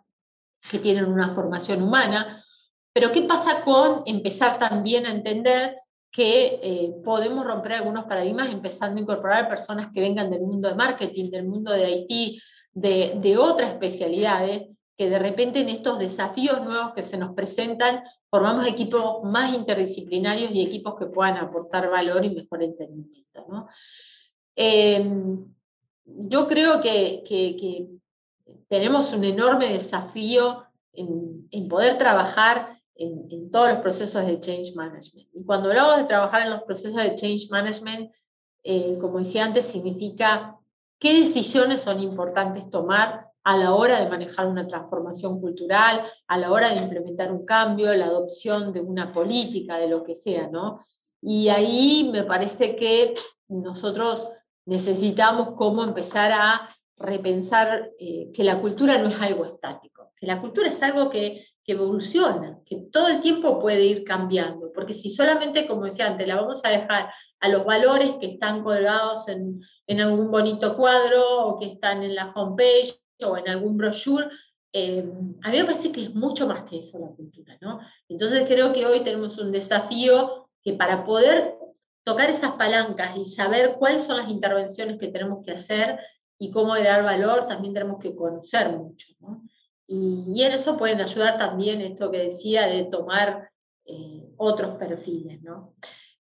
que 0.69 0.79
tienen 0.79 1.05
una 1.05 1.33
formación 1.33 1.81
humana, 1.81 2.43
pero 2.93 3.11
¿qué 3.11 3.21
pasa 3.21 3.61
con 3.61 4.01
empezar 4.05 4.59
también 4.59 5.05
a 5.05 5.11
entender 5.11 5.77
que 6.11 6.59
eh, 6.63 6.95
podemos 7.03 7.45
romper 7.45 7.73
algunos 7.73 8.05
paradigmas 8.05 8.51
empezando 8.51 8.97
a 8.97 9.01
incorporar 9.03 9.47
personas 9.47 9.89
que 9.93 10.01
vengan 10.01 10.31
del 10.31 10.41
mundo 10.41 10.67
de 10.67 10.75
marketing, 10.75 11.29
del 11.29 11.45
mundo 11.47 11.71
de 11.71 11.91
IT, 11.91 12.41
de, 12.73 13.13
de 13.21 13.37
otras 13.37 13.71
especialidades, 13.71 14.69
que 14.97 15.09
de 15.09 15.19
repente 15.19 15.59
en 15.59 15.69
estos 15.69 15.99
desafíos 15.99 16.63
nuevos 16.65 16.93
que 16.93 17.03
se 17.03 17.17
nos 17.17 17.35
presentan, 17.35 18.03
formamos 18.29 18.65
equipos 18.65 19.23
más 19.23 19.53
interdisciplinarios 19.53 20.51
y 20.51 20.63
equipos 20.63 20.95
que 20.97 21.05
puedan 21.05 21.37
aportar 21.37 21.89
valor 21.89 22.25
y 22.25 22.33
mejor 22.33 22.63
entendimiento. 22.63 23.45
¿no? 23.47 23.67
Em, 24.55 25.45
yo 26.05 26.47
creo 26.47 26.81
que, 26.81 27.23
que, 27.27 27.87
tenemos 28.69 29.13
un 29.13 29.23
enorme 29.23 29.67
desafío 29.67 30.63
en, 30.93 31.47
en 31.51 31.67
poder 31.67 31.97
trabajar 31.97 32.77
en, 32.95 33.51
todos 33.51 33.69
los 33.69 33.79
procesos 33.79 34.25
de 34.25 34.39
change 34.39 34.73
management. 34.75 35.27
Y 35.33 35.43
cuando 35.43 35.69
hablamos 35.69 35.97
de 35.97 36.05
trabajar 36.05 36.43
en 36.43 36.49
los 36.49 36.63
procesos 36.63 37.01
de 37.01 37.15
change 37.15 37.49
management, 37.49 38.11
eh, 38.63 38.97
como 38.99 39.19
decía 39.19 39.45
antes, 39.45 39.65
significa 39.65 40.57
qué 40.99 41.19
decisiones 41.19 41.81
son 41.81 42.01
importantes 42.01 42.69
tomar 42.69 43.26
a 43.47 43.55
la 43.55 43.73
hora 43.73 44.03
de 44.03 44.09
manejar 44.09 44.45
una 44.45 44.67
transformación 44.67 45.39
cultural, 45.39 46.01
a 46.27 46.37
la 46.37 46.51
hora 46.51 46.67
de 46.67 46.81
implementar 46.81 47.31
un 47.31 47.45
cambio, 47.45 47.93
la 47.93 48.07
adopción 48.07 48.73
de 48.73 48.81
una 48.81 49.13
política, 49.13 49.77
de 49.77 49.87
lo 49.87 50.03
que 50.03 50.15
sea, 50.15 50.49
¿no? 50.49 50.81
Y 51.21 51.47
ahí 51.47 52.09
me 52.11 52.23
parece 52.23 52.75
que 52.75 53.13
nosotros 53.47 54.27
necesitamos 54.65 55.51
cómo 55.55 55.85
empezar 55.85 56.33
a 56.33 56.75
repensar 56.97 57.91
eh, 57.97 58.31
que 58.33 58.43
la 58.43 58.59
cultura 58.59 58.97
no 58.97 59.07
es 59.07 59.21
algo 59.21 59.45
estático, 59.45 60.11
que 60.17 60.27
la 60.27 60.41
cultura 60.41 60.67
es 60.67 60.83
algo 60.83 61.09
que 61.09 61.45
evoluciona, 61.65 62.59
que 62.65 62.87
todo 62.91 63.07
el 63.07 63.21
tiempo 63.21 63.61
puede 63.61 63.85
ir 63.85 64.03
cambiando, 64.03 64.73
porque 64.73 64.91
si 64.91 65.09
solamente, 65.09 65.67
como 65.67 65.85
decía 65.85 66.07
antes, 66.07 66.27
la 66.27 66.35
vamos 66.35 66.65
a 66.65 66.69
dejar 66.69 67.13
a 67.39 67.47
los 67.47 67.63
valores 67.63 68.15
que 68.19 68.27
están 68.27 68.61
colgados 68.61 69.29
en, 69.29 69.61
en 69.85 70.01
algún 70.01 70.31
bonito 70.31 70.75
cuadro 70.75 71.45
o 71.45 71.59
que 71.59 71.67
están 71.67 72.03
en 72.03 72.13
la 72.13 72.33
homepage 72.35 72.99
o 73.23 73.37
en 73.37 73.49
algún 73.49 73.77
brochure, 73.77 74.27
eh, 74.73 75.09
a 75.43 75.51
mí 75.51 75.57
me 75.57 75.65
parece 75.65 75.91
que 75.91 76.03
es 76.03 76.15
mucho 76.15 76.47
más 76.47 76.63
que 76.63 76.79
eso 76.79 76.99
la 76.99 77.07
cultura, 77.07 77.57
¿no? 77.61 77.79
Entonces 78.09 78.43
creo 78.47 78.73
que 78.73 78.85
hoy 78.85 79.01
tenemos 79.01 79.37
un 79.37 79.51
desafío 79.51 80.49
que 80.61 80.73
para 80.73 81.05
poder 81.05 81.55
tocar 82.03 82.29
esas 82.29 82.53
palancas 82.53 83.17
y 83.17 83.25
saber 83.25 83.75
cuáles 83.79 84.03
son 84.03 84.17
las 84.17 84.29
intervenciones 84.29 84.97
que 84.99 85.07
tenemos 85.07 85.43
que 85.43 85.51
hacer 85.51 85.99
y 86.39 86.51
cómo 86.51 86.75
dar 86.75 87.03
valor, 87.03 87.47
también 87.47 87.73
tenemos 87.73 87.99
que 87.99 88.15
conocer 88.15 88.69
mucho, 88.71 89.07
¿no? 89.19 89.41
Y, 89.87 90.43
en 90.43 90.51
eso 90.51 90.77
pueden 90.77 90.99
ayudar 90.99 91.37
también 91.37 91.81
esto 91.81 92.11
que 92.11 92.19
decía 92.19 92.67
de 92.67 92.83
tomar 92.85 93.49
eh, 93.85 94.23
otros 94.35 94.75
perfiles. 94.77 95.41
¿no? 95.41 95.75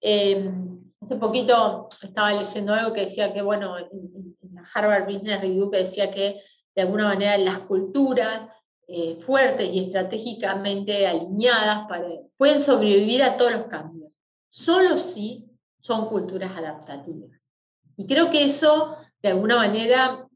Em, 0.01 0.81
hace 1.01 1.17
poquito 1.17 1.89
estaba 2.03 2.33
leyendo 2.33 2.75
algo 2.75 2.93
que 2.93 3.03
decía 3.03 3.33
que, 3.33 3.41
bueno, 3.41 3.79
en, 3.79 4.37
la 4.53 4.69
Harvard 4.75 5.07
Business 5.07 5.41
Review 5.41 5.71
que 5.71 5.79
decía 5.79 6.11
que 6.11 6.41
de 6.75 6.83
alguna 6.83 7.09
manera 7.09 7.37
las 7.39 7.61
culturas 7.61 8.49
eh, 8.89 9.17
fuertes 9.17 9.71
y 9.73 9.85
estratégicamente 9.85 11.07
alineadas 11.07 11.87
para, 11.89 12.07
pueden 12.37 12.61
sobrevivir 12.61 13.23
a 13.23 13.37
todos 13.37 13.53
los 13.53 13.65
cambios, 13.67 14.13
solo 14.49 14.99
si 14.99 15.49
son 15.81 16.07
culturas 16.09 16.57
adaptativas. 16.57 17.49
Y 17.97 18.07
creo 18.07 18.31
que 18.31 18.45
eso, 18.45 18.97
de 19.23 19.31
alguna 19.31 19.57
manera, 19.57 20.29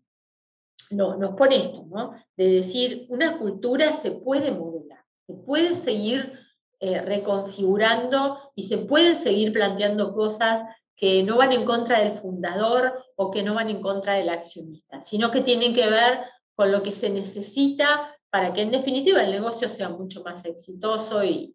no, 0.90 1.16
nos 1.16 1.34
pone 1.34 1.56
esto, 1.56 1.84
¿no? 1.88 2.14
De 2.36 2.48
decir, 2.48 3.06
una 3.08 3.38
cultura 3.38 3.92
se 3.92 4.12
puede 4.12 4.52
modelar, 4.52 5.04
se 5.26 5.34
puede 5.34 5.74
seguir 5.74 6.38
eh, 6.78 7.00
reconfigurando 7.00 8.52
y 8.54 8.64
se 8.64 8.78
pueden 8.78 9.16
seguir 9.16 9.52
planteando 9.52 10.14
cosas 10.14 10.62
que 10.96 11.22
no 11.22 11.36
van 11.36 11.52
en 11.52 11.64
contra 11.64 12.00
del 12.00 12.12
fundador 12.12 13.04
o 13.16 13.30
que 13.30 13.42
no 13.42 13.54
van 13.54 13.68
en 13.68 13.80
contra 13.80 14.14
del 14.14 14.30
accionista, 14.30 15.02
sino 15.02 15.30
que 15.30 15.42
tienen 15.42 15.74
que 15.74 15.88
ver 15.88 16.20
con 16.54 16.72
lo 16.72 16.82
que 16.82 16.90
se 16.90 17.10
necesita 17.10 18.16
para 18.30 18.52
que 18.52 18.62
en 18.62 18.70
definitiva 18.70 19.22
el 19.22 19.30
negocio 19.30 19.68
sea 19.68 19.90
mucho 19.90 20.22
más 20.22 20.44
exitoso 20.44 21.22
y, 21.22 21.54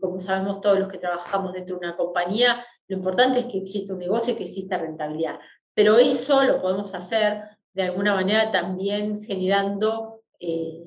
como 0.00 0.20
sabemos 0.20 0.60
todos 0.60 0.78
los 0.78 0.88
que 0.88 0.98
trabajamos 0.98 1.52
dentro 1.52 1.76
de 1.76 1.86
una 1.86 1.96
compañía, 1.96 2.64
lo 2.88 2.96
importante 2.96 3.40
es 3.40 3.46
que 3.46 3.58
exista 3.58 3.92
un 3.92 4.00
negocio 4.00 4.32
y 4.32 4.36
que 4.36 4.42
exista 4.42 4.76
rentabilidad. 4.76 5.38
Pero 5.74 5.98
eso 5.98 6.42
lo 6.42 6.60
podemos 6.60 6.92
hacer 6.94 7.42
de 7.72 7.84
alguna 7.84 8.14
manera 8.14 8.50
también 8.50 9.22
generando 9.22 10.22
eh, 10.40 10.84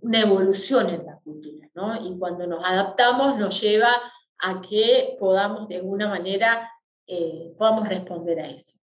una 0.00 0.20
evolución 0.20 0.88
en 0.90 1.04
la 1.04 1.18
cultura, 1.18 1.68
¿no? 1.74 2.06
Y 2.06 2.18
cuando 2.18 2.46
nos 2.46 2.64
adaptamos 2.64 3.36
nos 3.38 3.60
lleva 3.60 3.90
a 4.42 4.60
que 4.60 5.16
podamos 5.18 5.68
de 5.68 5.76
alguna 5.76 6.08
manera, 6.08 6.70
eh, 7.06 7.54
podamos 7.56 7.88
responder 7.88 8.40
a 8.40 8.50
eso. 8.50 8.74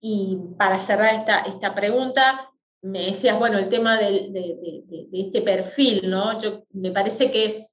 Y 0.00 0.38
para 0.56 0.78
cerrar 0.78 1.14
esta, 1.14 1.40
esta 1.40 1.74
pregunta, 1.74 2.50
me 2.82 3.06
decías, 3.06 3.38
bueno, 3.38 3.58
el 3.58 3.68
tema 3.68 3.98
de, 3.98 4.84
este 5.12 5.42
perfil, 5.42 6.08
¿no? 6.08 6.40
Yo, 6.40 6.62
me 6.70 6.90
parece 6.90 7.30
que 7.30 7.68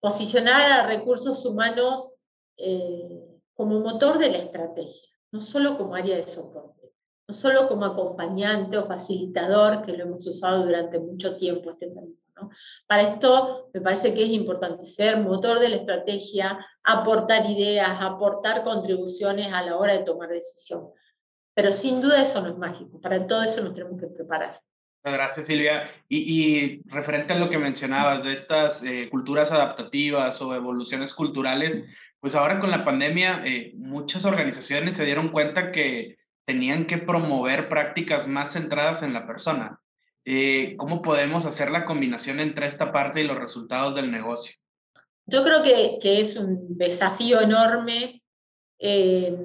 posicionar 0.00 0.72
a 0.72 0.86
recursos 0.86 1.44
humanos 1.44 2.14
eh, 2.56 3.20
como 3.54 3.80
motor 3.80 4.18
de 4.18 4.30
la 4.30 4.38
estrategia, 4.38 5.10
no 5.32 5.42
solo 5.42 5.76
como 5.76 5.94
área 5.94 6.16
de 6.16 6.26
soporte 6.26 6.76
no 7.28 7.34
solo 7.34 7.68
como 7.68 7.84
acompañante 7.84 8.78
o 8.78 8.86
facilitador, 8.86 9.84
que 9.84 9.92
lo 9.96 10.04
hemos 10.04 10.26
usado 10.26 10.64
durante 10.64 10.98
mucho 10.98 11.36
tiempo 11.36 11.70
este 11.70 11.88
término. 11.88 12.14
¿No? 12.36 12.50
Para 12.86 13.02
esto 13.02 13.70
me 13.72 13.80
parece 13.80 14.14
que 14.14 14.24
es 14.24 14.30
importante 14.30 14.84
ser 14.84 15.18
motor 15.18 15.58
de 15.58 15.70
la 15.70 15.76
estrategia, 15.76 16.64
aportar 16.84 17.46
ideas, 17.46 17.98
aportar 18.00 18.64
contribuciones 18.64 19.52
a 19.52 19.62
la 19.62 19.76
hora 19.76 19.94
de 19.94 20.04
tomar 20.04 20.28
decisión. 20.28 20.90
Pero 21.54 21.72
sin 21.72 22.00
duda 22.00 22.22
eso 22.22 22.40
no 22.42 22.48
es 22.48 22.58
mágico, 22.58 23.00
para 23.00 23.26
todo 23.26 23.42
eso 23.42 23.62
nos 23.62 23.74
tenemos 23.74 24.00
que 24.00 24.08
preparar. 24.08 24.60
Gracias, 25.02 25.46
Silvia. 25.46 25.88
Y, 26.08 26.82
referente 26.90 27.32
a 27.32 27.38
lo 27.38 27.48
que 27.48 27.58
mencionabas 27.58 28.24
de 28.24 28.32
estas 28.32 28.82
eh, 28.82 29.08
culturas 29.08 29.52
adaptativas 29.52 30.42
o 30.42 30.52
evoluciones 30.52 31.14
culturales, 31.14 31.84
pues 32.18 32.34
ahora 32.34 32.58
con 32.58 32.72
la 32.72 32.84
pandemia 32.84 33.42
eh, 33.46 33.72
muchas 33.76 34.24
organizaciones 34.24 34.96
se 34.96 35.04
dieron 35.04 35.28
cuenta 35.28 35.70
que 35.70 36.18
tenían 36.44 36.86
que 36.86 36.98
promover 36.98 37.68
prácticas 37.68 38.26
más 38.26 38.52
centradas 38.54 39.04
en 39.04 39.12
la 39.12 39.28
persona. 39.28 39.80
Eh, 40.28 40.76
¿Cómo 40.76 41.02
podemos 41.02 41.44
hacer 41.44 41.70
la 41.70 41.84
combinación 41.84 42.40
entre 42.40 42.66
esta 42.66 42.92
parte 42.92 43.22
y 43.22 43.26
los 43.26 43.38
resultados 43.38 43.94
del 43.94 44.10
negocio? 44.10 44.56
Yo 45.24 45.44
creo 45.44 45.62
que, 45.62 45.98
que 46.02 46.20
es 46.20 46.36
un 46.36 46.76
desafío 46.76 47.40
enorme. 47.40 48.24
Eh, 48.80 49.38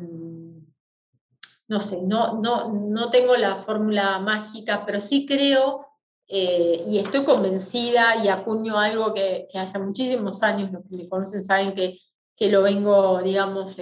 no 1.68 1.80
sé, 1.80 2.02
no, 2.02 2.42
no, 2.42 2.74
no 2.74 3.12
tengo 3.12 3.38
la 3.38 3.58
fórmula 3.58 4.20
mágica, 4.20 4.84
pero 4.86 5.00
sí 5.00 5.26
creo 5.26 5.88
eh, 6.34 6.86
y 6.88 6.98
estoy 6.98 7.26
convencida 7.26 8.24
y 8.24 8.30
acuño 8.30 8.80
algo 8.80 9.14
que, 9.14 9.50
hace 9.54 9.78
muchísimos 9.80 10.42
años, 10.44 10.72
los 10.72 10.84
que 10.90 10.96
me 10.96 11.10
conocen 11.10 11.44
saben 11.44 11.76
que, 11.76 12.00
que 12.38 12.50
lo 12.50 12.64
vengo, 12.64 13.22
digamos, 13.22 13.78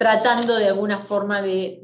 tratando 0.00 0.56
de 0.56 0.68
alguna 0.68 1.00
forma 1.00 1.42
de, 1.42 1.78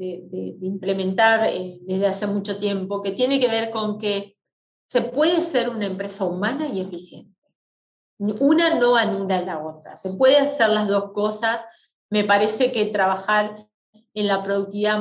implementar 0.61 1.49
eh, 1.49 1.77
desde 1.83 2.07
hace 2.07 2.25
mucho 2.25 2.57
tiempo, 2.57 3.03
que 3.03 3.11
tiene 3.11 3.39
que 3.39 3.47
ver 3.47 3.69
con 3.69 3.99
que 3.99 4.35
se 4.89 5.03
puede 5.03 5.39
ser 5.43 5.69
una 5.69 5.85
empresa 5.85 6.25
humana 6.25 6.67
y 6.67 6.81
eficiente. 6.81 7.37
Una 8.17 8.73
no 8.73 8.95
anula 8.95 9.43
la 9.43 9.63
otra, 9.63 9.97
se 9.97 10.09
puede 10.13 10.37
hacer 10.37 10.69
las 10.69 10.87
dos 10.87 11.11
cosas. 11.11 11.63
Me 12.09 12.23
parece 12.23 12.71
que 12.71 12.87
trabajar 12.87 13.67
en 14.15 14.27
la 14.27 14.41
productividad 14.41 14.97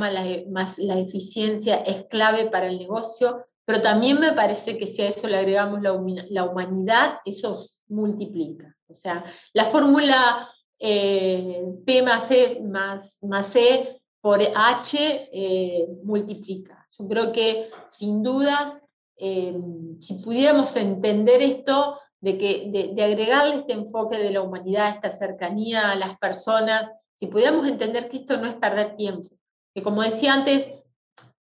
más 0.50 0.76
la, 0.76 0.98
eficiencia 0.98 1.76
es 1.76 2.04
clave 2.10 2.50
para 2.50 2.66
el 2.66 2.76
negocio, 2.76 3.46
pero 3.64 3.80
también 3.80 4.20
me 4.20 4.32
parece 4.32 4.76
que 4.76 4.86
si 4.86 5.00
a 5.00 5.08
eso 5.08 5.26
le 5.26 5.38
agregamos 5.38 5.80
la, 5.80 5.98
la 6.28 6.44
humanidad, 6.44 7.14
eso 7.24 7.56
multiplica. 7.88 8.76
O 8.88 8.92
sea, 8.92 9.24
la 9.54 9.64
fórmula 9.64 10.50
eh, 10.78 11.64
P 11.84 12.02
más 12.02 12.30
E 12.30 12.60
más, 12.60 13.18
más 13.22 13.54
E 13.56 14.00
por 14.20 14.40
H 14.42 15.28
eh, 15.32 15.86
multiplica. 16.02 16.86
Yo 16.98 17.06
creo 17.06 17.32
que 17.32 17.70
sin 17.86 18.22
dudas, 18.22 18.76
eh, 19.16 19.56
si 20.00 20.14
pudiéramos 20.14 20.74
entender 20.76 21.42
esto, 21.42 21.98
de, 22.20 22.38
que, 22.38 22.92
de, 22.94 23.04
agregarle 23.04 23.56
este 23.56 23.74
enfoque 23.74 24.18
de 24.18 24.30
la 24.30 24.40
humanidad, 24.40 24.88
esta 24.88 25.10
cercanía 25.10 25.90
a 25.90 25.96
las 25.96 26.18
personas, 26.18 26.90
si 27.14 27.26
pudiéramos 27.26 27.68
entender 27.68 28.08
que 28.08 28.16
esto 28.18 28.36
no 28.36 28.46
es 28.46 28.56
perder 28.56 28.96
tiempo, 28.96 29.30
que 29.74 29.82
como 29.82 30.02
decía 30.02 30.34
antes, 30.34 30.68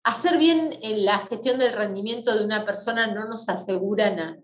hacer 0.04 0.38
bien 0.38 0.78
en 0.82 1.06
la 1.06 1.20
gestión 1.20 1.60
del 1.60 1.74
rendimiento 1.74 2.36
de 2.36 2.44
una 2.44 2.66
persona 2.66 3.08
no 3.08 3.28
nos 3.28 3.48
asegura 3.48 4.10
nada. 4.10 4.38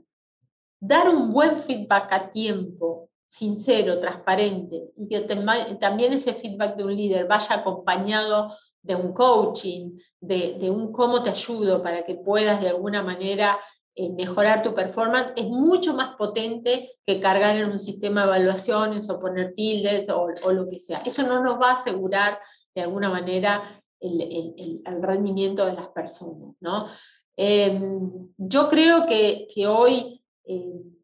Dar 0.79 1.09
un 1.09 1.33
buen 1.33 1.57
feedback 1.57 2.13
a 2.13 2.31
tiempo, 2.31 3.09
sincero, 3.30 3.99
transparente, 3.99 4.89
y 4.97 5.07
que 5.07 5.19
también 5.21 6.13
ese 6.13 6.34
feedback 6.34 6.75
de 6.75 6.84
un 6.84 6.95
líder 6.95 7.27
vaya 7.27 7.57
acompañado 7.57 8.55
de 8.82 8.95
un 8.95 9.13
coaching, 9.13 9.99
de, 10.19 10.57
de 10.59 10.69
un 10.69 10.91
cómo 10.91 11.21
te 11.21 11.30
ayudo 11.30 11.84
para 11.84 12.03
que 12.05 12.15
puedas 12.15 12.59
de 12.59 12.69
alguna 12.69 13.03
manera 13.03 13.59
eh, 13.95 14.09
mejorar 14.09 14.63
tu 14.63 14.73
performance, 14.73 15.32
es 15.36 15.45
mucho 15.45 15.93
más 15.93 16.15
potente 16.15 16.89
que 17.05 17.19
cargar 17.19 17.57
en 17.57 17.69
un 17.69 17.80
sistema 17.80 18.21
de 18.21 18.27
evaluaciones 18.27 19.09
o 19.09 19.19
poner 19.19 19.53
tildes 19.53 20.07
o, 20.09 20.51
lo 20.51 20.67
que 20.67 20.80
sea. 20.80 21.03
Eso 21.05 21.21
no 21.23 21.43
nos 21.43 21.61
va 21.61 21.71
a 21.71 21.73
asegurar 21.73 22.39
de 22.73 22.82
alguna 22.82 23.09
manera 23.09 23.84
el, 23.99 24.82
el, 24.86 25.03
rendimiento 25.03 25.65
de 25.65 25.73
las 25.73 25.89
personas. 25.89 26.55
¿no? 26.61 26.88
Em, 27.36 28.30
yo 28.38 28.69
creo 28.69 29.05
que, 29.05 29.47
que 29.53 29.67
hoy 29.67 30.23
em, 30.45 30.98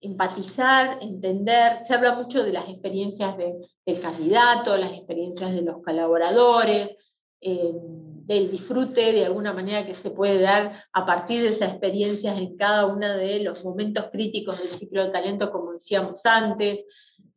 empatizar, 0.00 0.98
entender, 1.00 1.82
se 1.82 1.94
habla 1.94 2.14
mucho 2.14 2.42
de 2.42 2.52
las 2.52 2.68
experiencias 2.68 3.36
de, 3.36 3.54
del 3.84 4.00
candidato, 4.00 4.76
las 4.76 4.92
experiencias 4.92 5.52
de 5.52 5.62
los 5.62 5.82
colaboradores, 5.82 6.96
em, 7.40 8.06
del 8.26 8.50
disfrute 8.50 9.12
de 9.12 9.24
alguna 9.24 9.52
manera 9.52 9.86
que 9.86 9.94
se 9.94 10.10
puede 10.10 10.40
dar 10.40 10.84
a 10.92 11.06
partir 11.06 11.42
de 11.42 11.50
esas 11.50 11.70
experiencias 11.70 12.36
en 12.36 12.56
cada 12.56 12.86
uno 12.86 13.16
de 13.16 13.40
los 13.40 13.64
momentos 13.64 14.06
críticos 14.10 14.58
del 14.58 14.70
ciclo 14.70 15.04
de 15.04 15.10
talento, 15.10 15.52
como 15.52 15.72
decíamos 15.72 16.26
antes. 16.26 16.84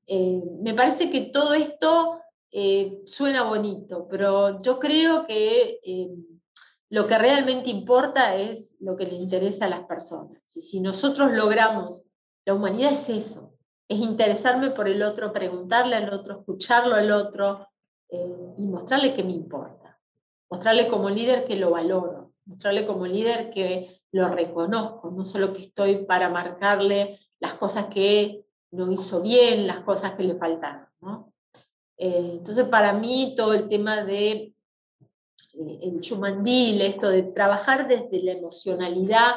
Eh, 0.08 0.42
me 0.64 0.74
parece 0.74 1.12
que 1.12 1.22
todo 1.22 1.54
esto 1.54 2.20
eh, 2.52 3.02
suena 3.06 3.44
bonito, 3.44 4.08
pero 4.10 4.62
yo 4.64 4.80
creo 4.80 5.28
que 5.28 5.80
eh, 5.84 6.10
lo 6.90 7.06
que 7.06 7.18
realmente 7.20 7.70
importa 7.70 8.36
es 8.36 8.76
lo 8.80 8.96
que 8.96 9.06
le 9.06 9.16
interesa 9.16 9.66
a 9.66 9.70
las 9.70 9.84
personas. 9.86 10.56
Y 10.56 10.62
si 10.62 10.82
nosotros 10.82 11.32
logramos, 11.34 12.04
la 12.50 12.56
humanidad 12.56 12.92
es 12.92 13.10
eso, 13.10 13.54
es 13.88 14.00
interesarme 14.00 14.72
por 14.72 14.88
el 14.88 15.02
otro, 15.04 15.34
preguntarle 15.34 15.96
al 15.96 16.14
otro, 16.14 16.40
escucharlo 16.40 16.96
al 16.96 17.12
otro 17.12 17.68
y 18.58 18.64
mostrarle 18.64 19.14
que 19.14 19.24
me 19.24 19.34
importa 19.34 19.80
mostrarle 20.50 20.88
como 20.88 21.10
líder 21.10 21.46
que 21.46 21.56
lo 21.56 21.72
valoro, 21.72 22.34
mostrarle 22.46 22.86
como 22.86 23.06
líder 23.06 23.52
que 23.52 24.02
lo 24.12 24.30
reconozco, 24.30 25.12
no 25.12 25.24
solo 25.26 25.54
que 25.54 25.64
estoy 25.64 26.06
para 26.06 26.30
marcarle 26.30 27.20
las 27.40 27.54
cosas 27.54 27.86
que 27.86 28.46
no 28.72 28.92
hizo 28.92 29.22
bien, 29.22 29.68
las 29.68 29.82
cosas 29.82 30.14
que 30.14 30.24
le 30.24 30.36
faltaron. 30.36 30.88
¿no? 31.02 31.32
Eh, 31.98 32.32
entonces, 32.34 32.66
para 32.66 32.94
mí, 32.94 33.36
todo 33.38 33.54
el 33.54 33.70
tema 33.70 34.04
de 34.04 34.54
eh, 35.54 35.80
el 35.82 36.02
chumandil, 36.02 36.82
esto 36.82 37.10
de 37.10 37.24
trabajar 37.24 37.88
desde 37.88 38.24
la 38.24 38.34
emocionalidad 38.34 39.36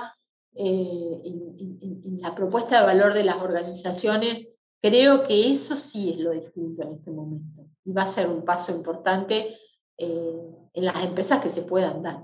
eh, 0.54 1.20
en, 1.24 1.91
la 2.22 2.34
propuesta 2.34 2.80
de 2.80 2.86
valor 2.86 3.14
de 3.14 3.24
las 3.24 3.36
organizaciones, 3.36 4.48
creo 4.80 5.26
que 5.26 5.50
eso 5.50 5.74
sí 5.74 6.12
es 6.12 6.20
lo 6.20 6.30
distinto 6.30 6.82
en 6.82 6.94
este 6.94 7.10
momento. 7.10 7.66
Y 7.84 7.92
va 7.92 8.02
a 8.02 8.06
ser 8.06 8.28
un 8.28 8.44
paso 8.44 8.72
importante 8.72 9.56
en 9.98 10.84
las 10.84 11.04
empresas 11.04 11.42
que 11.42 11.48
se 11.48 11.62
puedan 11.62 12.02
dar. 12.02 12.20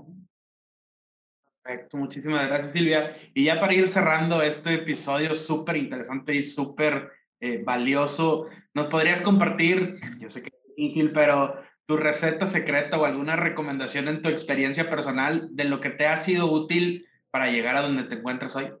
Perfecto, 1.61 1.97
muchísimas 1.97 2.47
gracias 2.47 2.73
Silvia. 2.73 3.17
Y 3.33 3.45
ya 3.45 3.59
para 3.59 3.73
ir 3.73 3.87
cerrando 3.89 4.41
este 4.41 4.73
episodio 4.75 5.35
súper 5.35 5.77
interesante 5.77 6.33
y 6.33 6.43
súper 6.43 7.11
eh, 7.41 7.61
valioso, 7.63 8.47
¿nos 8.73 8.87
podrías 8.87 9.21
compartir, 9.21 9.91
yo 10.19 10.29
sé 10.29 10.41
que 10.41 10.49
es 10.49 10.75
difícil, 10.75 11.11
pero 11.11 11.55
tu 11.85 11.97
receta 11.97 12.47
secreta 12.47 12.97
o 12.97 13.05
alguna 13.05 13.35
recomendación 13.35 14.07
en 14.07 14.21
tu 14.21 14.29
experiencia 14.29 14.89
personal 14.89 15.49
de 15.51 15.65
lo 15.65 15.81
que 15.81 15.89
te 15.89 16.07
ha 16.07 16.15
sido 16.17 16.51
útil 16.51 17.05
para 17.31 17.51
llegar 17.51 17.75
a 17.75 17.81
donde 17.81 18.03
te 18.03 18.15
encuentras 18.15 18.55
hoy? 18.55 18.71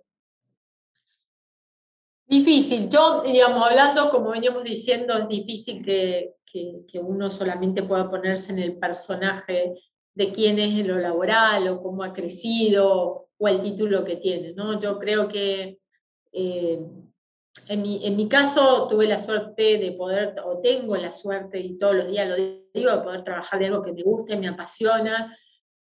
Difícil. 2.29 2.89
Yo, 2.89 3.23
digamos, 3.23 3.67
hablando, 3.67 4.11
como 4.11 4.29
veníamos 4.29 4.63
diciendo, 4.63 5.17
es 5.17 5.27
difícil 5.27 5.83
que, 5.83 6.35
que, 6.45 6.99
uno 6.99 7.31
solamente 7.31 7.81
pueda 7.81 8.07
ponerse 8.07 8.51
en 8.51 8.59
el 8.59 8.77
personaje 8.77 9.73
de 10.13 10.31
quién 10.31 10.59
es 10.59 10.79
en 10.79 10.89
lo 10.89 10.99
laboral 10.99 11.67
o 11.67 11.81
cómo 11.81 12.03
ha 12.03 12.13
crecido 12.13 13.29
o 13.35 13.47
el 13.47 13.63
título 13.63 14.05
que 14.05 14.17
tiene. 14.17 14.53
¿no? 14.53 14.79
Yo 14.79 14.99
creo 14.99 15.27
que 15.27 15.79
eh, 16.31 16.79
en, 17.67 17.81
mi, 17.81 18.05
en 18.05 18.15
mi 18.15 18.29
caso 18.29 18.87
tuve 18.87 19.07
la 19.07 19.19
suerte 19.19 19.79
de 19.79 19.91
poder, 19.93 20.35
o 20.45 20.59
tengo 20.59 20.95
la 20.97 21.11
suerte, 21.11 21.59
y 21.59 21.79
todos 21.79 21.95
los 21.95 22.11
días 22.11 22.29
lo 22.29 22.35
digo, 22.35 22.91
de 22.91 23.01
poder 23.01 23.23
trabajar 23.23 23.59
de 23.59 23.65
algo 23.65 23.81
que 23.81 23.93
me 23.93 24.03
guste, 24.03 24.37
me 24.37 24.49
apasiona. 24.49 25.35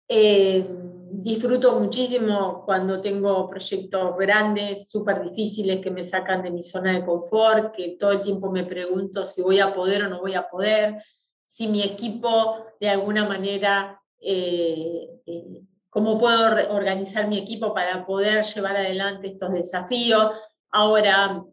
Eh, 0.07 0.63
disfruto 1.11 1.79
muchísimo 1.79 2.63
cuando 2.65 3.01
tengo 3.01 3.49
proyectos 3.49 4.17
grandes, 4.17 4.89
súper 4.89 5.21
difíciles, 5.21 5.81
que 5.81 5.91
me 5.91 6.03
sacan 6.03 6.43
de 6.43 6.51
mi 6.51 6.63
zona 6.63 6.93
de 6.93 7.05
confort, 7.05 7.75
que 7.75 7.97
todo 7.99 8.11
el 8.11 8.21
tiempo 8.21 8.51
me 8.51 8.63
pregunto 8.63 9.25
si 9.25 9.41
voy 9.41 9.59
a 9.59 9.73
poder 9.73 10.03
o 10.03 10.09
no 10.09 10.19
voy 10.19 10.35
a 10.35 10.47
poder, 10.47 11.03
si 11.43 11.67
mi 11.67 11.81
equipo 11.81 12.65
de 12.79 12.89
alguna 12.89 13.27
manera, 13.27 14.01
eh, 14.19 15.09
eh, 15.25 15.61
cómo 15.89 16.19
puedo 16.19 16.73
organizar 16.73 17.27
mi 17.27 17.37
equipo 17.37 17.73
para 17.73 18.05
poder 18.05 18.43
llevar 18.45 18.77
adelante 18.77 19.27
estos 19.27 19.53
desafíos. 19.53 20.31
Ahora, 20.71 21.43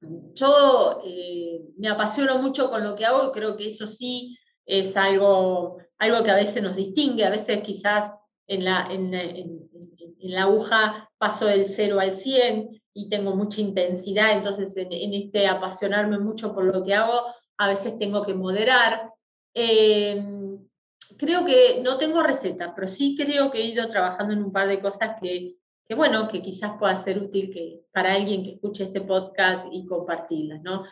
yo 0.00 1.02
eh, 1.04 1.60
me 1.76 1.88
apasiono 1.88 2.38
mucho 2.38 2.70
con 2.70 2.84
lo 2.84 2.94
que 2.94 3.04
hago 3.04 3.28
y 3.28 3.32
creo 3.32 3.56
que 3.56 3.66
eso 3.66 3.86
sí 3.86 4.38
es 4.64 4.96
algo, 4.96 5.78
algo 5.98 6.22
que 6.22 6.30
a 6.30 6.36
veces 6.36 6.62
nos 6.62 6.76
distingue, 6.76 7.24
a 7.24 7.30
veces 7.30 7.60
quizás 7.62 8.14
en 8.50 8.64
la, 8.64 10.42
aguja 10.42 11.08
paso 11.18 11.46
del 11.46 11.66
0 11.66 12.00
al 12.00 12.14
100 12.14 12.82
y 12.92 13.08
tengo 13.08 13.36
mucha 13.36 13.60
intensidad, 13.60 14.36
entonces 14.36 14.76
en, 14.76 15.14
este 15.14 15.46
apasionarme 15.46 16.18
mucho 16.18 16.52
por 16.52 16.64
lo 16.64 16.84
que 16.84 16.94
hago, 16.94 17.22
a 17.58 17.68
veces 17.68 17.98
tengo 17.98 18.24
que 18.24 18.34
moderar. 18.34 19.12
Em, 19.54 20.58
creo 21.16 21.44
que 21.44 21.80
no 21.82 21.96
tengo 21.96 22.22
receta, 22.22 22.74
pero 22.74 22.88
sí 22.88 23.16
creo 23.16 23.50
que 23.50 23.58
he 23.60 23.66
ido 23.66 23.88
trabajando 23.88 24.34
en 24.34 24.42
un 24.42 24.52
par 24.52 24.68
de 24.68 24.80
cosas 24.80 25.16
que, 25.22 25.56
bueno, 25.94 26.26
que 26.28 26.42
quizás 26.42 26.72
pueda 26.78 26.96
ser 26.96 27.22
útil 27.22 27.52
para 27.92 28.14
alguien 28.14 28.42
que 28.42 28.52
escuche 28.54 28.84
este 28.84 29.00
podcast 29.00 29.66
y 29.72 29.86
compartirlas, 29.86 30.60
¿no? 30.62 30.84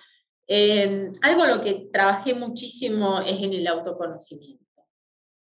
Em, 0.46 1.12
algo 1.22 1.44
en 1.44 1.50
lo 1.56 1.62
que 1.62 1.88
trabajé 1.92 2.34
muchísimo 2.34 3.20
es 3.20 3.42
en 3.42 3.52
el 3.52 3.66
autoconocimiento. 3.66 4.67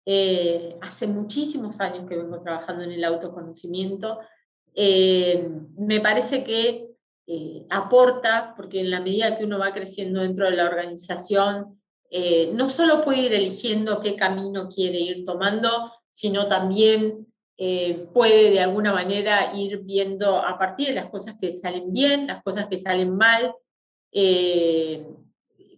Eh, 0.09 0.77
hace 0.79 1.05
muchísimos 1.05 1.81
años 1.81 2.07
que 2.07 2.15
vengo 2.15 2.39
trabajando 2.39 2.81
en 2.85 2.93
el 2.93 3.03
autoconocimiento. 3.03 4.19
Eh, 4.73 5.49
me 5.77 5.99
parece 5.99 6.45
que 6.45 6.91
eh, 7.27 7.65
aporta, 7.69 8.53
porque 8.55 8.79
en 8.79 8.89
la 8.89 9.01
medida 9.01 9.37
que 9.37 9.43
uno 9.43 9.59
va 9.59 9.73
creciendo 9.73 10.21
dentro 10.21 10.45
de 10.45 10.55
la 10.55 10.63
organización, 10.63 11.81
no 12.53 12.69
solo 12.69 13.03
puede 13.03 13.23
ir 13.23 13.33
eligiendo 13.33 13.99
qué 13.99 14.15
camino 14.15 14.69
quiere 14.69 14.97
ir 14.97 15.25
tomando, 15.25 15.91
sino 16.09 16.47
también 16.47 17.27
puede 18.13 18.49
de 18.49 18.61
alguna 18.61 18.93
manera 18.93 19.51
ir 19.53 19.79
viendo 19.79 20.37
a 20.37 20.57
partir 20.57 20.87
de 20.87 20.93
las 20.93 21.09
cosas 21.09 21.35
que 21.37 21.51
salen 21.51 21.91
bien, 21.91 22.27
las 22.27 22.41
cosas 22.43 22.67
que 22.67 22.79
salen 22.79 23.13
mal, 23.13 23.53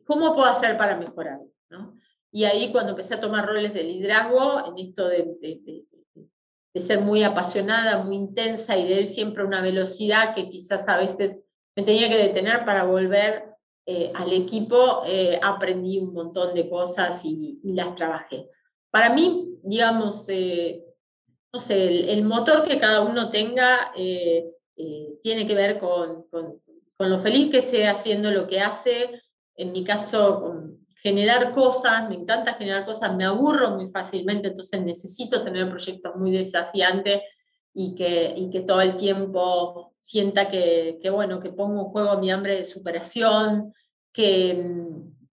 cómo 0.05 0.35
puedo 0.35 0.45
hacer 0.45 0.77
para 0.77 0.97
mejorar. 0.97 1.39
¿no? 1.71 1.98
Y 2.31 2.43
ahí 2.43 2.71
cuando 2.71 2.91
empecé 2.91 3.15
a 3.15 3.21
tomar 3.21 3.45
roles 3.45 3.73
de 3.73 3.83
liderazgo, 3.83 4.67
en 4.67 4.77
esto 4.77 5.07
de, 5.07 5.25
de, 5.41 5.85
ser 6.81 7.01
muy 7.01 7.23
apasionada, 7.23 8.01
muy 8.03 8.15
intensa 8.15 8.77
y 8.77 8.87
de 8.87 9.01
ir 9.01 9.07
siempre 9.07 9.43
a 9.43 9.45
una 9.45 9.61
velocidad 9.61 10.33
que 10.33 10.49
quizás 10.49 10.87
a 10.87 10.97
veces 10.97 11.43
me 11.75 11.83
tenía 11.83 12.07
que 12.07 12.17
detener 12.17 12.63
para 12.63 12.85
volver 12.85 13.49
eh, 13.91 14.11
al 14.13 14.31
equipo, 14.31 15.01
eh, 15.07 15.39
aprendí 15.41 15.97
un 15.97 16.13
montón 16.13 16.53
de 16.53 16.69
cosas 16.69 17.25
y, 17.25 17.59
las 17.63 17.95
trabajé. 17.95 18.47
Para 18.91 19.09
mí, 19.09 19.57
digamos, 19.63 20.29
eh, 20.29 20.85
no 21.51 21.59
sé, 21.59 22.13
el, 22.13 22.23
motor 22.23 22.63
que 22.63 22.79
cada 22.79 23.01
uno 23.01 23.31
tenga 23.31 23.91
tiene 23.95 25.47
que 25.47 25.55
ver 25.55 25.79
con, 25.79 26.27
con, 26.29 26.61
con, 26.95 27.09
lo 27.09 27.19
feliz 27.19 27.49
que 27.49 27.63
sea 27.63 27.91
haciendo 27.91 28.29
lo 28.29 28.45
que 28.45 28.61
hace. 28.61 29.21
En 29.55 29.71
mi 29.71 29.83
caso, 29.83 30.39
con, 30.39 30.85
generar 31.01 31.51
cosas, 31.51 32.09
me 32.09 32.15
encanta 32.15 32.55
generar 32.55 32.85
cosas, 32.85 33.15
me 33.15 33.25
aburro 33.25 33.71
muy 33.71 33.87
fácilmente, 33.87 34.49
entonces 34.49 34.81
necesito 34.81 35.43
tener 35.43 35.69
proyectos 35.69 36.15
muy 36.15 36.31
desafiantes 36.31 37.21
y 37.73 37.95
que, 37.95 38.33
y 38.35 38.49
que 38.49 38.61
todo 38.61 38.81
el 38.81 38.97
tiempo 38.97 39.93
sienta 39.99 40.49
que, 40.49 40.99
que, 41.01 41.09
bueno, 41.09 41.39
que 41.39 41.49
pongo 41.49 41.81
en 41.81 41.87
juego 41.87 42.17
mi 42.17 42.31
hambre 42.31 42.57
de 42.57 42.65
superación, 42.65 43.73
que, 44.11 44.61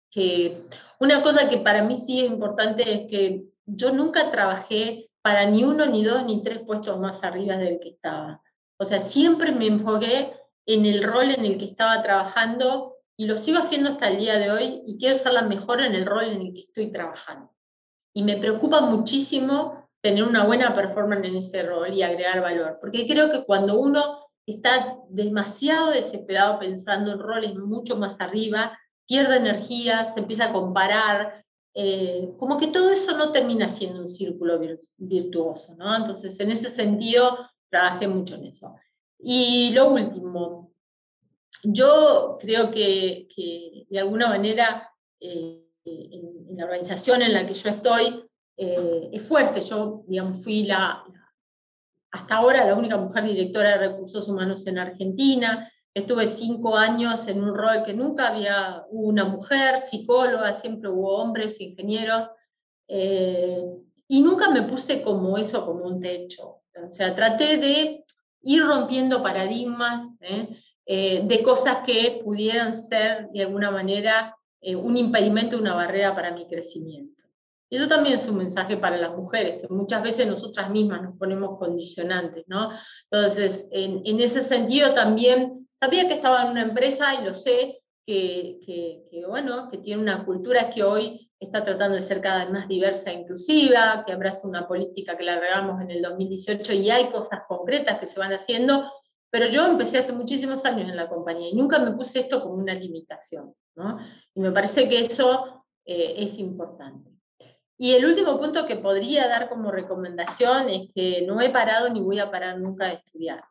que 0.09 0.63
una 0.99 1.21
cosa 1.21 1.49
que 1.49 1.57
para 1.57 1.83
mí 1.83 1.97
sí 1.97 2.23
es 2.23 2.31
importante 2.31 2.83
es 2.93 3.07
que 3.09 3.43
yo 3.65 3.91
nunca 3.91 4.31
trabajé 4.31 5.09
para 5.21 5.45
ni 5.45 5.63
uno, 5.63 5.85
ni 5.85 6.03
dos, 6.03 6.23
ni 6.25 6.41
tres 6.43 6.59
puestos 6.59 6.99
más 6.99 7.23
arriba 7.23 7.57
del 7.57 7.79
que 7.79 7.89
estaba. 7.89 8.41
O 8.77 8.85
sea, 8.85 9.01
siempre 9.01 9.51
me 9.51 9.67
enfoqué 9.67 10.33
en 10.65 10.85
el 10.85 11.03
rol 11.03 11.31
en 11.31 11.45
el 11.45 11.57
que 11.57 11.65
estaba 11.65 12.01
trabajando 12.01 12.88
y 13.19 13.25
lo 13.25 13.37
sigo 13.37 13.57
haciendo 13.57 13.89
hasta 13.89 14.07
el 14.07 14.17
día 14.17 14.39
de 14.39 14.49
hoy 14.49 14.81
y 14.87 14.97
quiero 14.97 15.17
ser 15.17 15.33
la 15.33 15.41
mejor 15.41 15.81
en 15.81 15.93
el 15.93 16.05
rol 16.05 16.23
en 16.23 16.39
el 16.39 16.53
que 16.53 16.61
estoy 16.61 16.89
trabajando. 16.89 17.53
Y 18.13 18.23
me 18.23 18.37
preocupa 18.37 18.79
muchísimo 18.79 19.89
tener 20.01 20.23
una 20.23 20.45
buena 20.45 20.73
performance 20.73 21.25
en 21.25 21.35
ese 21.35 21.63
rol 21.63 21.93
y 21.93 22.01
agregar 22.01 22.39
valor. 22.41 22.77
Porque 22.79 23.05
creo 23.05 23.29
que 23.29 23.43
cuando 23.43 23.77
uno 23.77 24.25
está 24.45 24.95
demasiado 25.09 25.89
desesperado 25.89 26.59
pensando 26.59 27.11
en 27.11 27.19
roles 27.19 27.55
mucho 27.55 27.97
más 27.97 28.21
arriba, 28.21 28.79
pierde 29.05 29.35
energía, 29.35 30.13
se 30.13 30.21
empieza 30.21 30.45
a 30.45 30.53
comparar, 30.53 31.43
eh, 31.73 32.31
como 32.39 32.57
que 32.57 32.67
todo 32.67 32.89
eso 32.89 33.17
no 33.17 33.33
termina 33.33 33.67
siendo 33.67 33.99
un 33.99 34.07
círculo 34.07 34.61
virtuoso, 34.95 35.75
¿no? 35.75 35.93
Entonces, 35.93 36.39
en 36.39 36.51
ese 36.51 36.69
sentido, 36.69 37.37
trabajé 37.69 38.07
mucho 38.07 38.35
en 38.35 38.45
eso. 38.45 38.77
Y 39.21 39.71
lo 39.73 39.89
último, 39.91 40.68
yo 41.63 42.37
creo 42.39 42.71
que, 42.71 43.27
de 43.89 43.99
alguna 43.99 44.29
manera 44.29 44.89
eh, 45.19 45.65
en, 45.85 46.57
la 46.57 46.65
organización 46.65 47.21
en 47.21 47.33
la 47.33 47.47
que 47.47 47.53
yo 47.53 47.69
estoy 47.69 48.25
eh, 48.57 49.09
es 49.13 49.27
fuerte. 49.27 49.61
Yo, 49.61 50.03
digamos, 50.07 50.43
fui 50.43 50.63
la, 50.63 51.03
hasta 52.11 52.35
ahora 52.35 52.65
la 52.65 52.75
única 52.75 52.97
mujer 52.97 53.23
directora 53.23 53.71
de 53.71 53.89
recursos 53.89 54.27
humanos 54.27 54.65
en 54.67 54.79
Argentina. 54.79 55.71
Estuve 55.93 56.27
cinco 56.27 56.75
años 56.75 57.27
en 57.27 57.41
un 57.43 57.55
rol 57.55 57.83
que 57.83 57.93
nunca 57.93 58.29
había 58.29 58.83
una 58.89 59.25
mujer, 59.25 59.81
psicóloga, 59.81 60.55
siempre 60.55 60.89
hubo 60.89 61.17
hombres, 61.17 61.59
ingenieros, 61.59 62.29
eh, 62.87 63.63
y 64.07 64.21
nunca 64.21 64.49
me 64.49 64.63
puse 64.63 65.01
como 65.01 65.37
eso, 65.37 65.65
como 65.65 65.85
un 65.85 65.99
techo. 66.01 66.61
O 66.87 66.91
sea, 66.91 67.15
traté 67.15 67.57
de 67.57 68.05
ir 68.41 68.63
rompiendo 68.63 69.21
paradigmas. 69.21 70.03
Eh, 70.91 71.21
de 71.23 71.43
cosas 71.43 71.77
que 71.85 72.19
pudieran 72.23 72.73
ser 72.73 73.29
de 73.29 73.43
alguna 73.43 73.69
manera 73.69 74.35
un 74.61 74.97
impedimento, 74.97 75.57
una 75.57 75.75
barrera 75.75 76.13
para 76.15 76.31
mi 76.31 76.47
crecimiento. 76.47 77.19
Eso 77.69 77.87
también 77.87 78.15
es 78.15 78.27
un 78.27 78.37
mensaje 78.37 78.77
para 78.77 78.97
las 78.97 79.15
mujeres, 79.15 79.61
que 79.61 79.67
muchas 79.71 80.01
veces 80.01 80.25
nosotras 80.25 80.71
mismas 80.71 81.03
nos 81.03 81.17
ponemos 81.17 81.59
condicionantes, 81.59 82.43
¿no? 82.47 82.71
Entonces, 83.11 83.67
en, 83.71 84.19
ese 84.19 84.41
sentido 84.41 84.95
también 84.95 85.67
sabía 85.79 86.07
que 86.07 86.15
estaba 86.15 86.43
en 86.43 86.51
una 86.51 86.63
empresa 86.63 87.13
y 87.21 87.25
lo 87.25 87.35
sé, 87.35 87.79
que, 88.07 88.59
que, 88.65 89.23
bueno, 89.27 89.69
que 89.69 89.77
tiene 89.77 90.01
una 90.01 90.25
cultura 90.25 90.71
que 90.71 90.81
hoy 90.81 91.29
está 91.39 91.63
tratando 91.63 91.95
de 91.95 92.01
ser 92.01 92.21
cada 92.21 92.43
vez 92.43 92.51
más 92.51 92.67
diversa 92.67 93.11
e 93.11 93.19
inclusiva, 93.19 94.03
que 94.05 94.13
abraza 94.13 94.47
una 94.47 94.67
política 94.67 95.15
que 95.15 95.23
la 95.23 95.33
agregamos 95.35 95.79
en 95.81 95.91
el 95.91 96.01
2018 96.01 96.73
y 96.73 96.89
hay 96.89 97.11
cosas 97.11 97.41
concretas 97.47 97.99
que 97.99 98.07
se 98.07 98.19
van 98.19 98.33
haciendo, 98.33 98.91
pero 99.29 99.47
yo 99.47 99.65
empecé 99.65 99.99
hace 99.99 100.11
muchísimos 100.11 100.65
años 100.65 100.89
en 100.89 100.95
la 100.95 101.07
compañía 101.07 101.49
y 101.49 101.55
nunca 101.55 101.79
me 101.79 101.91
puse 101.91 102.19
esto 102.19 102.41
como 102.41 102.55
una 102.55 102.73
limitación, 102.73 103.53
¿no? 103.75 103.99
Y 104.33 104.39
me 104.39 104.51
parece 104.51 104.89
que 104.89 104.99
eso 104.99 105.65
eh, 105.85 106.15
es 106.17 106.39
importante. 106.39 107.11
Y 107.77 107.93
el 107.93 108.05
último 108.05 108.37
punto 108.39 108.65
que 108.65 108.75
podría 108.75 109.27
dar 109.27 109.47
como 109.47 109.71
recomendación 109.71 110.69
es 110.69 110.89
que 110.93 111.23
no 111.25 111.39
he 111.39 111.49
parado 111.49 111.89
ni 111.89 112.01
voy 112.01 112.19
a 112.19 112.29
parar 112.29 112.59
nunca 112.59 112.87
de 112.87 112.95
estudiar. 112.95 113.43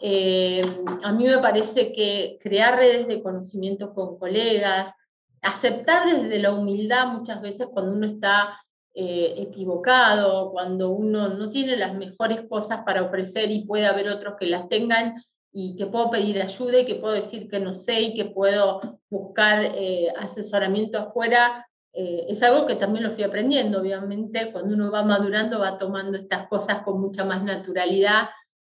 Eh, 0.00 0.62
a 1.02 1.12
mí 1.12 1.24
me 1.24 1.38
parece 1.38 1.92
que 1.92 2.38
crear 2.42 2.76
redes 2.76 3.08
de 3.08 3.22
conocimiento 3.22 3.94
con 3.94 4.18
colegas, 4.18 4.92
aceptar 5.40 6.06
desde 6.06 6.38
la 6.38 6.52
humildad 6.52 7.08
muchas 7.08 7.40
veces 7.40 7.68
cuando 7.72 7.92
uno 7.92 8.06
está 8.06 8.60
eh, 9.00 9.42
equivocado, 9.42 10.50
cuando 10.50 10.90
uno 10.90 11.28
no 11.28 11.50
tiene 11.50 11.76
las 11.76 11.94
mejores 11.94 12.40
cosas 12.48 12.80
para 12.84 13.02
ofrecer 13.02 13.48
y 13.48 13.64
puede 13.64 13.86
haber 13.86 14.08
otros 14.08 14.34
que 14.36 14.46
las 14.46 14.68
tengan 14.68 15.22
y 15.52 15.76
que 15.76 15.86
puedo 15.86 16.10
pedir 16.10 16.42
ayuda 16.42 16.80
y 16.80 16.84
que 16.84 16.96
puedo 16.96 17.14
decir 17.14 17.48
que 17.48 17.60
no 17.60 17.76
sé 17.76 18.00
y 18.00 18.14
que 18.14 18.24
puedo 18.24 18.98
buscar 19.08 19.66
eh, 19.76 20.12
asesoramiento 20.18 20.98
afuera, 20.98 21.64
eh, 21.92 22.26
es 22.28 22.42
algo 22.42 22.66
que 22.66 22.74
también 22.74 23.04
lo 23.04 23.12
fui 23.12 23.22
aprendiendo, 23.22 23.80
obviamente, 23.80 24.50
cuando 24.50 24.74
uno 24.74 24.90
va 24.90 25.04
madurando 25.04 25.60
va 25.60 25.78
tomando 25.78 26.18
estas 26.18 26.48
cosas 26.48 26.82
con 26.82 27.00
mucha 27.00 27.24
más 27.24 27.44
naturalidad 27.44 28.30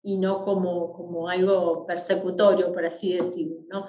y 0.02 0.18
no 0.18 0.44
como, 0.44 0.92
como 0.92 1.30
algo 1.30 1.86
persecutorio, 1.86 2.74
por 2.74 2.84
así 2.84 3.14
decirlo. 3.16 3.62
¿no? 3.70 3.86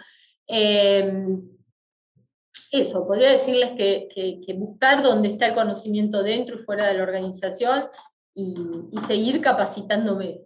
Eso, 2.72 3.06
podría 3.06 3.32
decirles 3.32 3.72
que, 3.78 4.08
que, 4.14 4.54
buscar 4.54 5.04
dónde 5.04 5.30
está 5.30 5.47
el 5.47 5.56
conocimiento 5.56 6.24
dentro 6.24 6.56
y 6.56 6.60
fuera 6.60 6.88
de 6.88 6.95
la 6.95 7.04
organización 7.04 7.84
y, 8.34 8.56
y 8.91 8.99
seguir 8.99 9.41
capacitándome. 9.41 10.41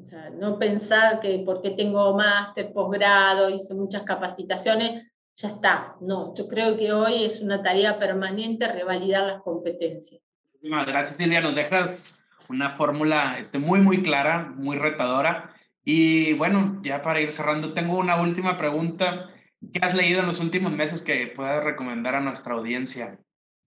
O 0.00 0.04
sea, 0.04 0.30
no 0.30 0.58
pensar 0.58 1.20
que 1.20 1.42
porque 1.44 1.70
tengo 1.70 2.14
máster, 2.16 2.72
posgrado, 2.72 3.50
hice 3.50 3.74
muchas 3.74 4.02
capacitaciones, 4.02 5.10
ya 5.36 5.48
está. 5.48 5.96
No, 6.00 6.34
yo 6.34 6.48
creo 6.48 6.76
que 6.76 6.92
hoy 6.92 7.24
es 7.24 7.40
una 7.40 7.62
tarea 7.62 7.98
permanente 7.98 8.70
revalidar 8.70 9.26
las 9.26 9.42
competencias. 9.42 10.22
Muchísimas 10.52 10.86
gracias, 10.86 11.16
Silvia. 11.16 11.40
Nos 11.40 11.54
dejas 11.54 12.14
una 12.48 12.76
fórmula 12.76 13.38
este, 13.38 13.58
muy, 13.58 13.80
muy 13.80 14.02
clara, 14.02 14.52
muy 14.56 14.76
retadora. 14.76 15.54
Y 15.84 16.34
bueno, 16.34 16.80
ya 16.82 17.00
para 17.00 17.20
ir 17.20 17.32
cerrando, 17.32 17.72
tengo 17.72 17.98
una 17.98 18.20
última 18.20 18.58
pregunta. 18.58 19.30
¿Qué 19.72 19.80
has 19.82 19.94
leído 19.94 20.20
en 20.20 20.26
los 20.26 20.40
últimos 20.40 20.72
meses 20.72 21.02
que 21.02 21.32
puedas 21.36 21.62
recomendar 21.62 22.14
a 22.14 22.20
nuestra 22.20 22.54
audiencia? 22.54 23.18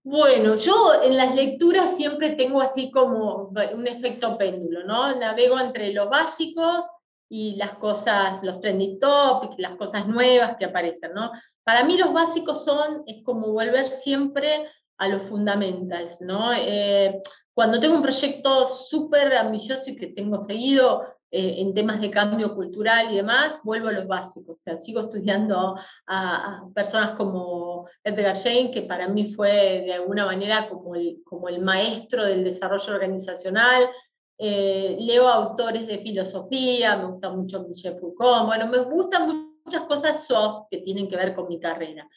Bueno, 0.04 0.56
yo 0.56 1.02
en 1.02 1.16
las 1.16 1.34
lecturas 1.34 1.96
siempre 1.96 2.32
tengo 2.32 2.62
así 2.62 2.91
como 2.91 3.54
un 3.74 3.88
efecto 3.88 4.38
péndulo, 4.38 4.84
¿no? 4.86 5.16
Navego 5.16 5.60
entre 5.60 5.94
los 5.94 6.10
básicos 6.10 6.86
y 7.30 7.56
las 7.56 7.78
cosas, 7.78 8.44
los 8.44 8.60
trending 8.60 9.00
topics, 9.00 9.56
las 9.58 9.78
cosas 9.78 10.08
nuevas 10.08 10.58
que 10.58 10.66
aparecen, 10.66 11.14
¿no? 11.14 11.32
Para 11.64 11.86
mí 11.86 11.98
los 11.98 12.12
básicos 12.12 12.66
son, 12.66 13.04
es 13.08 13.24
como 13.24 13.54
volver 13.54 13.91
siempre 13.91 14.68
a 14.98 15.08
los 15.08 15.22
fundamentals, 15.22 16.20
¿no? 16.22 16.52
Eh, 16.54 17.22
cuando 17.54 17.80
tengo 17.80 17.96
un 17.96 18.02
proyecto 18.02 18.68
súper 18.68 19.36
ambicioso 19.36 19.91
y 19.91 19.96
que 19.96 20.08
tengo 20.08 20.41
seguido 20.41 21.12
eh, 21.36 21.56
en 21.58 21.74
temas 21.74 22.00
de 22.00 22.12
cambio 22.12 22.54
cultural 22.54 23.12
y 23.12 23.16
demás, 23.16 23.60
vuelvo 23.64 23.88
a 23.88 23.94
los 23.94 24.08
básicos. 24.08 24.60
O 24.60 24.62
sea, 24.62 24.78
sigo 24.78 25.02
estudiando 25.02 25.76
a, 26.08 26.64
personas 26.76 27.16
como 27.16 27.88
Edgar 28.04 28.38
Jane, 28.38 28.72
que 28.72 28.84
para 28.84 29.08
mí 29.08 29.34
fue 29.34 29.84
de 29.86 29.94
alguna 29.94 30.26
manera 30.26 30.68
como 30.70 30.96
el, 30.96 31.22
como 31.24 31.50
el 31.50 31.62
maestro 31.62 32.24
del 32.26 32.44
desarrollo 32.44 32.94
organizacional. 32.94 33.90
Eh, 34.38 34.96
leo 35.00 35.28
autores 35.28 35.88
de 35.88 36.00
filosofía, 36.00 36.98
me 36.98 37.06
gusta 37.06 37.30
mucho 37.30 37.64
Michel 37.64 38.00
Foucault, 38.00 38.46
bueno, 38.46 38.68
me 38.68 38.80
gusta 38.80 39.20
mucho 39.20 39.54
muchas 39.66 39.84
cosas 39.84 40.28
soft 40.28 40.68
que 40.70 40.80
tienen 40.80 41.10
que 41.10 41.16
ver 41.16 41.34
con 41.34 41.48
mi 41.48 41.60
carrera. 41.60 42.08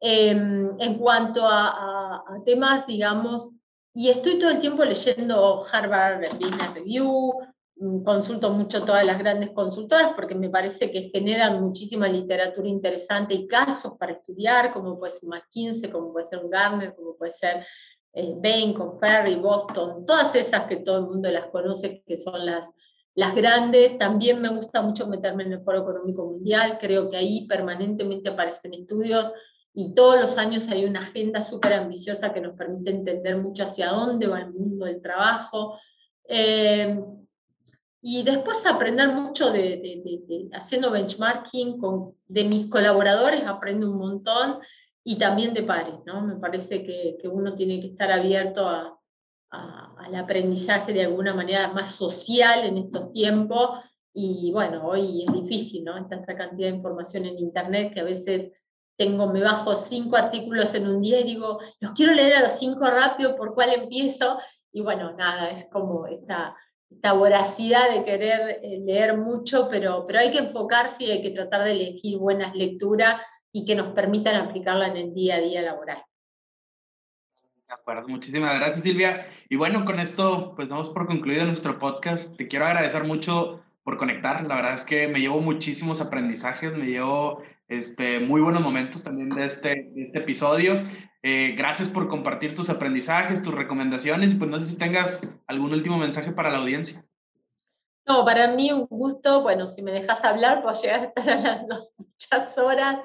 Em, 0.00 0.80
en 0.80 0.98
cuanto 0.98 1.42
a, 1.44 2.24
temas, 2.44 2.86
digamos, 2.86 3.50
y 3.92 4.08
estoy 4.08 4.38
todo 4.38 4.50
el 4.50 4.60
tiempo 4.60 4.84
leyendo 4.84 5.64
Harvard 5.70 6.20
Business 6.38 6.74
Review, 6.74 7.32
consulto 8.04 8.50
mucho 8.50 8.84
todas 8.84 9.06
las 9.06 9.18
grandes 9.18 9.50
consultoras 9.50 10.12
porque 10.14 10.34
me 10.34 10.50
parece 10.50 10.90
que 10.90 11.10
generan 11.12 11.62
muchísima 11.62 12.08
literatura 12.08 12.68
interesante 12.68 13.34
y 13.34 13.46
casos 13.46 13.94
para 13.98 14.12
estudiar, 14.12 14.72
como 14.72 14.98
puede 14.98 15.12
ser 15.12 15.28
McKinsey, 15.28 15.90
como 15.90 16.12
puede 16.12 16.26
ser 16.26 16.44
un 16.44 16.50
Garner, 16.50 16.94
como 16.94 17.16
puede 17.16 17.32
ser 17.32 17.66
eh, 18.12 18.34
Bain, 18.36 18.74
Conferry, 18.74 19.36
Boston, 19.36 20.04
todas 20.04 20.34
esas 20.34 20.66
que 20.66 20.76
todo 20.76 20.98
el 20.98 21.06
mundo 21.06 21.30
las 21.30 21.46
conoce, 21.46 22.02
que 22.06 22.18
son 22.18 22.44
las, 22.44 22.70
las 23.14 23.34
grandes, 23.34 23.96
también 23.96 24.42
me 24.42 24.50
gusta 24.50 24.82
mucho 24.82 25.06
meterme 25.06 25.44
en 25.44 25.54
el 25.54 25.62
Foro 25.62 25.80
Económico 25.80 26.26
Mundial, 26.26 26.76
creo 26.78 27.08
que 27.08 27.16
ahí 27.16 27.46
permanentemente 27.46 28.28
aparecen 28.28 28.74
estudios 28.74 29.32
y 29.72 29.94
todos 29.94 30.20
los 30.20 30.36
años 30.36 30.68
hay 30.68 30.84
una 30.84 31.02
agenda 31.02 31.42
súper 31.42 31.72
ambiciosa 31.74 32.34
que 32.34 32.42
nos 32.42 32.56
permite 32.56 32.90
entender 32.90 33.38
mucho 33.38 33.62
hacia 33.62 33.88
dónde 33.88 34.26
va 34.26 34.40
el 34.40 34.52
mundo 34.52 34.84
del 34.84 35.00
trabajo. 35.00 35.78
Eh, 36.28 37.00
y 38.02 38.22
después 38.22 38.64
aprender 38.66 39.08
mucho 39.08 39.50
de, 39.50 40.48
haciendo 40.52 40.90
benchmarking 40.90 41.78
con, 41.78 42.14
de 42.26 42.44
mis 42.44 42.66
colaboradores, 42.68 43.46
aprendo 43.46 43.90
un 43.90 43.98
montón 43.98 44.58
y 45.04 45.16
también 45.16 45.52
de 45.52 45.62
pares, 45.62 45.96
¿no? 46.06 46.22
Me 46.22 46.36
parece 46.36 46.82
que, 46.82 47.18
que 47.20 47.28
uno 47.28 47.54
tiene 47.54 47.80
que 47.80 47.88
estar 47.88 48.10
abierto 48.10 48.66
a, 48.66 48.96
al 49.50 50.14
aprendizaje 50.14 50.92
de 50.92 51.04
alguna 51.04 51.34
manera 51.34 51.68
más 51.68 51.94
social 51.94 52.64
en 52.64 52.78
estos 52.78 53.12
tiempos. 53.12 53.70
Y 54.12 54.50
bueno, 54.52 54.86
hoy 54.86 55.24
es 55.26 55.32
difícil, 55.32 55.84
¿no? 55.84 56.06
Tanta 56.06 56.36
cantidad 56.36 56.68
de 56.68 56.76
información 56.76 57.26
en 57.26 57.38
Internet 57.38 57.92
que 57.92 58.00
a 58.00 58.04
veces 58.04 58.52
tengo, 58.96 59.28
me 59.28 59.42
bajo 59.42 59.76
cinco 59.76 60.16
artículos 60.16 60.74
en 60.74 60.88
un 60.88 61.00
día 61.00 61.20
y 61.20 61.24
digo, 61.24 61.58
los 61.80 61.92
quiero 61.92 62.12
leer 62.12 62.36
a 62.36 62.42
los 62.42 62.52
cinco 62.52 62.84
rápido, 62.86 63.36
¿por 63.36 63.54
cuál 63.54 63.72
empiezo? 63.72 64.38
Y 64.72 64.82
bueno, 64.82 65.12
nada, 65.16 65.50
es 65.50 65.68
como 65.70 66.06
esta, 66.06 66.54
esta 66.90 67.12
voracidad 67.12 67.90
de 67.94 68.04
querer 68.04 68.60
eh, 68.62 68.80
leer 68.84 69.16
mucho, 69.16 69.68
pero, 69.70 70.06
pero 70.06 70.18
hay 70.18 70.30
que 70.30 70.38
enfocarse 70.38 71.04
y 71.04 71.10
hay 71.10 71.22
que 71.22 71.30
tratar 71.30 71.64
de 71.64 71.72
elegir 71.72 72.18
buenas 72.18 72.54
lecturas 72.54 73.22
y 73.52 73.64
que 73.64 73.74
nos 73.74 73.92
permitan 73.94 74.36
aplicarla 74.36 74.88
en 74.88 74.96
el 74.96 75.14
día 75.14 75.36
a 75.36 75.40
día 75.40 75.62
laboral. 75.62 76.02
De 77.66 77.74
acuerdo, 77.74 78.08
muchísimas 78.08 78.58
gracias 78.58 78.82
Silvia. 78.82 79.26
Y 79.48 79.56
bueno, 79.56 79.84
con 79.84 80.00
esto 80.00 80.54
pues 80.56 80.68
damos 80.68 80.90
por 80.90 81.06
concluido 81.06 81.44
nuestro 81.44 81.78
podcast. 81.78 82.36
Te 82.36 82.48
quiero 82.48 82.66
agradecer 82.66 83.04
mucho 83.04 83.62
por 83.84 83.96
conectar. 83.96 84.44
La 84.44 84.56
verdad 84.56 84.74
es 84.74 84.82
que 84.82 85.06
me 85.06 85.20
llevo 85.20 85.40
muchísimos 85.40 86.00
aprendizajes, 86.00 86.76
me 86.76 86.86
llevo 86.86 87.42
este, 87.68 88.18
muy 88.18 88.40
buenos 88.40 88.62
momentos 88.62 89.04
también 89.04 89.28
de 89.30 89.46
este, 89.46 89.90
de 89.94 90.02
este 90.02 90.18
episodio. 90.18 90.82
Eh, 91.22 91.54
gracias 91.56 91.88
por 91.88 92.08
compartir 92.08 92.54
tus 92.54 92.70
aprendizajes, 92.70 93.42
tus 93.42 93.54
recomendaciones. 93.54 94.34
Pues 94.34 94.50
no 94.50 94.58
sé 94.58 94.66
si 94.66 94.76
tengas 94.76 95.28
algún 95.46 95.72
último 95.72 95.98
mensaje 95.98 96.32
para 96.32 96.50
la 96.50 96.58
audiencia. 96.58 97.04
No, 98.06 98.24
para 98.24 98.48
mí 98.48 98.72
un 98.72 98.86
gusto. 98.86 99.42
Bueno, 99.42 99.68
si 99.68 99.82
me 99.82 99.92
dejas 99.92 100.24
hablar, 100.24 100.62
puedo 100.62 100.80
llegar 100.80 101.00
a 101.00 101.04
estar 101.04 101.30
hablando 101.30 101.90
muchas 101.98 102.56
horas. 102.58 103.00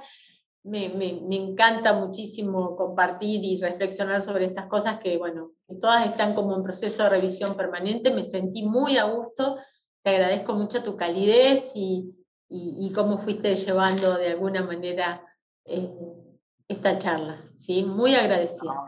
Me, 0.63 0.85
encanta 1.29 1.93
muchísimo 1.93 2.75
compartir 2.75 3.43
y 3.43 3.61
reflexionar 3.61 4.23
sobre 4.23 4.45
estas 4.45 4.65
cosas 4.65 4.99
que, 4.99 5.17
bueno, 5.17 5.51
todas 5.79 6.07
están 6.07 6.33
como 6.33 6.55
en 6.55 6.63
proceso 6.63 7.03
de 7.03 7.09
revisión 7.09 7.55
permanente. 7.55 8.11
Me 8.11 8.25
sentí 8.25 8.63
muy 8.63 8.97
a 8.97 9.03
gusto. 9.03 9.57
Te 10.03 10.11
agradezco 10.11 10.53
mucho 10.53 10.81
tu 10.81 10.95
calidez 10.95 11.73
y 11.75 12.91
cómo 12.95 13.17
fuiste 13.17 13.55
llevando 13.55 14.15
de 14.15 14.29
alguna 14.29 14.63
manera 14.63 15.21
eh, 15.65 15.91
esta 16.67 16.97
charla. 16.97 17.41
¿sí? 17.57 17.83
Muy 17.83 18.15
agradecida. 18.15 18.85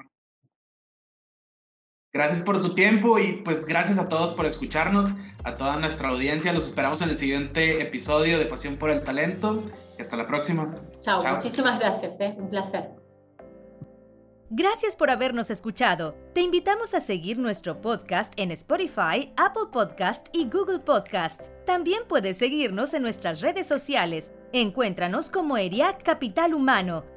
Gracias 2.13 2.41
por 2.41 2.59
su 2.59 2.73
tiempo 2.73 3.19
y 3.19 3.43
pues 3.43 3.65
gracias 3.65 3.97
a 3.97 4.05
todos 4.05 4.34
por 4.34 4.45
escucharnos, 4.45 5.07
a 5.43 5.53
toda 5.53 5.78
nuestra 5.78 6.09
audiencia. 6.09 6.53
Los 6.53 6.67
esperamos 6.67 7.01
en 7.01 7.09
el 7.09 7.17
siguiente 7.17 7.82
episodio 7.82 8.39
de 8.39 8.45
Pasión 8.45 8.78
por 8.78 8.89
el 8.89 9.03
Talento. 9.03 9.63
Y 9.97 10.01
hasta 10.01 10.17
la 10.17 10.25
próxima. 10.25 10.73
Chao, 11.01 11.23
muchísimas 11.23 11.78
gracias, 11.80 12.19
¿eh? 12.19 12.36
un 12.38 12.49
placer. 12.49 12.89
Gracias 14.49 14.95
por 14.95 15.09
habernos 15.09 15.51
escuchado. 15.51 16.15
Te 16.34 16.39
invitamos 16.39 16.93
a 16.93 17.01
seguir 17.01 17.38
nuestro 17.38 17.82
podcast 17.82 18.34
en 18.38 18.51
Spotify, 18.51 19.34
Apple 19.36 19.65
Podcast 19.71 20.30
y 20.32 20.49
Google 20.49 20.80
Podcasts. 20.80 21.51
También 21.65 22.03
puedes 22.07 22.38
seguirnos 22.38 22.93
en 22.93 23.01
nuestras 23.01 23.41
redes 23.41 23.67
sociales. 23.67 24.32
Encuéntranos 24.53 25.30
como 25.30 25.57
ERIAC 25.57 26.01
Capital 26.01 26.53
Humano. 26.53 27.16